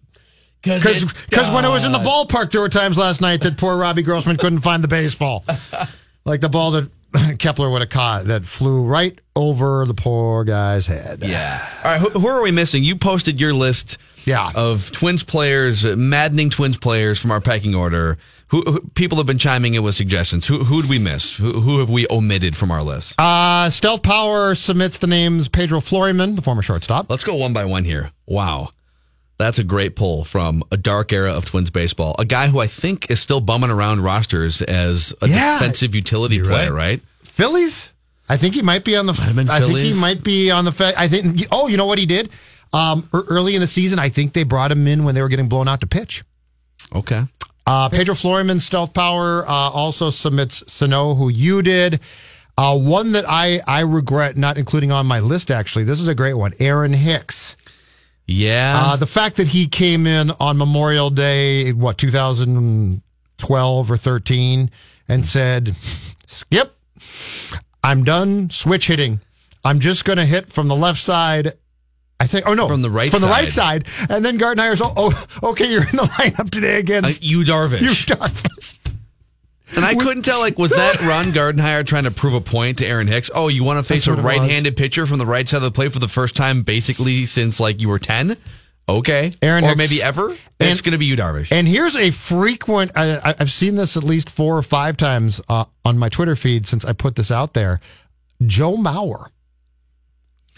Because 0.61 1.03
it's 1.31 1.51
when 1.51 1.63
it 1.63 1.69
was 1.69 1.85
in 1.85 1.91
the 1.93 1.99
ballpark, 1.99 2.51
there 2.51 2.59
were 2.61 2.67
times 2.69 2.97
last 2.97 3.21
night 3.21 3.41
that 3.41 3.57
poor 3.57 3.77
Robbie 3.77 4.01
Grossman 4.01 4.35
couldn't 4.35 4.59
find 4.59 4.83
the 4.83 4.89
baseball, 4.89 5.45
like 6.25 6.41
the 6.41 6.49
ball 6.49 6.71
that 6.71 6.89
Kepler 7.39 7.69
would 7.69 7.81
have 7.81 7.89
caught 7.89 8.25
that 8.25 8.45
flew 8.45 8.83
right 8.83 9.17
over 9.35 9.85
the 9.85 9.93
poor 9.93 10.43
guy's 10.43 10.87
head. 10.87 11.23
Yeah. 11.23 11.65
All 11.83 11.91
right. 11.91 12.01
Who, 12.01 12.09
who 12.19 12.27
are 12.27 12.41
we 12.41 12.51
missing? 12.51 12.83
You 12.83 12.95
posted 12.95 13.39
your 13.39 13.53
list. 13.53 13.97
Yeah. 14.25 14.51
Of 14.53 14.91
Twins 14.91 15.23
players, 15.23 15.85
uh, 15.85 15.95
maddening 15.95 16.49
Twins 16.49 16.77
players 16.77 17.19
from 17.19 17.31
our 17.31 17.41
pecking 17.41 17.73
order. 17.73 18.17
Who, 18.49 18.61
who 18.63 18.81
people 18.93 19.17
have 19.17 19.25
been 19.25 19.37
chiming 19.37 19.75
in 19.75 19.81
with 19.81 19.95
suggestions? 19.95 20.45
Who 20.45 20.63
who 20.63 20.81
did 20.81 20.89
we 20.89 20.99
miss? 20.99 21.37
Who, 21.37 21.61
who 21.61 21.79
have 21.79 21.89
we 21.89 22.05
omitted 22.11 22.55
from 22.55 22.69
our 22.69 22.83
list? 22.83 23.19
Uh, 23.19 23.69
Stealth 23.69 24.03
Power 24.03 24.55
submits 24.55 24.97
the 24.97 25.07
names 25.07 25.47
Pedro 25.47 25.79
Florimon, 25.79 26.35
the 26.35 26.41
former 26.41 26.61
shortstop. 26.61 27.09
Let's 27.09 27.23
go 27.23 27.35
one 27.35 27.53
by 27.53 27.65
one 27.65 27.85
here. 27.85 28.11
Wow. 28.27 28.69
That's 29.39 29.57
a 29.57 29.63
great 29.63 29.95
pull 29.95 30.25
from 30.25 30.63
a 30.71 30.77
dark 30.77 31.11
era 31.11 31.31
of 31.33 31.45
Twins 31.45 31.69
baseball. 31.71 32.13
A 32.19 32.25
guy 32.25 32.47
who 32.49 32.59
I 32.59 32.67
think 32.67 33.09
is 33.09 33.19
still 33.21 33.39
bumming 33.41 33.71
around 33.71 34.01
rosters 34.01 34.61
as 34.61 35.13
a 35.21 35.29
Yeah. 35.29 35.57
defensive 35.57 35.95
utility 35.95 36.41
player, 36.41 36.71
right? 36.73 37.01
Phillies? 37.23 37.93
I 38.27 38.37
think 38.37 38.53
he 38.53 38.61
might 38.61 38.83
be 38.83 38.95
on 38.95 39.05
the. 39.07 39.13
been 39.33 39.49
I 39.49 39.61
think 39.61 39.79
he 39.79 39.99
might 39.99 40.23
be 40.23 40.51
on 40.51 40.65
the. 40.65 40.93
I 40.97 41.07
think. 41.07 41.47
Oh, 41.51 41.67
you 41.67 41.77
know 41.77 41.85
what 41.87 41.97
he 41.97 42.05
did? 42.05 42.29
Um, 42.73 43.09
early 43.13 43.55
in 43.55 43.61
the 43.61 43.67
season, 43.67 43.97
I 43.97 44.09
think 44.09 44.33
they 44.33 44.43
brought 44.43 44.71
him 44.71 44.85
in 44.87 45.03
when 45.03 45.15
they 45.15 45.21
were 45.23 45.29
getting 45.29 45.47
blown 45.49 45.67
out 45.67 45.79
to 45.81 45.87
pitch. 45.87 46.23
Okay. 46.93 47.23
Uh, 47.65 47.87
Pedro 47.89 48.15
Florimon, 48.15 48.59
Stealth 48.61 48.93
Power, 48.93 49.47
uh, 49.47 49.51
also 49.51 50.09
submits 50.09 50.63
Sano, 50.71 51.15
who 51.15 51.29
you 51.29 51.61
did. 51.61 51.99
Uh, 52.57 52.77
one 52.77 53.13
that 53.13 53.23
I, 53.27 53.61
I 53.65 53.81
regret 53.81 54.35
not 54.35 54.57
including 54.57 54.91
on 54.91 55.05
my 55.07 55.19
list, 55.21 55.49
actually. 55.49 55.85
This 55.85 55.99
is 56.01 56.07
a 56.09 56.15
great 56.15 56.33
one. 56.33 56.53
Aaron 56.59 56.93
Hicks. 56.93 57.55
Yeah. 58.29 58.79
Uh, 58.85 58.95
the 58.95 59.07
fact 59.07 59.37
that 59.37 59.47
he 59.49 59.67
came 59.67 60.05
in 60.05 60.31
on 60.39 60.57
Memorial 60.57 61.09
Day, 61.09 61.73
what, 61.73 61.97
2012 61.97 63.91
or 63.91 63.97
13, 63.97 64.69
and 65.07 65.25
said, 65.25 65.75
Skip, 66.27 66.77
I'm 67.83 68.03
done 68.03 68.49
switch 68.49 68.87
hitting. 68.87 69.19
I'm 69.63 69.79
just 69.79 70.05
going 70.05 70.17
to 70.17 70.25
hit 70.25 70.51
from 70.51 70.67
the 70.67 70.75
left 70.75 70.99
side. 70.99 71.53
I 72.21 72.27
think, 72.27 72.47
oh 72.47 72.53
no, 72.53 72.67
From 72.67 72.81
the 72.81 72.89
right 72.91 73.09
from 73.09 73.21
the 73.21 73.27
right 73.27 73.49
side. 73.51 73.85
And 74.09 74.25
then 74.25 74.37
Gartner's, 74.37 74.81
oh, 74.81 74.93
oh, 74.97 75.25
okay, 75.51 75.71
you're 75.71 75.83
in 75.89 75.95
the 75.95 76.03
lineup 76.19 76.49
today 76.49 76.75
Uh, 76.75 76.79
against 76.79 77.23
you 77.23 77.39
Darvish. 77.45 77.79
you, 77.81 77.91
Darvish. 77.91 78.58
And 79.75 79.85
I 79.85 79.93
couldn't 79.93 80.23
tell, 80.23 80.39
like, 80.39 80.57
was 80.57 80.71
that 80.71 80.99
Ron 81.01 81.25
Gardenhire 81.25 81.85
trying 81.85 82.05
to 82.05 82.11
prove 82.11 82.33
a 82.33 82.41
point 82.41 82.79
to 82.79 82.85
Aaron 82.87 83.07
Hicks? 83.07 83.29
Oh, 83.33 83.47
you 83.49 83.63
want 83.63 83.77
to 83.79 83.83
face 83.83 84.05
That's 84.05 84.19
a 84.19 84.21
what 84.23 84.33
it 84.33 84.39
was. 84.39 84.39
right-handed 84.47 84.75
pitcher 84.77 85.05
from 85.05 85.19
the 85.19 85.25
right 85.25 85.47
side 85.47 85.57
of 85.57 85.63
the 85.63 85.71
plate 85.71 85.93
for 85.93 85.99
the 85.99 86.07
first 86.07 86.35
time, 86.35 86.63
basically 86.63 87.25
since 87.25 87.59
like 87.59 87.79
you 87.79 87.87
were 87.89 87.99
ten? 87.99 88.35
Okay, 88.89 89.31
Aaron 89.43 89.63
or 89.63 89.67
Hicks- 89.67 89.77
maybe 89.77 90.01
ever. 90.01 90.35
it's 90.59 90.81
going 90.81 90.93
to 90.93 90.97
be 90.97 91.05
you, 91.05 91.15
Darvish. 91.15 91.51
And 91.51 91.67
here's 91.67 91.95
a 91.95 92.09
frequent, 92.09 92.91
I, 92.95 93.17
I- 93.17 93.35
I've 93.39 93.51
seen 93.51 93.75
this 93.75 93.95
at 93.95 94.03
least 94.03 94.29
four 94.31 94.57
or 94.57 94.63
five 94.63 94.97
times 94.97 95.39
uh, 95.47 95.65
on 95.85 95.99
my 95.99 96.09
Twitter 96.09 96.35
feed 96.35 96.65
since 96.65 96.83
I 96.83 96.93
put 96.93 97.15
this 97.15 97.29
out 97.29 97.53
there. 97.53 97.79
Joe 98.45 98.75
Mauer. 98.77 99.27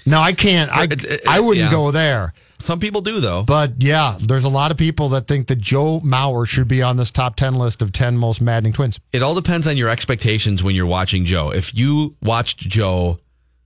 Now, 0.06 0.22
I 0.22 0.32
can't, 0.34 0.72
I, 0.72 0.84
Uh, 0.84 0.88
uh, 1.10 1.18
I 1.28 1.40
wouldn't 1.42 1.66
yeah. 1.66 1.72
go 1.72 1.92
there. 1.92 2.34
Some 2.62 2.80
people 2.80 3.02
do, 3.02 3.20
though. 3.20 3.44
But 3.44 3.74
yeah, 3.80 4.18
there's 4.20 4.44
a 4.44 4.50
lot 4.50 4.72
of 4.72 4.78
people 4.78 5.10
that 5.10 5.28
think 5.28 5.48
that 5.48 5.60
Joe 5.60 6.00
Mauer 6.02 6.48
should 6.48 6.68
be 6.68 6.82
on 6.82 6.98
this 6.98 7.12
top 7.12 7.36
10 7.36 7.56
list 7.56 7.82
of 7.82 7.92
10 7.92 8.18
most 8.18 8.42
maddening 8.42 8.74
twins. 8.74 9.00
It 9.12 9.24
all 9.24 9.36
depends 9.36 9.68
on 9.68 9.78
your 9.78 9.90
expectations 9.90 10.64
when 10.64 10.76
you're 10.76 10.86
watching 10.86 11.26
Joe. 11.26 11.52
If 11.52 11.76
you 11.76 12.16
watched 12.22 12.60
Joe 12.60 13.20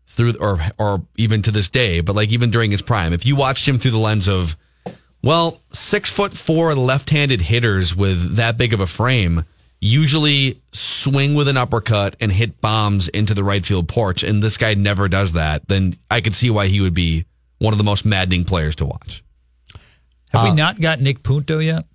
through, 0.07 0.35
or 0.39 0.59
or 0.79 1.03
even 1.17 1.41
to 1.43 1.51
this 1.51 1.69
day, 1.69 1.99
but 1.99 2.15
like 2.15 2.29
even 2.29 2.51
during 2.51 2.71
his 2.71 2.81
prime, 2.81 3.13
if 3.13 3.25
you 3.25 3.35
watched 3.35 3.67
him 3.67 3.77
through 3.77 3.91
the 3.91 3.97
lens 3.97 4.27
of, 4.27 4.55
well, 5.21 5.59
six 5.71 6.09
foot 6.09 6.33
four 6.33 6.73
left-handed 6.75 7.41
hitters 7.41 7.95
with 7.95 8.35
that 8.37 8.57
big 8.57 8.73
of 8.73 8.79
a 8.79 8.87
frame 8.87 9.45
usually 9.81 10.61
swing 10.71 11.35
with 11.35 11.47
an 11.47 11.57
uppercut 11.57 12.15
and 12.19 12.31
hit 12.31 12.59
bombs 12.61 13.07
into 13.09 13.33
the 13.33 13.43
right 13.43 13.65
field 13.65 13.87
porch, 13.87 14.23
and 14.23 14.41
this 14.41 14.57
guy 14.57 14.73
never 14.73 15.07
does 15.07 15.33
that, 15.33 15.67
then 15.67 15.95
I 16.09 16.21
could 16.21 16.33
see 16.33 16.49
why 16.49 16.67
he 16.67 16.81
would 16.81 16.93
be 16.93 17.25
one 17.59 17.73
of 17.73 17.77
the 17.77 17.83
most 17.83 18.05
maddening 18.05 18.43
players 18.43 18.75
to 18.77 18.85
watch. 18.85 19.23
Have 20.29 20.45
Uh, 20.45 20.49
we 20.49 20.55
not 20.55 20.79
got 20.81 21.01
Nick 21.01 21.23
Punto 21.23 21.59
yet? 21.59 21.85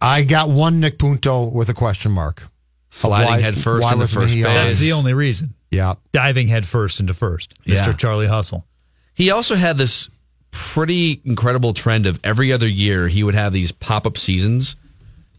I 0.00 0.22
got 0.22 0.48
one 0.48 0.80
Nick 0.80 0.98
Punto 0.98 1.44
with 1.44 1.68
a 1.68 1.74
question 1.74 2.12
mark. 2.12 2.48
Sliding 2.90 3.28
Why- 3.28 3.40
head 3.40 3.56
first 3.58 3.92
into 3.92 4.08
first 4.08 4.34
base. 4.34 4.42
That's 4.44 4.78
the 4.80 4.92
only 4.92 5.14
reason. 5.14 5.54
Yeah. 5.70 5.94
Diving 6.12 6.48
head 6.48 6.66
first 6.66 6.98
into 7.00 7.14
first. 7.14 7.54
Yeah. 7.64 7.76
Mr. 7.76 7.96
Charlie 7.96 8.26
Hustle. 8.26 8.66
He 9.14 9.30
also 9.30 9.54
had 9.54 9.76
this 9.76 10.08
pretty 10.50 11.20
incredible 11.24 11.72
trend 11.72 12.06
of 12.06 12.18
every 12.24 12.52
other 12.52 12.66
year 12.68 13.06
he 13.06 13.22
would 13.22 13.34
have 13.34 13.52
these 13.52 13.70
pop 13.70 14.06
up 14.06 14.18
seasons. 14.18 14.74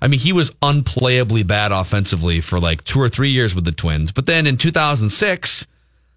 I 0.01 0.07
mean, 0.07 0.19
he 0.19 0.31
was 0.31 0.51
unplayably 0.61 1.45
bad 1.45 1.71
offensively 1.71 2.39
for 2.41 2.59
like 2.59 2.83
two 2.85 2.99
or 3.01 3.09
three 3.09 3.31
years 3.31 3.53
with 3.53 3.65
the 3.65 3.71
Twins. 3.71 4.11
But 4.11 4.25
then 4.25 4.47
in 4.47 4.55
2006, 4.57 5.67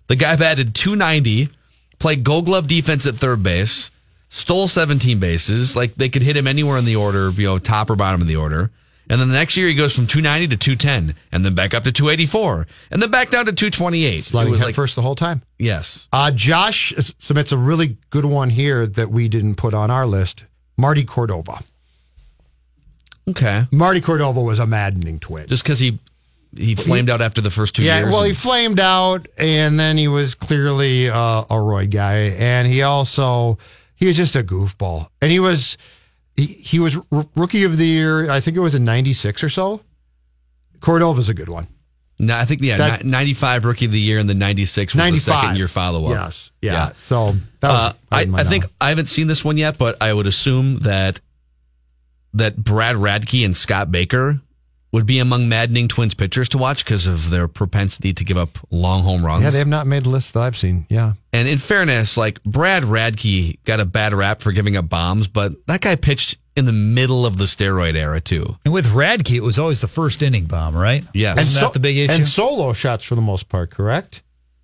the 0.07 0.17
guy 0.17 0.37
batted 0.37 0.75
290, 0.75 1.49
played 2.05 2.23
gold 2.23 2.45
glove 2.45 2.67
defense 2.67 3.07
at 3.07 3.15
third 3.15 3.43
base, 3.43 3.91
stole 4.29 4.69
17 4.69 5.19
bases. 5.19 5.75
Like 5.75 5.95
they 5.95 6.11
could 6.11 6.21
hit 6.21 6.37
him 6.37 6.47
anywhere 6.47 6.77
in 6.77 6.85
the 6.85 6.97
order, 6.97 7.31
you 7.31 7.47
know, 7.47 7.57
top 7.57 7.89
or 7.89 7.97
bottom 7.97 8.21
of 8.21 8.29
the 8.29 8.37
order. 8.37 8.71
And 9.09 9.19
then 9.19 9.29
the 9.29 9.35
next 9.35 9.57
year 9.57 9.69
he 9.69 9.75
goes 9.75 9.97
from 9.97 10.07
290 10.07 10.49
to 10.49 10.57
210, 10.59 11.17
and 11.33 11.43
then 11.43 11.55
back 11.55 11.73
up 11.73 11.85
to 11.85 11.93
284, 11.93 12.67
and 12.91 13.01
then 13.01 13.11
back 13.11 13.31
down 13.31 13.47
to 13.47 13.53
228. 13.53 14.23
Sliding 14.23 14.53
was 14.53 14.63
like, 14.63 14.75
first 14.75 14.97
the 14.97 15.03
whole 15.03 15.15
time. 15.15 15.41
yes. 15.59 16.07
Uh, 16.13 16.31
Josh 16.31 16.93
submits 17.19 17.53
a 17.53 17.59
really 17.59 17.97
good 18.11 18.27
one 18.27 18.51
here 18.51 18.87
that 18.87 19.11
we 19.11 19.31
didn't 19.31 19.55
put 19.55 19.73
on 19.73 19.91
our 19.91 20.07
list. 20.07 20.45
Marty 20.77 21.05
Cordova. 21.05 21.61
Okay. 23.31 23.67
Marty 23.73 24.03
Cordova 24.03 24.43
was 24.43 24.59
a 24.59 24.67
maddening 24.67 25.21
twin. 25.21 25.47
Just 25.47 25.63
because 25.63 25.79
he 25.79 25.99
he 26.57 26.75
flamed 26.75 27.11
out 27.11 27.21
after 27.21 27.41
the 27.41 27.51
first 27.51 27.75
two 27.75 27.83
yeah, 27.83 27.99
years. 27.99 28.07
Yeah, 28.07 28.13
well, 28.13 28.25
he 28.25 28.33
flamed 28.33 28.81
out, 28.81 29.27
and 29.37 29.79
then 29.79 29.97
he 29.97 30.09
was 30.09 30.35
clearly 30.35 31.09
uh, 31.09 31.45
a 31.51 31.61
Roy 31.61 31.87
guy, 31.87 32.35
and 32.39 32.69
he 32.69 32.83
also 32.83 33.59
he 33.97 34.07
was 34.07 34.17
just 34.17 34.37
a 34.37 34.43
goofball, 34.43 35.09
and 35.21 35.31
he 35.31 35.41
was 35.41 35.77
he, 36.37 36.47
he 36.47 36.79
was 36.79 36.97
r- 37.11 37.27
rookie 37.37 37.65
of 37.65 37.79
the 37.79 37.87
year. 37.87 38.31
I 38.31 38.41
think 38.41 38.57
it 38.57 38.61
was 38.61 38.75
in 38.75 38.85
'96 38.85 39.43
or 39.45 39.49
so. 39.49 39.81
Cordova's 40.81 41.29
a 41.29 41.35
good 41.35 41.49
one. 41.49 41.67
no, 42.19 42.37
I 42.37 42.45
think 42.45 42.61
yeah, 42.63 42.77
That- 42.77 43.05
95 43.05 43.65
rookie 43.65 43.87
of 43.87 43.93
the 43.93 43.99
year 43.99 44.19
and 44.19 44.29
then 44.29 44.39
96 44.39 44.95
was 44.95 44.99
the 44.99 45.11
95 45.11 45.21
second 45.23 45.57
year 45.57 45.69
follow 45.69 46.05
up. 46.05 46.11
Yes, 46.11 46.53
yeah. 46.61 46.93
So 46.97 47.37
that 47.61 47.69
was. 47.69 47.91
Uh, 47.91 47.95
I, 48.13 48.27
I 48.35 48.45
think. 48.45 48.65
I 48.81 48.91
haven't 48.91 49.07
seen 49.07 49.27
this 49.27 49.45
one 49.45 49.57
yet, 49.57 49.79
but 49.79 49.97
I 50.03 50.13
would 50.13 50.27
assume 50.27 50.79
that 50.81 51.21
that 52.35 52.57
Brad 52.57 52.97
Radke 52.97 53.45
and 53.45 53.57
Scott 53.57 53.91
Baker 53.91 54.41
would 54.95 55.07
be 55.07 55.19
among 55.19 55.49
maddening 55.49 55.89
Twins 55.89 56.15
pitchers 56.15 56.49
to 56.51 56.57
watch 56.59 56.85
because 56.85 57.07
of 57.09 57.29
their 57.31 57.49
propensity 57.49 58.13
to 58.15 58.25
give 58.25 58.37
up 58.39 58.59
long 58.71 59.03
home 59.03 59.27
runs. 59.27 59.43
yeah, 59.43 59.51
they 59.51 59.59
have 59.59 59.67
not 59.67 59.87
made 59.89 60.07
lists 60.07 60.31
that 60.31 60.41
I've 60.41 60.57
seen. 60.57 60.87
Yeah, 60.89 61.15
And 61.33 61.49
in 61.49 61.59
fairness, 61.59 62.17
like 62.17 62.41
Brad 62.45 62.85
Radke 62.85 63.59
got 63.65 63.81
a 63.81 63.85
bad 63.85 64.15
rap 64.15 64.41
for 64.41 64.53
giving 64.53 64.77
up 64.77 64.89
bombs, 64.89 65.27
but 65.27 65.53
that 65.67 65.81
guy 65.81 65.97
pitched 65.97 66.39
in 66.57 66.65
the 66.65 66.73
middle 66.73 67.27
of 67.27 67.37
the 67.39 67.45
steroid 67.47 67.97
era 67.97 68.21
too. 68.21 68.57
And 68.65 68.73
with 68.73 68.87
Radke, 68.87 69.33
it 69.37 69.41
was 69.43 69.59
always 69.59 69.81
the 69.81 69.89
first 69.89 70.23
inning 70.23 70.45
bomb, 70.47 70.77
right? 70.77 71.05
Yes. 71.13 71.41
Isn't 71.41 71.61
so- 71.61 71.67
that 71.67 71.73
the 71.73 71.81
big 71.81 71.97
issue? 71.97 72.13
And 72.15 72.29
solo 72.29 72.73
shots 72.73 73.05
for 73.05 73.17
the 73.17 73.21
most 73.21 73.49
part, 73.49 73.71
correct? 73.71 74.23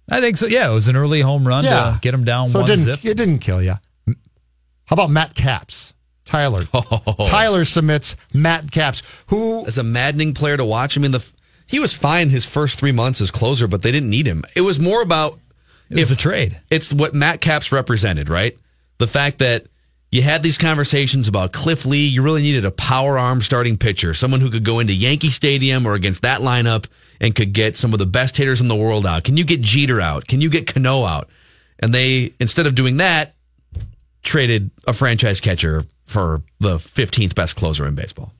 I 0.08 0.20
think 0.20 0.36
so. 0.36 0.46
Yeah, 0.46 0.70
it 0.70 0.74
was 0.74 0.86
an 0.86 0.94
early 0.94 1.20
home 1.22 1.46
run 1.46 1.64
Yeah. 1.64 1.94
to 1.94 1.98
get 2.00 2.14
him 2.14 2.22
down 2.24 2.48
So 2.50 2.58
it 2.58 2.62
one 2.62 2.68
didn't 2.70 2.84
zip. 2.84 3.04
it 3.04 3.16
didn't 3.16 3.40
kill 3.40 3.62
you. 3.62 3.74
How 4.06 4.94
about 4.94 5.10
Matt 5.10 5.34
Capps? 5.34 5.92
Tyler. 6.24 6.64
Oh. 6.74 7.26
Tyler 7.28 7.64
submits 7.64 8.16
Matt 8.34 8.70
Capps, 8.70 9.02
who 9.28 9.66
as 9.66 9.78
a 9.78 9.82
maddening 9.82 10.34
player 10.34 10.56
to 10.56 10.64
watch. 10.64 10.96
I 10.96 11.00
mean, 11.00 11.12
the 11.12 11.26
he 11.66 11.78
was 11.78 11.92
fine 11.94 12.30
his 12.30 12.48
first 12.48 12.78
three 12.78 12.92
months 12.92 13.20
as 13.20 13.30
closer, 13.30 13.66
but 13.68 13.82
they 13.82 13.92
didn't 13.92 14.10
need 14.10 14.26
him. 14.26 14.44
It 14.56 14.62
was 14.62 14.78
more 14.80 15.02
about 15.02 15.38
It 15.88 15.96
was 15.96 16.08
the 16.08 16.16
trade. 16.16 16.60
it's 16.70 16.92
what 16.92 17.14
Matt 17.14 17.40
Capps 17.40 17.70
represented, 17.72 18.28
right? 18.28 18.56
The 18.98 19.06
fact 19.06 19.38
that 19.38 19.66
you 20.10 20.22
had 20.22 20.42
these 20.42 20.58
conversations 20.58 21.28
about 21.28 21.52
Cliff 21.52 21.86
Lee. 21.86 22.06
You 22.08 22.22
really 22.22 22.42
needed 22.42 22.64
a 22.64 22.72
power 22.72 23.16
arm 23.16 23.40
starting 23.42 23.78
pitcher, 23.78 24.12
someone 24.12 24.40
who 24.40 24.50
could 24.50 24.64
go 24.64 24.80
into 24.80 24.92
Yankee 24.92 25.30
Stadium 25.30 25.86
or 25.86 25.94
against 25.94 26.22
that 26.22 26.40
lineup 26.40 26.86
and 27.20 27.32
could 27.34 27.52
get 27.52 27.76
some 27.76 27.92
of 27.92 28.00
the 28.00 28.06
best 28.06 28.36
hitters 28.36 28.60
in 28.60 28.66
the 28.66 28.74
world 28.74 29.06
out. 29.06 29.22
Can 29.22 29.36
you 29.36 29.44
get 29.44 29.60
Jeter 29.60 30.00
out? 30.00 30.26
Can 30.26 30.40
you 30.40 30.50
get 30.50 30.66
Cano 30.66 31.04
out? 31.04 31.28
And 31.78 31.94
they, 31.94 32.34
instead 32.40 32.66
of 32.66 32.74
doing 32.74 32.96
that, 32.96 33.34
traded 34.22 34.70
a 34.86 34.92
franchise 34.92 35.40
catcher 35.40 35.84
for 36.06 36.42
the 36.58 36.76
15th 36.76 37.34
best 37.34 37.56
closer 37.56 37.86
in 37.86 37.94
baseball. 37.94 38.32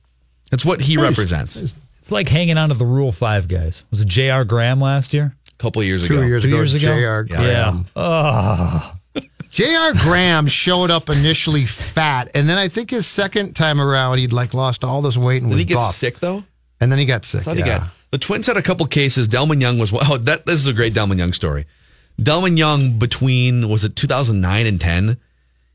That's 0.49 0.65
what 0.65 0.81
he 0.81 0.97
represents. 0.97 1.55
It's 1.55 2.11
like 2.11 2.27
hanging 2.27 2.57
on 2.57 2.69
to 2.69 2.75
the 2.75 2.85
Rule 2.85 3.11
Five 3.11 3.47
guys. 3.47 3.85
Was 3.91 4.01
it 4.01 4.07
J.R. 4.07 4.43
Graham 4.43 4.79
last 4.81 5.13
year? 5.13 5.35
A 5.47 5.61
couple 5.61 5.81
years 5.83 6.05
two 6.07 6.17
ago. 6.17 6.25
years 6.25 6.43
Two 6.43 6.49
ago, 6.49 6.57
years 6.57 6.73
ago? 6.73 6.85
J.R. 6.97 7.25
Yeah. 7.29 7.37
Graham. 7.37 7.85
Oh, 7.95 8.93
J.R. 9.51 9.93
Graham 9.93 10.47
showed 10.47 10.91
up 10.91 11.09
initially 11.09 11.65
fat, 11.65 12.29
and 12.33 12.47
then 12.49 12.57
I 12.57 12.67
think 12.69 12.89
his 12.89 13.05
second 13.07 13.53
time 13.55 13.79
around, 13.81 14.17
he'd 14.17 14.33
like 14.33 14.53
lost 14.53 14.83
all 14.83 15.01
this 15.01 15.17
weight 15.17 15.41
and 15.41 15.51
Did 15.51 15.55
was 15.55 15.59
he 15.59 15.65
get 15.65 15.75
buff. 15.75 15.95
sick 15.95 16.19
though? 16.19 16.43
And 16.79 16.91
then 16.91 16.99
he 16.99 17.05
got 17.05 17.23
sick. 17.25 17.43
thought 17.43 17.57
yeah. 17.57 17.63
he 17.63 17.69
got 17.69 17.89
the 18.11 18.17
Twins 18.17 18.47
had 18.47 18.57
a 18.57 18.61
couple 18.61 18.85
cases. 18.87 19.27
Delmon 19.29 19.61
Young 19.61 19.77
was 19.79 19.93
oh 19.93 20.17
that 20.17 20.45
this 20.45 20.55
is 20.55 20.67
a 20.67 20.73
great 20.73 20.93
Delmon 20.93 21.17
Young 21.17 21.31
story. 21.33 21.65
Delmon 22.19 22.57
Young 22.57 22.97
between 22.99 23.69
was 23.69 23.83
it 23.85 23.95
2009 23.95 24.65
and 24.65 24.81
10. 24.81 25.17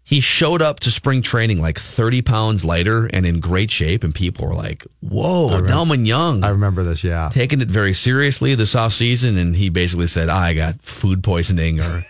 He 0.08 0.20
showed 0.20 0.62
up 0.62 0.78
to 0.80 0.90
spring 0.92 1.20
training 1.20 1.61
like 1.61 1.80
30 1.80 2.22
pounds 2.22 2.64
lighter 2.64 3.07
and 3.12 3.26
in 3.26 3.40
great 3.40 3.72
shape, 3.72 4.04
and 4.04 4.14
people 4.14 4.46
were 4.46 4.54
like, 4.54 4.86
"Whoa, 5.00 5.48
remember- 5.59 5.68
Delmon 5.68 6.07
Young!" 6.07 6.44
I 6.44 6.50
remember 6.50 6.84
this. 6.84 7.02
Yeah. 7.02 7.28
taking 7.32 7.61
it 7.61 7.68
very 7.68 7.92
seriously 7.92 8.54
this 8.54 8.76
off 8.76 8.92
season, 8.92 9.36
and 9.36 9.57
he 9.57 9.68
basically 9.68 10.07
said, 10.07 10.28
"I 10.28 10.54
got 10.54 10.80
food 10.80 11.24
poisoning 11.24 11.80
or 11.80 12.04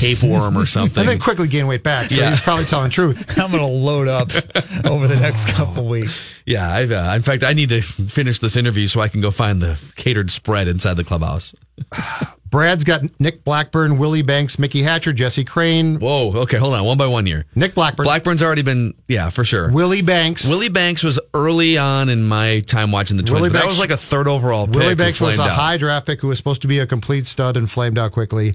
tapeworm 0.00 0.58
or 0.58 0.66
something." 0.76 1.02
And 1.02 1.08
then 1.08 1.18
quickly 1.20 1.46
gained 1.46 1.68
weight 1.68 1.84
back. 1.84 2.10
So 2.10 2.16
Yeah. 2.20 2.30
he's 2.30 2.40
probably 2.40 2.64
telling 2.64 2.88
the 2.88 2.92
truth. 2.94 3.38
I'm 3.38 3.52
going 3.52 3.62
to 3.62 3.66
load 3.68 4.08
up 4.08 4.32
over 4.84 5.06
the 5.06 5.14
next 5.14 5.48
couple 5.50 5.86
weeks. 5.86 6.32
yeah, 6.46 6.68
I've, 6.74 6.90
uh, 6.90 7.12
in 7.14 7.22
fact, 7.22 7.44
I 7.44 7.52
need 7.52 7.68
to 7.68 7.80
finish 7.80 8.40
this 8.40 8.56
interview 8.56 8.88
so 8.88 9.00
I 9.00 9.06
can 9.08 9.20
go 9.20 9.30
find 9.30 9.62
the 9.62 9.78
catered 9.94 10.32
spread 10.32 10.66
inside 10.66 10.94
the 10.94 11.04
clubhouse. 11.04 11.54
Brad's 12.56 12.84
got 12.84 13.02
Nick 13.20 13.44
Blackburn, 13.44 13.98
Willie 13.98 14.22
Banks, 14.22 14.58
Mickey 14.58 14.80
Hatcher, 14.80 15.12
Jesse 15.12 15.44
Crane. 15.44 15.98
Whoa. 15.98 16.34
Okay, 16.34 16.56
hold 16.56 16.72
on. 16.72 16.86
One 16.86 16.96
by 16.96 17.06
one 17.06 17.26
here. 17.26 17.44
Nick 17.54 17.74
Blackburn. 17.74 18.04
Blackburn's 18.04 18.42
already 18.42 18.62
been, 18.62 18.94
yeah, 19.08 19.28
for 19.28 19.44
sure. 19.44 19.70
Willie 19.70 20.00
Banks. 20.00 20.48
Willie 20.48 20.70
Banks 20.70 21.02
was 21.04 21.20
early 21.34 21.76
on 21.76 22.08
in 22.08 22.26
my 22.26 22.60
time 22.60 22.92
watching 22.92 23.18
the 23.18 23.22
Twins. 23.24 23.42
Willie 23.42 23.50
but 23.50 23.58
that 23.58 23.66
was 23.66 23.78
like 23.78 23.90
a 23.90 23.96
third 23.98 24.26
overall 24.26 24.66
pick. 24.66 24.76
Willie 24.76 24.94
Banks 24.94 25.20
was 25.20 25.38
a 25.38 25.42
out. 25.42 25.50
high 25.50 25.76
draft 25.76 26.06
pick 26.06 26.22
who 26.22 26.28
was 26.28 26.38
supposed 26.38 26.62
to 26.62 26.66
be 26.66 26.78
a 26.78 26.86
complete 26.86 27.26
stud 27.26 27.58
and 27.58 27.70
flamed 27.70 27.98
out 27.98 28.12
quickly. 28.12 28.54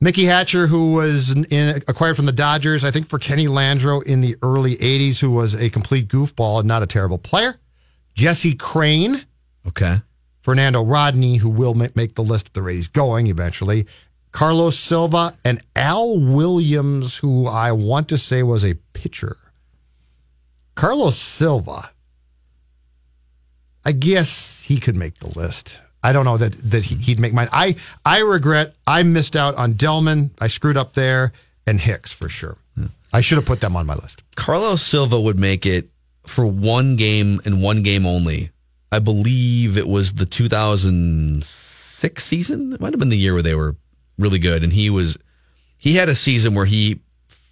Mickey 0.00 0.24
Hatcher, 0.24 0.66
who 0.66 0.94
was 0.94 1.30
in, 1.30 1.84
acquired 1.86 2.16
from 2.16 2.26
the 2.26 2.32
Dodgers, 2.32 2.82
I 2.82 2.90
think 2.90 3.06
for 3.06 3.20
Kenny 3.20 3.46
Landreaux 3.46 4.02
in 4.02 4.22
the 4.22 4.34
early 4.42 4.74
80s, 4.74 5.20
who 5.20 5.30
was 5.30 5.54
a 5.54 5.70
complete 5.70 6.08
goofball 6.08 6.58
and 6.58 6.66
not 6.66 6.82
a 6.82 6.86
terrible 6.88 7.18
player. 7.18 7.60
Jesse 8.12 8.54
Crane. 8.54 9.24
Okay. 9.68 9.98
Fernando 10.46 10.80
Rodney, 10.80 11.38
who 11.38 11.50
will 11.50 11.74
make 11.74 12.14
the 12.14 12.22
list 12.22 12.46
at 12.46 12.54
the 12.54 12.62
rate 12.62 12.76
he's 12.76 12.86
going 12.86 13.26
eventually. 13.26 13.84
Carlos 14.30 14.78
Silva 14.78 15.36
and 15.44 15.60
Al 15.74 16.20
Williams, 16.20 17.16
who 17.16 17.48
I 17.48 17.72
want 17.72 18.08
to 18.10 18.16
say 18.16 18.44
was 18.44 18.64
a 18.64 18.74
pitcher. 18.92 19.38
Carlos 20.76 21.18
Silva, 21.18 21.90
I 23.84 23.90
guess 23.90 24.62
he 24.62 24.78
could 24.78 24.94
make 24.94 25.18
the 25.18 25.36
list. 25.36 25.80
I 26.00 26.12
don't 26.12 26.24
know 26.24 26.36
that 26.36 26.52
that 26.70 26.84
he, 26.84 26.94
he'd 26.94 27.18
make 27.18 27.32
mine. 27.32 27.48
I 27.50 27.74
I 28.04 28.20
regret 28.20 28.76
I 28.86 29.02
missed 29.02 29.34
out 29.34 29.56
on 29.56 29.74
Delmon. 29.74 30.30
I 30.40 30.46
screwed 30.46 30.76
up 30.76 30.92
there, 30.92 31.32
and 31.66 31.80
Hicks 31.80 32.12
for 32.12 32.28
sure. 32.28 32.56
I 33.12 33.20
should 33.20 33.38
have 33.38 33.46
put 33.46 33.58
them 33.58 33.74
on 33.74 33.84
my 33.84 33.96
list. 33.96 34.22
Carlos 34.36 34.80
Silva 34.80 35.20
would 35.20 35.40
make 35.40 35.66
it 35.66 35.88
for 36.24 36.46
one 36.46 36.94
game 36.94 37.40
and 37.44 37.60
one 37.60 37.82
game 37.82 38.06
only. 38.06 38.52
I 38.92 38.98
believe 39.00 39.76
it 39.76 39.88
was 39.88 40.14
the 40.14 40.26
2006 40.26 42.24
season. 42.24 42.72
It 42.72 42.80
might 42.80 42.92
have 42.92 43.00
been 43.00 43.08
the 43.08 43.18
year 43.18 43.34
where 43.34 43.42
they 43.42 43.54
were 43.54 43.76
really 44.18 44.38
good, 44.38 44.62
and 44.64 44.72
he 44.72 44.90
was 44.90 45.18
he 45.78 45.94
had 45.94 46.08
a 46.08 46.14
season 46.14 46.54
where 46.54 46.66
he 46.66 47.00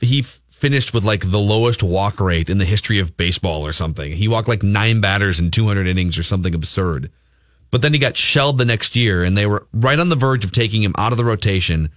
he 0.01 0.23
finished 0.23 0.95
with 0.95 1.05
like 1.05 1.31
the 1.31 1.39
lowest 1.39 1.83
walk 1.83 2.21
rate 2.21 2.49
in 2.49 2.59
the 2.59 2.65
history 2.65 2.99
of 2.99 3.17
baseball 3.17 3.67
or 3.67 3.73
something. 3.73 4.13
He 4.13 4.29
walked 4.29 4.49
like 4.49 4.63
nine 4.63 5.01
batters 5.01 5.41
in 5.41 5.51
200 5.51 5.87
innings 5.87 6.17
or 6.17 6.23
something 6.23 6.55
absurd. 6.55 7.11
But 7.71 7.83
then 7.83 7.93
he 7.93 7.99
got 7.99 8.17
shelled 8.17 8.59
the 8.59 8.65
next 8.65 8.95
year, 8.95 9.25
and 9.25 9.37
they 9.37 9.47
were 9.47 9.67
right 9.73 9.99
on 9.99 10.09
the 10.09 10.17
verge 10.17 10.45
of 10.45 10.53
taking 10.53 10.83
him 10.83 10.95
out 10.97 11.13
of 11.13 11.19
the 11.19 11.25
rotation. 11.25 11.91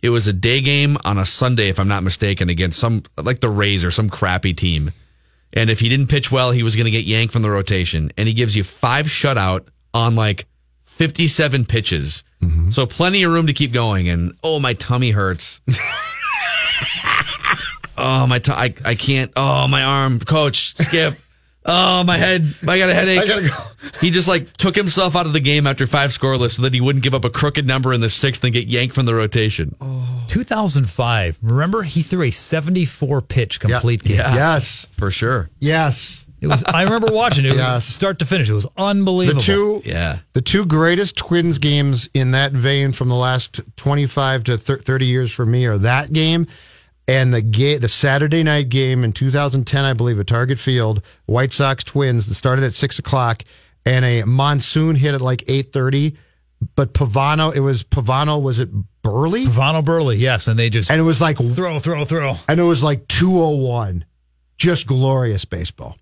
It 0.00 0.10
was 0.10 0.28
a 0.28 0.32
day 0.32 0.60
game 0.60 0.96
on 1.04 1.18
a 1.18 1.26
Sunday, 1.26 1.68
if 1.68 1.80
I'm 1.80 1.88
not 1.88 2.04
mistaken, 2.04 2.48
against 2.48 2.78
some 2.78 3.02
like 3.16 3.40
the 3.40 3.50
Rays 3.50 3.84
or 3.84 3.90
some 3.90 4.08
crappy 4.08 4.54
team. 4.54 4.92
And 5.54 5.70
if 5.70 5.80
he 5.80 5.88
didn't 5.88 6.08
pitch 6.08 6.30
well, 6.30 6.50
he 6.50 6.62
was 6.62 6.76
going 6.76 6.84
to 6.84 6.90
get 6.90 7.04
yanked 7.04 7.32
from 7.32 7.42
the 7.42 7.50
rotation. 7.50 8.12
And 8.18 8.28
he 8.28 8.34
gives 8.34 8.54
you 8.54 8.64
five 8.64 9.06
shutout 9.06 9.68
on 9.94 10.16
like 10.16 10.46
57 10.82 11.64
pitches. 11.64 12.24
Mm-hmm. 12.42 12.70
So 12.70 12.86
plenty 12.86 13.22
of 13.22 13.32
room 13.32 13.46
to 13.46 13.52
keep 13.52 13.72
going. 13.72 14.08
And 14.08 14.36
oh, 14.42 14.58
my 14.58 14.74
tummy 14.74 15.12
hurts. 15.12 15.60
oh, 17.96 18.26
my, 18.26 18.40
t- 18.40 18.52
I, 18.52 18.74
I 18.84 18.96
can't. 18.96 19.32
Oh, 19.36 19.68
my 19.68 19.84
arm. 19.84 20.18
Coach, 20.18 20.74
skip. 20.76 21.14
Oh, 21.66 22.04
my 22.04 22.18
head. 22.18 22.54
I 22.68 22.78
got 22.78 22.90
a 22.90 22.94
headache. 22.94 23.20
I 23.20 23.26
gotta 23.26 23.48
go. 23.48 23.54
He 24.00 24.10
just 24.10 24.28
like 24.28 24.54
took 24.56 24.74
himself 24.76 25.16
out 25.16 25.24
of 25.26 25.32
the 25.32 25.40
game 25.40 25.66
after 25.66 25.86
five 25.86 26.10
scoreless 26.10 26.52
so 26.56 26.62
that 26.62 26.74
he 26.74 26.80
wouldn't 26.80 27.02
give 27.02 27.14
up 27.14 27.24
a 27.24 27.30
crooked 27.30 27.66
number 27.66 27.92
in 27.92 28.00
the 28.02 28.10
sixth 28.10 28.44
and 28.44 28.52
get 28.52 28.66
yanked 28.66 28.94
from 28.94 29.06
the 29.06 29.14
rotation. 29.14 29.74
2005. 30.28 31.38
Remember, 31.42 31.82
he 31.82 32.02
threw 32.02 32.22
a 32.22 32.30
74 32.30 33.22
pitch 33.22 33.60
complete 33.60 34.02
game. 34.04 34.16
Yes, 34.18 34.86
For 34.92 35.10
sure. 35.10 35.50
yes. 35.58 36.26
It 36.40 36.48
was. 36.48 36.62
I 36.66 36.82
remember 36.82 37.06
watching 37.10 37.46
it, 37.46 37.54
Yes. 37.54 37.86
start 37.86 38.18
to 38.18 38.26
finish. 38.26 38.50
It 38.50 38.52
was 38.54 38.66
unbelievable. 38.76 39.40
The 39.40 39.46
two 39.46 39.82
Yeah. 39.86 40.18
The 40.34 40.42
two 40.42 40.66
greatest 40.66 41.16
Twins 41.16 41.56
games 41.58 42.10
in 42.12 42.32
that 42.32 42.52
vein 42.52 42.92
from 42.92 43.08
the 43.08 43.14
last 43.14 43.60
25 43.76 44.44
to 44.44 44.58
30 44.58 45.06
years 45.06 45.32
for 45.32 45.46
me 45.46 45.64
are 45.64 45.78
that 45.78 46.12
game 46.12 46.46
and 47.06 47.32
the 47.34 47.42
ga- 47.42 47.78
the 47.78 47.88
Saturday 47.88 48.42
night 48.42 48.68
game 48.68 49.04
in 49.04 49.12
2010, 49.12 49.84
I 49.84 49.92
believe, 49.92 50.18
at 50.18 50.26
Target 50.26 50.58
Field, 50.58 51.02
White 51.26 51.52
Sox 51.52 51.84
Twins 51.84 52.26
that 52.26 52.34
started 52.34 52.64
at 52.64 52.74
six 52.74 52.98
o'clock 52.98 53.42
and 53.86 54.04
a 54.04 54.24
monsoon 54.24 54.96
hit 54.96 55.14
at 55.14 55.20
like 55.20 55.44
8:30. 55.46 56.16
But 56.76 56.94
Pavano, 56.94 57.54
it 57.54 57.60
was 57.60 57.84
Pavano, 57.84 58.40
was 58.40 58.58
it 58.58 58.70
Buehrle? 59.02 59.46
Pavano 59.48 59.84
Buehrle, 59.84 60.18
yes, 60.18 60.48
and 60.48 60.58
they 60.58 60.70
just 60.70 60.90
And 60.90 60.98
it 60.98 61.04
was 61.04 61.20
like, 61.20 61.36
throw, 61.36 61.78
throw, 61.78 62.04
throw. 62.06 62.34
and 62.48 62.58
it 62.58 62.62
was 62.62 62.82
like 62.82 63.06
201. 63.08 64.04
Just 64.56 64.86
glorious 64.86 65.44
baseball. 65.44 65.98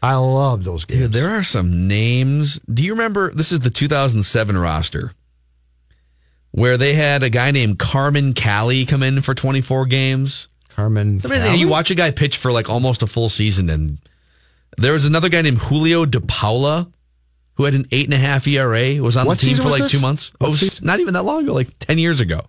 I 0.00 0.14
love 0.16 0.64
those 0.64 0.84
games. 0.86 1.00
Dude, 1.02 1.12
there 1.12 1.30
are 1.30 1.42
some 1.42 1.86
names. 1.88 2.60
Do 2.72 2.82
you 2.82 2.92
remember? 2.92 3.30
This 3.32 3.52
is 3.52 3.60
the 3.60 3.70
2007 3.70 4.56
roster 4.56 5.12
where 6.56 6.76
they 6.76 6.92
had 6.94 7.24
a 7.24 7.30
guy 7.30 7.50
named 7.50 7.80
Carmen 7.80 8.32
Cali 8.32 8.86
come 8.86 9.02
in 9.02 9.20
for 9.22 9.34
24 9.34 9.86
games. 9.86 10.46
Carmen. 10.68 11.16
It's 11.16 11.24
amazing. 11.24 11.46
Cali? 11.48 11.58
You 11.58 11.66
watch 11.68 11.90
a 11.90 11.96
guy 11.96 12.12
pitch 12.12 12.36
for 12.36 12.52
like 12.52 12.70
almost 12.70 13.02
a 13.02 13.08
full 13.08 13.28
season, 13.28 13.68
and 13.70 13.98
there 14.78 14.92
was 14.92 15.04
another 15.04 15.28
guy 15.28 15.42
named 15.42 15.58
Julio 15.58 16.04
De 16.06 16.20
Paula 16.20 16.88
who 17.56 17.64
had 17.64 17.74
an 17.74 17.86
eight 17.90 18.04
and 18.06 18.14
a 18.14 18.18
half 18.18 18.46
ERA. 18.46 19.02
Was 19.02 19.16
on 19.16 19.26
What 19.26 19.38
the 19.38 19.46
team 19.46 19.56
for 19.56 19.68
like 19.68 19.82
this? 19.82 19.90
two 19.92 20.00
months. 20.00 20.32
What 20.38 20.50
Oh, 20.50 20.52
season? 20.52 20.86
not 20.86 21.00
even 21.00 21.14
that 21.14 21.24
long 21.24 21.42
ago, 21.42 21.54
like 21.54 21.76
10 21.80 21.98
years 21.98 22.20
ago. 22.20 22.42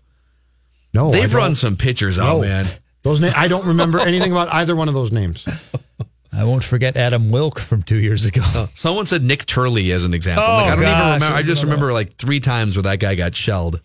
No, 0.93 1.12
They've 1.12 1.30
don't- 1.30 1.38
run 1.38 1.56
some 1.56 1.76
pitchers 1.76 2.18
out, 2.20 2.38
No. 2.38 2.41
man. 2.41 2.68
Those 3.03 3.20
na- 3.20 3.34
I 3.36 3.47
don't 3.47 3.66
remember 3.66 3.99
anything 3.99 4.32
about 4.32 4.51
either 4.53 4.76
one 4.76 4.88
of 4.88 4.93
those 4.93 5.12
names. 5.12 5.45
I 6.34 6.43
won't 6.43 6.64
forget 6.64 6.97
Adam 6.97 7.30
Wilk 7.32 7.60
from 7.60 7.82
two 7.84 7.97
years 7.97 8.26
ago. 8.26 8.41
Oh, 8.56 8.70
someone 8.74 9.06
said 9.06 9.24
Nick 9.24 9.45
Turley 9.45 9.91
as 9.91 10.06
an 10.06 10.14
example. 10.14 10.43
Oh, 10.45 10.58
like, 10.58 10.66
I 10.66 10.70
don't 10.76 10.80
even 10.84 11.14
remember. 11.14 11.26
I 11.38 11.41
just 11.43 11.64
remember 11.64 11.93
like 11.93 12.16
three 12.18 12.39
times 12.39 12.76
where 12.76 12.84
that 12.84 12.99
guy 12.99 13.16
got 13.16 13.36
shelled. 13.36 13.82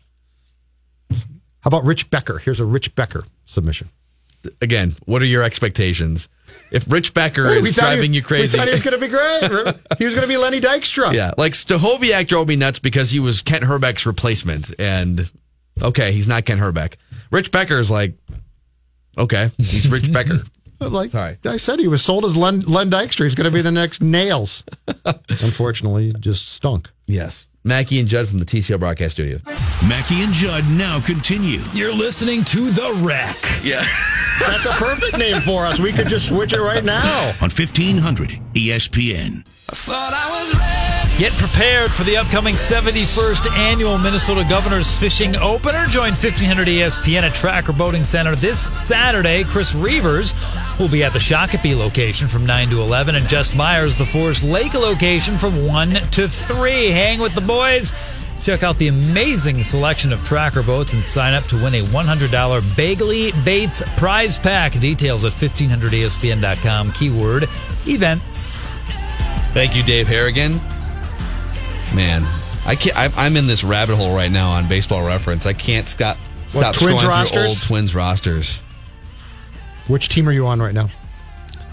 How 1.62 1.68
about 1.68 1.84
Rich 1.84 2.10
Becker? 2.10 2.38
Here's 2.38 2.60
a 2.60 2.64
Rich 2.64 2.94
Becker 2.94 3.24
submission. 3.44 3.90
Again, 4.62 4.96
what 5.04 5.20
are 5.20 5.26
your 5.26 5.42
expectations? 5.42 6.28
If 6.72 6.90
Rich 6.90 7.12
Becker 7.12 7.46
Hey, 7.48 7.58
is 7.58 7.64
thought 7.64 7.66
he- 7.66 7.72
driving 7.96 8.14
you 8.14 8.22
crazy, 8.22 8.56
We 8.56 8.58
thought 8.58 8.68
he 8.68 8.72
was 8.72 8.82
going 8.82 8.98
to 8.98 9.06
be 9.06 9.08
great. 9.08 9.76
he 9.98 10.04
was 10.06 10.14
going 10.14 10.22
to 10.26 10.28
be 10.28 10.38
Lenny 10.38 10.60
Dykstra. 10.60 11.12
yeah, 11.12 11.32
like 11.36 11.52
Stahoviak 11.52 12.26
drove 12.26 12.48
me 12.48 12.56
nuts 12.56 12.78
because 12.78 13.10
he 13.10 13.20
was 13.20 13.42
Kent 13.42 13.64
Hrbek's 13.64 14.06
replacement, 14.06 14.72
and 14.78 15.30
okay, 15.82 16.12
he's 16.12 16.26
not 16.26 16.46
Kent 16.46 16.60
Herbeck. 16.60 16.96
Rich 17.30 17.50
Becker 17.52 17.78
is 17.78 17.90
like, 17.90 18.14
okay, 19.18 19.50
he's 19.58 19.88
Rich 19.88 20.10
Becker. 20.14 20.40
Like 20.80 21.10
Sorry. 21.10 21.36
I 21.44 21.58
said, 21.58 21.78
he 21.78 21.88
was 21.88 22.02
sold 22.02 22.24
as 22.24 22.34
Len, 22.38 22.60
Len 22.60 22.90
Dykstra. 22.90 23.24
He's 23.24 23.34
going 23.34 23.44
to 23.44 23.50
be 23.54 23.60
the 23.60 23.70
next 23.70 24.00
Nails. 24.00 24.64
Unfortunately, 25.28 26.14
just 26.18 26.48
stunk. 26.48 26.90
Yes, 27.06 27.46
Mackey 27.62 28.00
and 28.00 28.08
Judd 28.08 28.26
from 28.26 28.38
the 28.38 28.46
TCL 28.46 28.78
broadcast 28.80 29.16
studio. 29.16 29.38
Mackey 29.86 30.22
and 30.22 30.32
Judd 30.32 30.64
now 30.70 31.00
continue. 31.00 31.60
You're 31.74 31.92
listening 31.92 32.42
to 32.44 32.70
The 32.70 32.92
Wreck. 33.02 33.36
Yeah, 33.62 33.84
That's 34.40 34.64
a 34.64 34.70
perfect 34.70 35.18
name 35.18 35.42
for 35.42 35.66
us. 35.66 35.78
We 35.78 35.92
could 35.92 36.08
just 36.08 36.28
switch 36.28 36.54
it 36.54 36.60
right 36.60 36.82
now. 36.84 37.28
on 37.42 37.50
1500 37.50 38.30
ESPN. 38.54 39.44
Get 41.18 41.32
prepared 41.32 41.92
for 41.92 42.02
the 42.04 42.16
upcoming 42.16 42.54
71st 42.54 43.50
annual 43.58 43.98
Minnesota 43.98 44.44
Governors 44.48 44.96
Fishing 44.96 45.36
Opener. 45.36 45.86
Join 45.86 46.12
1500 46.12 46.66
ESPN 46.66 47.22
at 47.22 47.34
Tracker 47.34 47.74
Boating 47.74 48.06
Center 48.06 48.34
this 48.34 48.64
Saturday. 48.78 49.44
Chris 49.44 49.74
Reavers 49.74 50.34
will 50.78 50.88
be 50.88 51.04
at 51.04 51.12
the 51.12 51.18
Shakopee 51.18 51.76
location 51.78 52.26
from 52.26 52.46
9 52.46 52.70
to 52.70 52.80
11, 52.80 53.16
and 53.16 53.28
Jess 53.28 53.54
Myers, 53.54 53.98
the 53.98 54.06
Forest 54.06 54.44
Lake 54.44 54.72
location 54.72 55.36
from 55.36 55.66
1 55.66 55.90
to 55.90 56.26
3. 56.26 56.86
Hang 56.86 57.20
with 57.20 57.34
the 57.34 57.42
boys. 57.42 57.92
Check 58.42 58.62
out 58.62 58.78
the 58.78 58.88
amazing 58.88 59.62
selection 59.62 60.14
of 60.14 60.24
tracker 60.24 60.62
boats 60.62 60.94
and 60.94 61.04
sign 61.04 61.34
up 61.34 61.44
to 61.44 61.56
win 61.56 61.74
a 61.74 61.82
$100 61.82 62.76
Bagley 62.76 63.32
Baits 63.44 63.82
prize 63.98 64.38
pack. 64.38 64.72
Details 64.72 65.26
at 65.26 65.32
1500ESPN.com. 65.32 66.92
Keyword 66.92 67.42
events. 67.86 68.70
thank 69.52 69.76
you, 69.76 69.82
Dave 69.82 70.08
Harrigan. 70.08 70.58
Man, 71.94 72.22
I 72.66 72.76
can't. 72.76 72.96
I, 72.96 73.10
I'm 73.16 73.36
in 73.36 73.46
this 73.46 73.64
rabbit 73.64 73.96
hole 73.96 74.14
right 74.14 74.30
now 74.30 74.52
on 74.52 74.68
Baseball 74.68 75.04
Reference. 75.04 75.46
I 75.46 75.52
can't 75.52 75.88
stop. 75.88 76.16
What, 76.52 76.74
Stop 76.74 76.74
Twins 76.76 77.00
scrolling 77.02 77.28
through 77.32 77.42
old 77.42 77.62
Twins 77.62 77.94
rosters. 77.94 78.58
Which 79.88 80.08
team 80.08 80.28
are 80.28 80.32
you 80.32 80.46
on 80.46 80.60
right 80.60 80.74
now? 80.74 80.88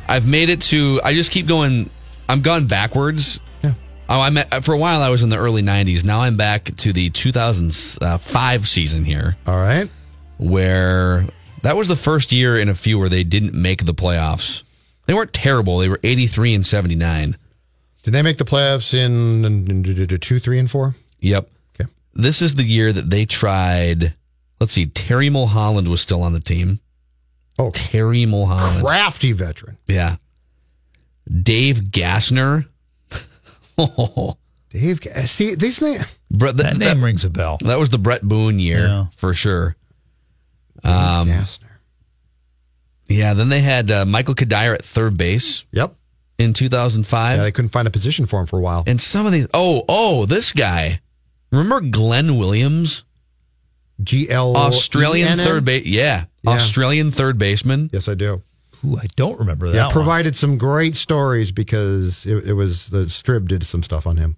I've 0.08 0.28
made 0.28 0.50
it 0.50 0.62
to. 0.64 1.00
I 1.04 1.14
just 1.14 1.32
keep 1.32 1.48
going. 1.48 1.90
I'm 2.30 2.42
gone 2.42 2.68
backwards. 2.68 3.40
Yeah. 3.64 3.74
Oh, 4.10 4.22
I'm 4.22 4.38
at, 4.38 4.64
for 4.66 4.74
a 4.74 4.78
while. 4.78 5.02
I 5.02 5.10
was 5.10 5.24
in 5.24 5.30
the 5.30 5.38
early 5.38 5.62
'90s. 5.62 6.04
Now 6.04 6.22
I'm 6.22 6.38
back 6.38 6.66
to 6.78 6.94
the 6.94 7.10
2005 7.10 8.02
uh, 8.02 8.64
season 8.66 9.06
here, 9.06 9.38
All 9.46 9.58
right. 9.58 9.90
where 10.38 11.26
that 11.62 11.76
was 11.76 11.88
the 11.88 11.96
first 11.96 12.32
year 12.32 12.58
in 12.58 12.70
a 12.70 12.76
few 12.76 12.98
where 12.98 13.10
they 13.10 13.24
didn't 13.24 13.54
make 13.54 13.86
the 13.86 13.94
playoffs. 13.94 14.64
They 15.06 15.14
weren't 15.14 15.34
terrible. 15.34 15.78
They 15.78 15.90
were 15.90 16.00
83 16.04 16.56
and 16.56 16.66
79. 16.66 17.38
Did 18.08 18.14
they 18.14 18.22
make 18.22 18.38
the 18.38 18.46
playoffs 18.46 18.94
in, 18.94 19.44
in, 19.44 19.70
in- 19.70 19.86
in- 19.86 20.00
in 20.00 20.18
two, 20.20 20.40
three, 20.40 20.60
and 20.60 20.72
four? 20.72 20.96
Yep. 21.20 21.50
Okay. 21.78 21.92
This 22.14 22.42
is 22.42 22.56
the 22.56 22.64
year 22.64 22.94
that 22.94 23.10
they 23.10 23.26
tried. 23.26 24.14
Let's 24.62 24.72
see. 24.72 24.86
Terry 24.86 25.30
Mulholland 25.30 25.90
was 25.90 26.00
still 26.00 26.24
on 26.24 26.32
the 26.32 26.40
team. 26.40 26.80
Oh, 27.60 27.72
Terry 27.72 28.26
Mulholland. 28.26 28.86
crafty 28.86 29.34
veteran. 29.34 29.78
Yeah. 29.88 30.16
Dave 31.44 31.82
Gassner. 31.92 32.68
Oh, 33.78 34.38
Dave, 34.70 35.02
Ga- 35.02 35.26
see 35.26 35.56
these 35.56 35.82
names. 35.82 36.06
Brett, 36.32 36.56
That 36.56 36.78
name 36.78 37.04
rings 37.04 37.26
a 37.26 37.30
bell. 37.30 37.58
That 37.60 37.78
was 37.78 37.90
the 37.90 37.98
Bret 38.00 38.22
Boone 38.24 38.58
year 38.58 38.88
Yeah. 38.88 39.06
for 39.18 39.34
sure. 39.34 39.76
Um, 40.82 41.30
yeah, 43.10 43.34
then 43.34 43.50
they 43.50 43.60
had 43.60 43.92
uh, 43.92 44.06
Michael 44.06 44.34
Cuddyer 44.34 44.74
at 44.76 44.86
third 44.86 45.18
base. 45.18 45.66
Yep. 45.74 45.94
In 46.38 46.54
2005. 46.54 47.38
Yeah, 47.38 47.44
they 47.44 47.52
couldn't 47.52 47.70
find 47.70 47.88
a 47.88 47.92
position 47.92 48.26
for 48.26 48.40
him 48.40 48.46
for 48.46 48.60
a 48.60 48.62
while. 48.62 48.84
And 48.86 49.02
some 49.02 49.26
of 49.26 49.32
these, 49.32 49.48
oh, 49.54 49.84
oh, 49.90 50.26
this 50.26 50.52
guy. 50.52 51.02
Remember 51.52 51.82
Glenn 51.82 52.38
Williams? 52.38 53.04
G 54.04 54.30
L 54.30 54.56
Australian 54.56 55.40
third 55.40 55.66
base. 55.66 55.86
Yeah. 55.86 56.26
Yeah. 56.44 56.52
Australian 56.52 57.12
third 57.12 57.38
baseman. 57.38 57.90
Yes, 57.92 58.08
I 58.08 58.14
do. 58.14 58.44
Ooh, 58.86 58.98
I 58.98 59.08
don't 59.16 59.40
remember 59.40 59.70
that. 59.70 59.76
Yeah, 59.76 59.86
one. 59.86 59.94
provided 59.94 60.36
some 60.36 60.58
great 60.58 60.96
stories 60.96 61.52
because 61.52 62.26
it, 62.26 62.50
it 62.50 62.54
was 62.54 62.90
the 62.90 63.06
Strib 63.06 63.48
did 63.48 63.66
some 63.66 63.82
stuff 63.82 64.06
on 64.06 64.18
him. 64.18 64.36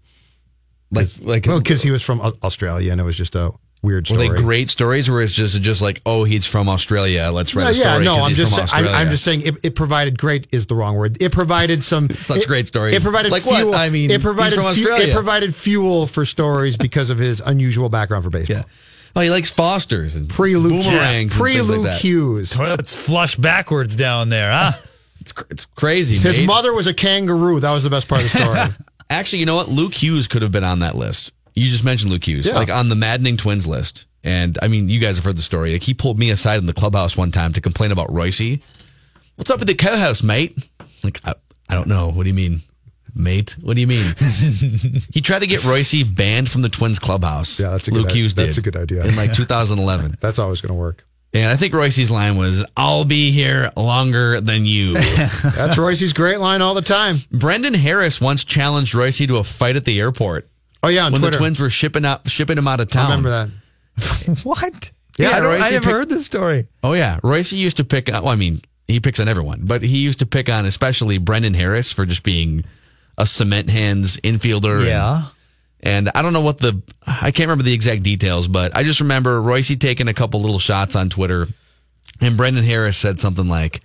Like, 0.91 1.07
like, 1.21 1.45
well, 1.45 1.59
because 1.59 1.83
he 1.83 1.91
was 1.91 2.01
from 2.01 2.21
Australia 2.41 2.91
and 2.91 3.01
it 3.01 3.03
was 3.03 3.17
just 3.17 3.35
a 3.35 3.51
weird 3.81 4.09
were 4.09 4.15
story. 4.17 4.29
they 4.29 4.35
great 4.43 4.69
stories 4.69 5.09
where 5.09 5.21
it's 5.21 5.31
just 5.33 5.59
just 5.61 5.81
like, 5.81 6.01
oh, 6.05 6.23
he's 6.23 6.45
from 6.45 6.67
Australia. 6.69 7.29
Let's 7.33 7.55
write 7.55 7.63
Yeah, 7.63 7.69
a 7.69 7.73
story. 7.75 7.93
yeah, 7.97 8.03
no, 8.03 8.15
'cause 8.17 8.29
I'm 8.29 8.35
just 8.35 8.57
from 8.57 8.67
saying, 8.67 8.85
I'm, 8.87 8.93
I'm 8.95 9.09
just 9.09 9.23
saying 9.23 9.41
it, 9.43 9.55
it 9.63 9.75
provided 9.75 10.17
great 10.17 10.47
is 10.51 10.67
the 10.67 10.75
wrong 10.75 10.95
word. 10.95 11.21
It 11.21 11.31
provided 11.31 11.83
some 11.83 12.09
Such 12.09 12.39
it- 12.41 12.47
great 12.47 12.67
stories. 12.67 12.95
It 12.95 13.03
provided 13.03 13.31
Like 13.31 13.45
what? 13.45 13.57
fuel. 13.61 13.75
I 13.75 13.89
mean, 13.89 14.11
it 14.11 14.21
provided 14.21 14.49
he's 14.49 14.55
from 14.55 14.63
fu- 14.63 14.69
Australia. 14.69 15.07
it 15.07 15.13
provided 15.13 15.55
fuel 15.55 16.07
for 16.07 16.25
stories 16.25 16.77
because 16.77 17.09
of 17.09 17.17
his 17.19 17.39
unusual 17.41 17.89
background 17.89 18.23
for 18.23 18.29
baseball. 18.29 18.57
Yeah. 18.57 18.63
Oh, 19.15 19.21
he 19.21 19.29
likes 19.31 19.49
Fosters 19.49 20.15
and 20.15 20.29
Pre 20.29 20.55
Luke 20.55 20.83
boomerangs, 20.83 21.31
and 21.33 21.41
pre 21.41 21.55
things 21.55 21.69
Luke 21.69 21.79
like 21.79 21.91
that. 21.93 22.01
Hughes. 22.01 22.51
Toilets 22.51 22.95
flush 22.95 23.35
backwards 23.35 23.95
down 23.95 24.29
there, 24.29 24.51
huh? 24.51 24.71
It's, 25.21 25.33
cr- 25.33 25.43
it's 25.49 25.65
crazy. 25.65 26.15
His 26.17 26.37
mate. 26.39 26.45
mother 26.47 26.73
was 26.73 26.87
a 26.87 26.93
kangaroo. 26.93 27.59
That 27.59 27.71
was 27.71 27.83
the 27.83 27.89
best 27.89 28.07
part 28.07 28.23
of 28.23 28.31
the 28.31 28.37
story. 28.37 28.85
Actually, 29.09 29.39
you 29.39 29.45
know 29.47 29.55
what? 29.55 29.67
Luke 29.67 29.93
Hughes 29.93 30.27
could 30.29 30.43
have 30.43 30.51
been 30.53 30.63
on 30.63 30.79
that 30.79 30.95
list. 30.95 31.33
You 31.59 31.69
just 31.69 31.83
mentioned 31.83 32.11
Luke 32.11 32.25
Hughes, 32.27 32.47
Yeah. 32.47 32.53
like 32.55 32.69
on 32.69 32.89
the 32.89 32.95
maddening 32.95 33.37
twins 33.37 33.67
list. 33.67 34.05
And 34.23 34.57
I 34.61 34.67
mean, 34.67 34.89
you 34.89 34.99
guys 34.99 35.15
have 35.17 35.25
heard 35.25 35.37
the 35.37 35.41
story. 35.41 35.73
Like 35.73 35.83
he 35.83 35.93
pulled 35.93 36.19
me 36.19 36.29
aside 36.29 36.59
in 36.59 36.65
the 36.65 36.73
clubhouse 36.73 37.15
one 37.15 37.31
time 37.31 37.53
to 37.53 37.61
complain 37.61 37.91
about 37.91 38.11
Royce. 38.11 38.59
What's 39.35 39.49
up 39.49 39.59
with 39.59 39.67
the 39.67 39.75
co-house, 39.75 40.23
mate? 40.23 40.57
Like 41.03 41.21
I, 41.25 41.33
I 41.69 41.75
don't 41.75 41.87
know. 41.87 42.09
What 42.11 42.23
do 42.23 42.29
you 42.29 42.35
mean, 42.35 42.61
mate? 43.15 43.55
What 43.61 43.75
do 43.75 43.81
you 43.81 43.87
mean? 43.87 44.03
he 45.13 45.21
tried 45.21 45.39
to 45.39 45.47
get 45.47 45.63
Royce 45.63 46.03
banned 46.03 46.49
from 46.49 46.61
the 46.61 46.69
Twins 46.69 46.99
clubhouse. 46.99 47.59
Yeah, 47.59 47.69
that's 47.71 47.87
a 47.87 47.91
Luke 47.91 48.07
good, 48.07 48.15
Hughes 48.15 48.33
did. 48.33 48.47
That's 48.47 48.57
a 48.57 48.61
good 48.61 48.75
idea. 48.75 49.05
in 49.05 49.15
like 49.15 49.31
2011. 49.33 50.17
that's 50.19 50.39
always 50.39 50.59
going 50.61 50.73
to 50.73 50.79
work. 50.79 51.05
And 51.31 51.47
I 51.47 51.55
think 51.55 51.75
Royce's 51.75 52.09
line 52.09 52.37
was, 52.37 52.65
"I'll 52.75 53.05
be 53.05 53.29
here 53.31 53.71
longer 53.77 54.41
than 54.41 54.65
you." 54.65 54.93
That's 55.43 55.77
Royce's 55.77 56.11
great 56.11 56.39
line 56.39 56.63
all 56.63 56.73
the 56.73 56.81
time. 56.81 57.19
Brendan 57.31 57.75
Harris 57.75 58.19
once 58.19 58.43
challenged 58.43 58.95
Royce 58.95 59.19
to 59.19 59.37
a 59.37 59.43
fight 59.43 59.75
at 59.75 59.85
the 59.85 59.99
airport 59.99 60.48
Oh 60.83 60.87
yeah, 60.87 61.05
on 61.05 61.11
when 61.11 61.21
Twitter. 61.21 61.31
the 61.35 61.37
Twins 61.39 61.59
were 61.59 61.69
shipping 61.69 62.05
out 62.05 62.29
shipping 62.29 62.57
him 62.57 62.67
out 62.67 62.79
of 62.79 62.87
I 62.87 62.91
town. 62.91 63.09
remember 63.23 63.29
that. 63.97 64.39
what? 64.43 64.91
Yeah, 65.17 65.31
I, 65.31 65.39
don't, 65.41 65.43
Royce 65.49 65.61
I 65.63 65.69
never 65.71 65.83
picked- 65.83 65.85
heard 65.91 66.09
this 66.09 66.25
story. 66.25 66.67
Oh 66.83 66.93
yeah, 66.93 67.19
Royce 67.23 67.51
used 67.51 67.77
to 67.77 67.83
pick. 67.83 68.07
Well, 68.07 68.29
I 68.29 68.35
mean, 68.35 68.61
he 68.87 68.99
picks 68.99 69.19
on 69.19 69.27
everyone, 69.27 69.61
but 69.65 69.81
he 69.81 69.97
used 69.97 70.19
to 70.19 70.25
pick 70.25 70.47
on 70.49 70.65
especially 70.65 71.17
Brendan 71.17 71.53
Harris 71.53 71.91
for 71.91 72.05
just 72.05 72.23
being 72.23 72.63
a 73.17 73.25
cement 73.25 73.69
hands 73.69 74.17
infielder. 74.17 74.77
and- 74.77 74.87
Yeah. 74.87 75.23
And, 75.81 76.11
I 76.13 76.21
don't 76.21 76.33
know 76.33 76.41
what 76.41 76.57
the 76.57 76.81
I 77.07 77.31
can't 77.31 77.47
remember 77.47 77.63
the 77.63 77.73
exact 77.73 78.03
details, 78.03 78.47
but 78.49 78.75
I 78.75 78.83
just 78.83 78.99
remember 78.99 79.41
Royce 79.41 79.73
taking 79.77 80.07
a 80.09 80.13
couple 80.13 80.41
little 80.41 80.59
shots 80.59 80.93
on 80.95 81.09
Twitter, 81.09 81.47
and 82.19 82.35
Brendan 82.35 82.65
Harris 82.65 82.97
said 82.97 83.19
something 83.21 83.47
like, 83.47 83.79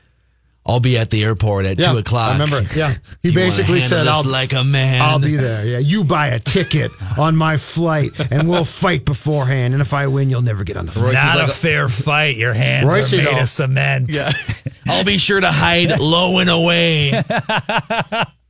"I'll 0.66 0.80
be 0.80 0.96
at 0.98 1.10
the 1.10 1.24
airport 1.24 1.66
at 1.66 1.78
Yeah, 1.78 1.92
two 1.92 1.98
o'clock." 1.98 2.30
I 2.30 2.32
remember. 2.32 2.62
Yeah, 2.74 2.94
he 3.22 3.30
you 3.30 3.34
basically 3.34 3.80
said, 3.80 4.06
"I'll 4.06 4.24
like 4.28 4.52
a 4.52 4.64
man." 4.64 5.00
I'll 5.02 5.18
be 5.18 5.36
there. 5.36 5.64
Yeah, 5.64 5.78
you 5.78 6.04
buy 6.04 6.28
a 6.28 6.40
ticket 6.40 6.90
on 7.18 7.36
my 7.36 7.56
flight, 7.56 8.10
and 8.30 8.48
we'll 8.48 8.64
fight 8.64 9.04
beforehand. 9.04 9.74
And 9.74 9.80
if 9.80 9.92
I 9.92 10.06
win, 10.06 10.30
you'll 10.30 10.42
never 10.42 10.64
get 10.64 10.76
on 10.76 10.86
the 10.86 10.92
flight." 10.92 11.14
Royce 11.14 11.24
Not 11.24 11.36
like 11.38 11.48
a 11.48 11.52
fair 11.52 11.88
fight. 11.88 12.36
Your 12.36 12.54
hands 12.54 12.86
Royce, 12.86 13.12
are 13.12 13.16
made 13.18 13.26
though. 13.26 13.40
of 13.40 13.48
cement. 13.48 14.10
Yeah. 14.10 14.32
I'll 14.86 15.04
be 15.04 15.18
sure 15.18 15.40
to 15.40 15.50
hide 15.50 15.98
low 15.98 16.38
and 16.38 16.50
away. 16.50 17.22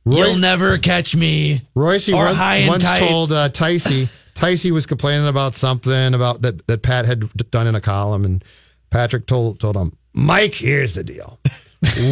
You'll 0.05 0.37
never 0.37 0.77
catch 0.77 1.15
me. 1.15 1.61
Royce 1.73 2.09
or 2.09 2.15
once, 2.15 2.37
high 2.37 2.55
and 2.57 2.67
once 2.67 2.83
tight. 2.83 2.99
told 2.99 3.31
uh, 3.31 3.49
Ticey, 3.49 4.07
Ticey 4.35 4.69
was 4.71 4.85
complaining 4.85 5.27
about 5.27 5.55
something 5.55 6.13
about 6.13 6.43
that, 6.43 6.65
that 6.67 6.83
Pat 6.83 7.05
had 7.05 7.27
done 7.49 7.65
in 7.65 7.73
a 7.73 7.81
column, 7.81 8.23
and 8.23 8.43
Patrick 8.91 9.25
told 9.25 9.59
told 9.59 9.75
him, 9.75 9.93
Mike, 10.13 10.53
here's 10.53 10.93
the 10.93 11.03
deal: 11.03 11.39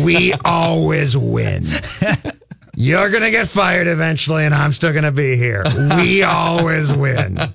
we 0.04 0.34
always 0.46 1.16
win. 1.18 1.66
You're 2.76 3.10
gonna 3.12 3.32
get 3.32 3.48
fired 3.48 3.88
eventually, 3.88 4.46
and 4.46 4.54
I'm 4.54 4.72
still 4.72 4.94
gonna 4.94 5.12
be 5.12 5.36
here. 5.36 5.64
We 5.96 6.24
always 6.24 6.92
win. 6.92 7.38
and 7.38 7.52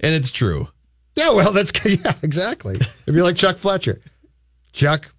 it's 0.00 0.30
true. 0.30 0.68
Yeah, 1.14 1.30
well, 1.30 1.52
that's 1.52 1.72
yeah, 2.04 2.12
exactly. 2.22 2.76
It'd 2.76 3.14
be 3.14 3.22
like 3.22 3.36
Chuck 3.36 3.56
Fletcher. 3.56 4.00
Chuck, 4.72 5.10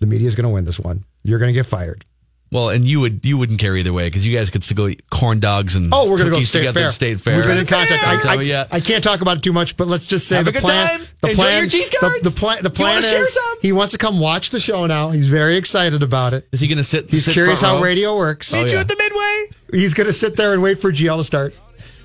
the 0.00 0.06
media's 0.06 0.34
gonna 0.34 0.50
win 0.50 0.64
this 0.64 0.80
one. 0.80 1.04
You're 1.22 1.38
gonna 1.38 1.52
get 1.52 1.66
fired. 1.66 2.04
Well, 2.52 2.68
and 2.68 2.86
you 2.86 3.00
would 3.00 3.24
you 3.24 3.38
wouldn't 3.38 3.58
care 3.58 3.74
either 3.76 3.94
way 3.94 4.06
because 4.08 4.26
you 4.26 4.36
guys 4.36 4.50
could 4.50 4.62
still 4.62 4.76
go 4.76 4.86
eat 4.88 5.08
corn 5.08 5.40
dogs 5.40 5.74
and 5.74 5.90
Oh, 5.92 6.10
we're 6.10 6.18
gonna 6.18 6.30
go 6.30 6.38
to 6.38 6.44
State 6.46 6.72
Fair. 6.74 6.90
State 6.90 7.18
Fair. 7.18 7.36
We've 7.36 7.46
been 7.46 7.56
in 7.56 7.66
contact. 7.66 8.26
I, 8.26 8.36
I, 8.36 8.42
yeah. 8.42 8.66
I 8.70 8.80
can't 8.80 9.02
talk 9.02 9.22
about 9.22 9.38
it 9.38 9.42
too 9.42 9.54
much, 9.54 9.78
but 9.78 9.88
let's 9.88 10.06
just 10.06 10.28
say 10.28 10.36
Have 10.36 10.44
the 10.44 10.52
plan. 10.52 11.00
The 11.22 11.30
Enjoy 11.30 11.42
plan. 11.42 11.68
the, 11.68 12.20
the 12.24 12.30
plan. 12.30 12.62
The 12.62 12.68
you 12.68 12.74
plan 12.74 13.04
is 13.04 13.38
he 13.62 13.72
wants 13.72 13.92
to 13.92 13.98
come 13.98 14.18
watch 14.20 14.50
the 14.50 14.60
show 14.60 14.84
now. 14.84 15.10
He's 15.10 15.28
very 15.28 15.56
excited 15.56 16.02
about 16.02 16.34
it. 16.34 16.46
Is 16.52 16.60
he 16.60 16.66
going 16.68 16.78
to 16.78 16.84
sit? 16.84 17.08
He's 17.10 17.24
sit 17.24 17.32
curious 17.32 17.60
how 17.60 17.76
row? 17.76 17.82
radio 17.82 18.16
works. 18.16 18.52
Oh, 18.52 18.60
Meet 18.62 18.72
you 18.72 18.74
yeah. 18.74 18.80
at 18.80 18.88
the 18.88 18.96
midway. 18.96 19.78
He's 19.80 19.94
going 19.94 20.08
to 20.08 20.12
sit 20.12 20.36
there 20.36 20.52
and 20.52 20.62
wait 20.62 20.80
for 20.80 20.90
GL 20.92 21.16
to 21.16 21.24
start, 21.24 21.54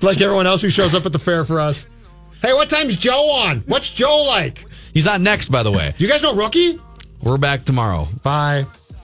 like 0.02 0.20
everyone 0.20 0.46
else 0.46 0.62
who 0.62 0.70
shows 0.70 0.94
up 0.94 1.04
at 1.04 1.12
the 1.12 1.18
fair 1.18 1.44
for 1.44 1.58
us. 1.60 1.84
Hey, 2.40 2.52
what 2.54 2.70
time's 2.70 2.96
Joe 2.96 3.28
on? 3.30 3.64
What's 3.66 3.90
Joe 3.90 4.22
like? 4.28 4.64
He's 4.94 5.04
not 5.04 5.20
next, 5.20 5.50
by 5.50 5.64
the 5.64 5.72
way. 5.72 5.94
You 5.98 6.08
guys 6.08 6.22
know 6.22 6.34
Rookie? 6.34 6.80
We're 7.20 7.38
back 7.38 7.64
tomorrow. 7.64 8.08
Bye. 8.22 8.66